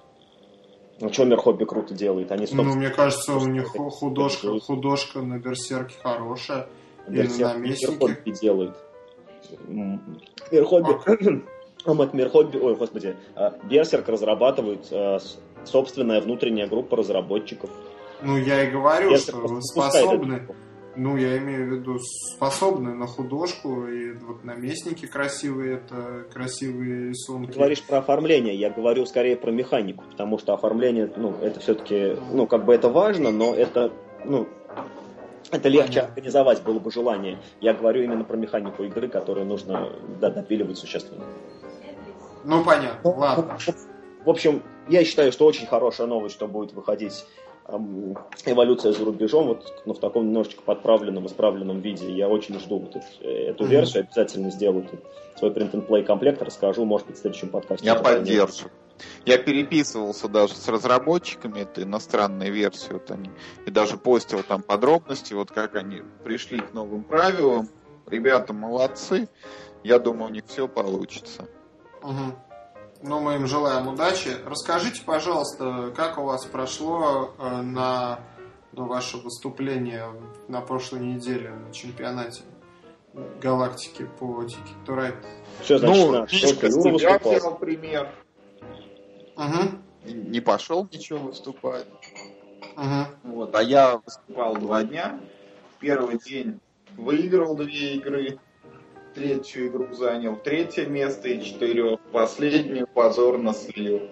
Ну, 1.01 1.13
что 1.13 1.25
Мир 1.25 1.39
Хобби 1.39 1.65
круто 1.65 1.95
делает? 1.95 2.31
Они, 2.31 2.47
Ну, 2.53 2.63
мне 2.63 2.91
кажется, 2.91 3.35
у 3.35 3.45
них 3.45 3.67
художка, 3.71 4.57
художка 4.61 5.21
на 5.21 5.41
Берсерке 5.41 5.97
хорошая. 6.01 6.69
и 7.09 7.11
Берсерк 7.11 7.41
на 7.41 7.55
Мир 7.55 7.57
наместнике. 7.57 7.99
Хобби 7.99 8.31
делает. 8.41 8.77
Мир 9.69 10.65
Хобби... 10.65 11.43
Омет 11.85 12.15
Мир 12.15 12.29
Хобби... 12.29 12.59
Ой, 12.59 12.75
господи. 12.77 13.17
а, 13.35 13.59
Берсерк 13.65 14.09
разрабатывает 14.09 14.87
а, 14.91 15.19
собственная 15.65 16.21
внутренняя 16.21 16.67
группа 16.67 16.97
разработчиков. 16.97 17.71
Ну, 18.23 18.37
я 18.37 18.65
и 18.65 18.71
говорю, 18.71 19.11
Берсерк 19.11 19.39
что 19.39 19.47
вы 19.47 19.63
способны, 19.63 20.47
ну, 20.97 21.17
я 21.17 21.39
имею 21.39 21.67
в 21.67 21.73
виду, 21.73 21.99
способны 21.99 22.95
на 22.95 23.07
художку, 23.07 23.87
и 23.87 24.13
вот 24.13 24.45
наместники 24.45 25.07
красивые, 25.07 25.77
это 25.77 26.27
красивые 26.33 27.05
Ты 27.05 27.09
рисунки. 27.11 27.57
говоришь 27.57 27.83
про 27.83 27.99
оформление, 27.99 28.55
я 28.55 28.71
говорю 28.71 29.07
скорее 29.07 29.37
про 29.37 29.51
механику, 29.51 30.05
потому 30.11 30.39
что 30.39 30.53
оформление, 30.53 31.11
ну, 31.17 31.35
это 31.41 31.61
все-таки, 31.61 32.17
ну, 32.33 32.47
как 32.47 32.65
бы 32.65 32.75
это 32.75 32.89
важно, 32.89 33.31
но 33.31 33.55
это, 33.55 33.93
ну, 34.25 34.49
это 35.51 35.69
легче 35.69 35.89
Понятно. 35.89 36.09
организовать 36.09 36.63
было 36.63 36.79
бы 36.79 36.91
желание. 36.91 37.39
Я 37.61 37.75
говорю 37.75 38.03
именно 38.03 38.25
про 38.25 38.37
механику 38.37 38.85
игры, 38.85 39.09
которую 39.09 39.47
нужно 39.47 39.93
да, 40.21 40.31
допиливать 40.31 40.79
существенно. 40.79 41.25
Ну, 42.45 42.65
понятно, 42.65 43.11
ладно. 43.11 43.59
В 44.25 44.31
общем, 44.31 44.63
я 44.89 45.05
считаю, 45.05 45.33
что 45.33 45.47
очень 45.47 45.67
хорошая 45.67 46.07
новость, 46.07 46.35
что 46.35 46.47
будет 46.47 46.73
выходить 46.73 47.25
эм, 47.67 48.17
эволюция 48.45 48.93
за 48.93 49.05
рубежом, 49.05 49.49
вот 49.49 49.83
ну, 49.87 49.95
в 49.95 49.99
таком 49.99 50.27
немножечко 50.27 50.63
подправленном, 50.63 51.27
исправленном 51.27 51.81
виде. 51.81 52.11
Я 52.13 52.29
очень 52.29 52.59
жду 52.59 52.79
вот 52.79 52.97
эту, 52.97 53.07
э, 53.21 53.51
эту 53.51 53.65
версию, 53.65 54.05
обязательно 54.05 54.51
сделаю 54.51 54.87
свой 55.37 55.51
print-and-play 55.51 56.05
комплект, 56.05 56.43
расскажу, 56.43 56.85
может 56.85 57.07
быть, 57.07 57.17
в 57.17 57.21
следующем 57.21 57.49
подкасте. 57.49 57.87
Я 57.87 57.97
поддержу. 57.97 58.67
Я 59.25 59.39
переписывался 59.39 60.29
даже 60.29 60.55
с 60.55 60.69
разработчиками 60.69 61.61
этой 61.61 61.85
иностранной 61.85 62.51
версии, 62.51 62.93
вот 62.93 63.11
они, 63.11 63.31
и 63.67 63.71
даже 63.71 63.97
постил 63.97 64.43
там 64.43 64.63
подробности, 64.63 65.35
вот 65.35 65.51
как 65.51 65.75
они 65.77 66.03
пришли 66.25 66.61
к 66.61 66.73
новым 66.73 67.05
правилам. 67.05 67.69
Ребята 68.07 68.53
молодцы. 68.53 69.29
Я 69.83 69.99
думаю, 69.99 70.31
у 70.31 70.33
них 70.33 70.45
все 70.47 70.69
получится. 70.69 71.49
Мгм. 72.03 72.35
Ну, 73.03 73.21
мы 73.21 73.37
им 73.37 73.47
желаем 73.47 73.89
удачи. 73.89 74.37
Расскажите, 74.45 75.03
пожалуйста, 75.05 75.93
как 75.97 76.19
у 76.19 76.25
вас 76.25 76.45
прошло 76.45 77.35
э, 77.39 77.63
на 77.63 78.21
ну, 78.73 78.87
ваше 78.87 79.17
выступление 79.17 80.07
на 80.49 80.61
прошлой 80.61 81.01
неделе 81.01 81.51
на 81.51 81.73
чемпионате 81.73 82.43
галактики 83.41 84.07
по 84.19 84.43
Ticket 84.43 84.87
to 84.87 84.97
Ride? 84.97 85.25
Что 85.65 85.79
значит 85.79 86.07
ну? 86.07 86.23
Мишка 86.23 86.69
тебя 86.69 86.93
выступал. 86.93 87.33
взял 87.33 87.59
пример. 87.59 88.09
Угу, 89.41 90.13
Не 90.13 90.41
пошел 90.41 90.89
ничего 90.93 91.19
выступать. 91.21 91.87
угу. 92.77 93.07
Вот, 93.35 93.55
а 93.55 93.63
я 93.63 94.01
выступал 94.05 94.57
два 94.57 94.83
дня. 94.83 95.19
Первый 95.81 96.19
день 96.19 96.61
выиграл 96.97 97.57
две 97.57 97.95
игры. 97.95 98.39
Третью 99.15 99.69
игру 99.69 99.93
занял 99.93 100.37
третье 100.37 100.87
место 100.87 101.29
и 101.29 101.43
четырех. 101.43 101.99
Последнюю 102.13 102.87
позорно 102.87 103.53
слил. 103.55 104.03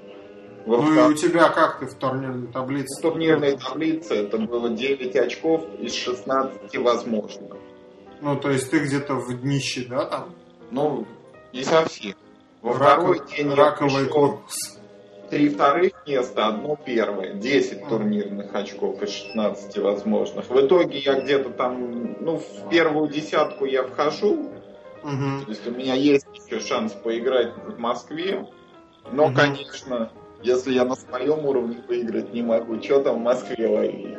Во 0.66 0.78
Ну 0.82 0.88
и 0.90 0.92
второй 0.94 1.12
у 1.14 1.16
тебя 1.16 1.48
как 1.50 1.78
ты 1.80 1.86
в 1.86 1.94
турнирной 1.94 2.48
таблице? 2.52 3.00
турнирной 3.00 3.56
таблице 3.56 4.14
это 4.14 4.38
было 4.38 4.68
9 4.70 5.14
очков 5.16 5.62
из 5.78 5.94
16 5.94 6.76
возможных. 6.78 7.56
Ну, 8.20 8.36
то 8.36 8.50
есть 8.50 8.70
ты 8.70 8.80
где-то 8.80 9.14
в 9.14 9.32
днище, 9.40 9.86
да, 9.88 10.04
там? 10.04 10.34
Ну, 10.72 11.06
не 11.52 11.62
совсем. 11.62 12.14
Во 12.60 12.72
Раков- 12.74 13.16
второй 13.16 13.36
день 13.36 13.48
я 13.50 13.54
раковый 13.54 14.04
пришел 14.04 14.12
корпус. 14.12 14.77
Три 15.30 15.48
вторых 15.48 15.92
места, 16.06 16.48
одно 16.48 16.76
первое. 16.76 17.34
10 17.34 17.80
Мгм. 17.82 17.88
турнирных 17.88 18.54
очков 18.54 19.02
из 19.02 19.10
16 19.10 19.78
возможных. 19.78 20.48
В 20.48 20.66
итоге 20.66 20.98
я 20.98 21.20
где-то 21.20 21.50
там, 21.50 22.16
ну, 22.20 22.38
в 22.38 22.68
первую 22.70 23.08
десятку 23.08 23.64
я 23.64 23.82
вхожу. 23.84 24.50
Угу. 25.02 25.44
То 25.44 25.50
есть 25.50 25.66
у 25.66 25.70
меня 25.70 25.94
есть 25.94 26.26
еще 26.34 26.60
шанс 26.60 26.92
поиграть 26.92 27.54
в 27.66 27.78
Москве. 27.78 28.46
Но, 29.12 29.26
Мгм. 29.28 29.34
конечно, 29.36 30.10
если 30.42 30.72
я 30.72 30.84
на 30.84 30.94
своем 30.96 31.44
уровне 31.46 31.78
выиграть 31.86 32.32
не 32.32 32.42
могу, 32.42 32.80
что 32.82 33.00
там 33.00 33.20
в 33.20 33.22
Москве 33.22 33.66
ловить? 33.68 34.16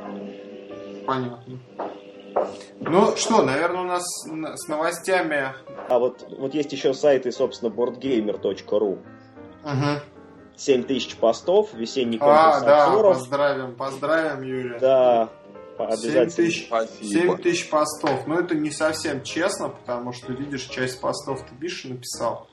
Понятно. 1.06 1.60
Ну 2.82 3.16
что, 3.16 3.44
наверное, 3.44 3.82
у 3.82 3.86
нас 3.86 4.04
с 4.06 4.68
новостями. 4.68 5.48
А 5.90 6.00
вот, 6.00 6.26
вот 6.38 6.54
есть 6.54 6.72
еще 6.72 6.94
сайты, 6.94 7.32
собственно, 7.32 7.70
boardgamer.ru. 7.70 9.00
Угу. 9.64 10.19
7000 10.60 11.16
постов, 11.16 11.74
весенний 11.74 12.18
А, 12.22 12.52
конкурс 12.52 12.64
да, 12.66 12.86
обзоров. 12.88 13.18
поздравим, 13.18 13.76
поздравим, 13.76 14.44
Юрия. 14.44 14.80
Да, 14.80 15.30
7 15.78 15.86
обязательно. 15.88 16.30
тысяч, 16.32 16.66
Спасибо. 16.68 17.04
7 17.06 17.38
тысяч 17.38 17.70
постов. 17.70 18.28
Но 18.28 18.40
это 18.40 18.56
не 18.56 18.70
совсем 18.72 19.24
честно, 19.24 19.70
потому 19.70 20.12
что, 20.12 20.34
видишь, 20.34 20.64
часть 20.64 21.00
постов 21.00 21.42
ты 21.48 21.56
Биша 21.56 21.88
написал. 21.88 22.48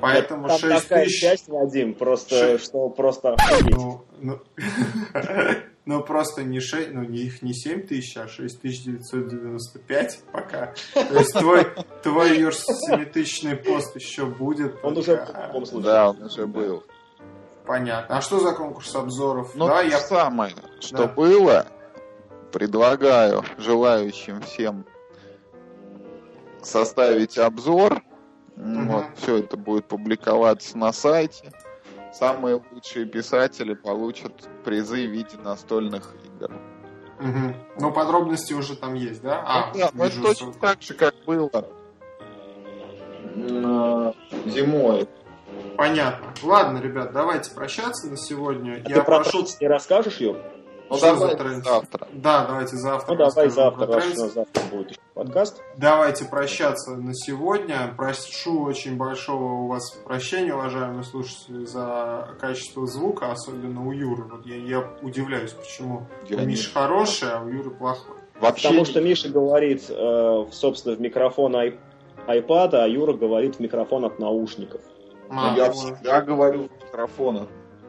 Поэтому 0.00 0.48
Там 0.48 0.58
6 0.58 0.82
такая 0.88 1.04
тысяч... 1.04 1.20
часть, 1.20 1.48
Вадим, 1.48 1.94
просто, 1.94 2.34
Шесть. 2.34 2.64
что 2.64 2.88
просто. 2.88 3.36
Ну, 3.70 4.00
ну, 4.20 4.40
ну, 5.84 6.02
просто 6.02 6.42
не 6.42 6.60
6, 6.60 6.92
ну, 6.92 7.02
не 7.04 7.18
их 7.18 7.42
не 7.42 7.52
7 7.52 7.86
тысяч, 7.86 8.16
а 8.16 8.26
6995 8.26 10.20
пока. 10.32 10.74
То 10.94 11.18
есть 11.18 11.32
твой, 11.34 11.66
твой 12.02 12.38
Юр, 12.38 12.52
7-тысячный 12.52 13.54
пост 13.56 13.94
еще 13.96 14.24
будет. 14.24 14.76
Он 14.82 14.96
уже 14.96 15.16
в 15.16 15.26
пока. 15.26 15.46
любом 15.48 15.66
случае. 15.66 15.84
Да, 15.92 16.10
он 16.10 16.22
уже 16.22 16.46
был. 16.46 16.82
Понятно. 17.66 18.16
А 18.16 18.20
что 18.20 18.40
за 18.40 18.52
конкурс 18.52 18.94
обзоров? 18.94 19.54
Ну, 19.54 19.66
да, 19.66 19.78
то 19.78 19.82
я... 19.82 19.90
же 19.98 20.02
самое, 20.04 20.54
что 20.80 20.96
Да. 20.98 21.06
было, 21.08 21.66
предлагаю 22.52 23.44
желающим 23.58 24.40
всем 24.42 24.84
составить 26.62 27.38
обзор. 27.38 28.02
Мгм. 28.56 28.88
Вот, 28.88 29.04
все 29.16 29.38
это 29.38 29.56
будет 29.56 29.86
публиковаться 29.86 30.76
на 30.76 30.92
сайте. 30.92 31.52
Самые 32.12 32.62
лучшие 32.72 33.06
писатели 33.06 33.74
получат 33.74 34.32
призы 34.64 35.06
в 35.06 35.10
виде 35.10 35.36
настольных 35.42 36.14
игр. 36.36 36.52
Мгм. 37.18 37.56
Ну, 37.78 37.92
подробности 37.92 38.52
уже 38.52 38.76
там 38.76 38.94
есть, 38.94 39.22
да? 39.22 39.42
А, 39.46 39.70
Ну 39.72 39.78
да, 39.80 39.90
ну 39.94 40.04
это 40.04 40.16
точно 40.20 40.34
ссылку. 40.34 40.58
так 40.60 40.82
же, 40.82 40.94
как 40.94 41.14
было 41.24 41.50
зимой. 44.46 45.08
Понятно. 45.76 46.26
Ладно, 46.42 46.78
ребят, 46.78 47.12
давайте 47.12 47.50
прощаться 47.54 48.08
на 48.08 48.16
сегодня. 48.16 48.82
А 48.84 48.88
я 48.88 48.96
ты 48.96 49.02
про 49.02 49.20
прошу... 49.20 49.44
Не 49.60 49.68
расскажешь, 49.68 50.18
Юр? 50.18 50.36
Ну 50.90 50.98
Что 50.98 51.14
за 51.14 51.20
давай 51.20 51.36
тренд? 51.36 51.64
завтра. 51.64 52.08
Да, 52.12 52.44
давайте 52.46 52.76
завтра. 52.76 53.12
Ну 53.14 53.18
давай 53.18 53.48
завтра, 53.48 53.86
про 53.86 53.94
раз 53.94 54.04
у 54.18 54.22
нас 54.24 54.32
завтра 54.34 54.62
будет 54.70 54.90
еще 54.90 55.00
подкаст. 55.14 55.62
Давайте 55.78 56.24
прощаться 56.26 56.96
на 56.96 57.14
сегодня. 57.14 57.94
Прошу 57.96 58.62
очень 58.64 58.98
большого 58.98 59.62
у 59.62 59.68
вас 59.68 59.90
прощения, 60.04 60.52
уважаемые 60.54 61.04
слушатели, 61.04 61.64
за 61.64 62.28
качество 62.38 62.86
звука, 62.86 63.32
особенно 63.32 63.86
у 63.86 63.92
Юры. 63.92 64.24
Вот 64.24 64.44
я, 64.44 64.56
я 64.56 64.86
удивляюсь, 65.00 65.52
почему 65.52 66.06
Я 66.28 66.36
у 66.36 66.40
не- 66.40 66.46
Миши 66.48 66.70
хороший, 66.74 67.30
а 67.32 67.40
у 67.40 67.48
Юры 67.48 67.70
плохой. 67.70 68.16
Вообще 68.38 68.68
Потому 68.68 68.84
что 68.84 69.00
Миша 69.00 69.28
говорит, 69.30 69.84
э, 69.88 70.44
собственно, 70.52 70.94
в 70.96 71.00
микрофон 71.00 71.56
ай- 71.56 71.78
айпада, 72.26 72.84
а 72.84 72.88
Юра 72.88 73.14
говорит 73.14 73.56
в 73.56 73.60
микрофон 73.60 74.04
от 74.04 74.18
наушников. 74.18 74.82
А, 75.34 75.54
я 75.56 75.66
ну, 75.68 75.72
всегда 75.72 76.20
говорю 76.20 76.68
в 76.68 76.84
микрофон. 76.84 77.48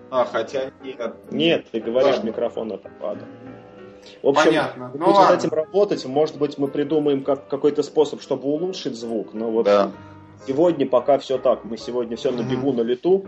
А, 0.09 0.25
хотя 0.25 0.71
нет. 0.83 1.31
Нет, 1.31 1.65
ты 1.71 1.79
говоришь 1.81 2.15
Ладно. 2.15 2.27
микрофон 2.29 2.71
от 2.71 2.85
айпада. 2.85 3.25
В 4.21 4.27
общем, 4.27 4.45
Понятно. 4.45 4.87
будем 4.89 4.99
Ну 4.99 5.07
над 5.11 5.15
ладно. 5.17 5.35
этим 5.35 5.49
работать. 5.49 6.05
Может 6.05 6.37
быть, 6.37 6.57
мы 6.57 6.67
придумаем 6.67 7.23
как, 7.23 7.47
какой-то 7.47 7.83
способ, 7.83 8.21
чтобы 8.21 8.43
улучшить 8.47 8.95
звук. 8.95 9.33
Но 9.33 9.49
вот 9.49 9.65
Да. 9.65 9.91
сегодня 10.45 10.87
пока 10.87 11.17
все 11.19 11.37
так. 11.37 11.63
Мы 11.63 11.77
сегодня 11.77 12.15
все 12.17 12.31
на 12.31 12.41
бегу, 12.43 12.73
на 12.73 12.81
лету. 12.81 13.25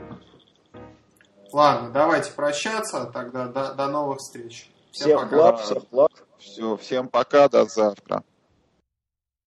Ладно, 1.51 1.89
давайте 1.91 2.31
прощаться. 2.33 3.09
Тогда 3.13 3.47
до, 3.47 3.73
до 3.73 3.87
новых 3.87 4.19
встреч. 4.19 4.69
Всем 4.91 5.07
Всех 5.07 5.21
пока. 5.21 5.35
благ, 5.35 5.59
всех 5.61 5.83
благ. 5.91 6.11
Все, 6.37 6.77
всем 6.77 7.07
пока, 7.07 7.47
до 7.49 7.65
завтра. 7.65 8.23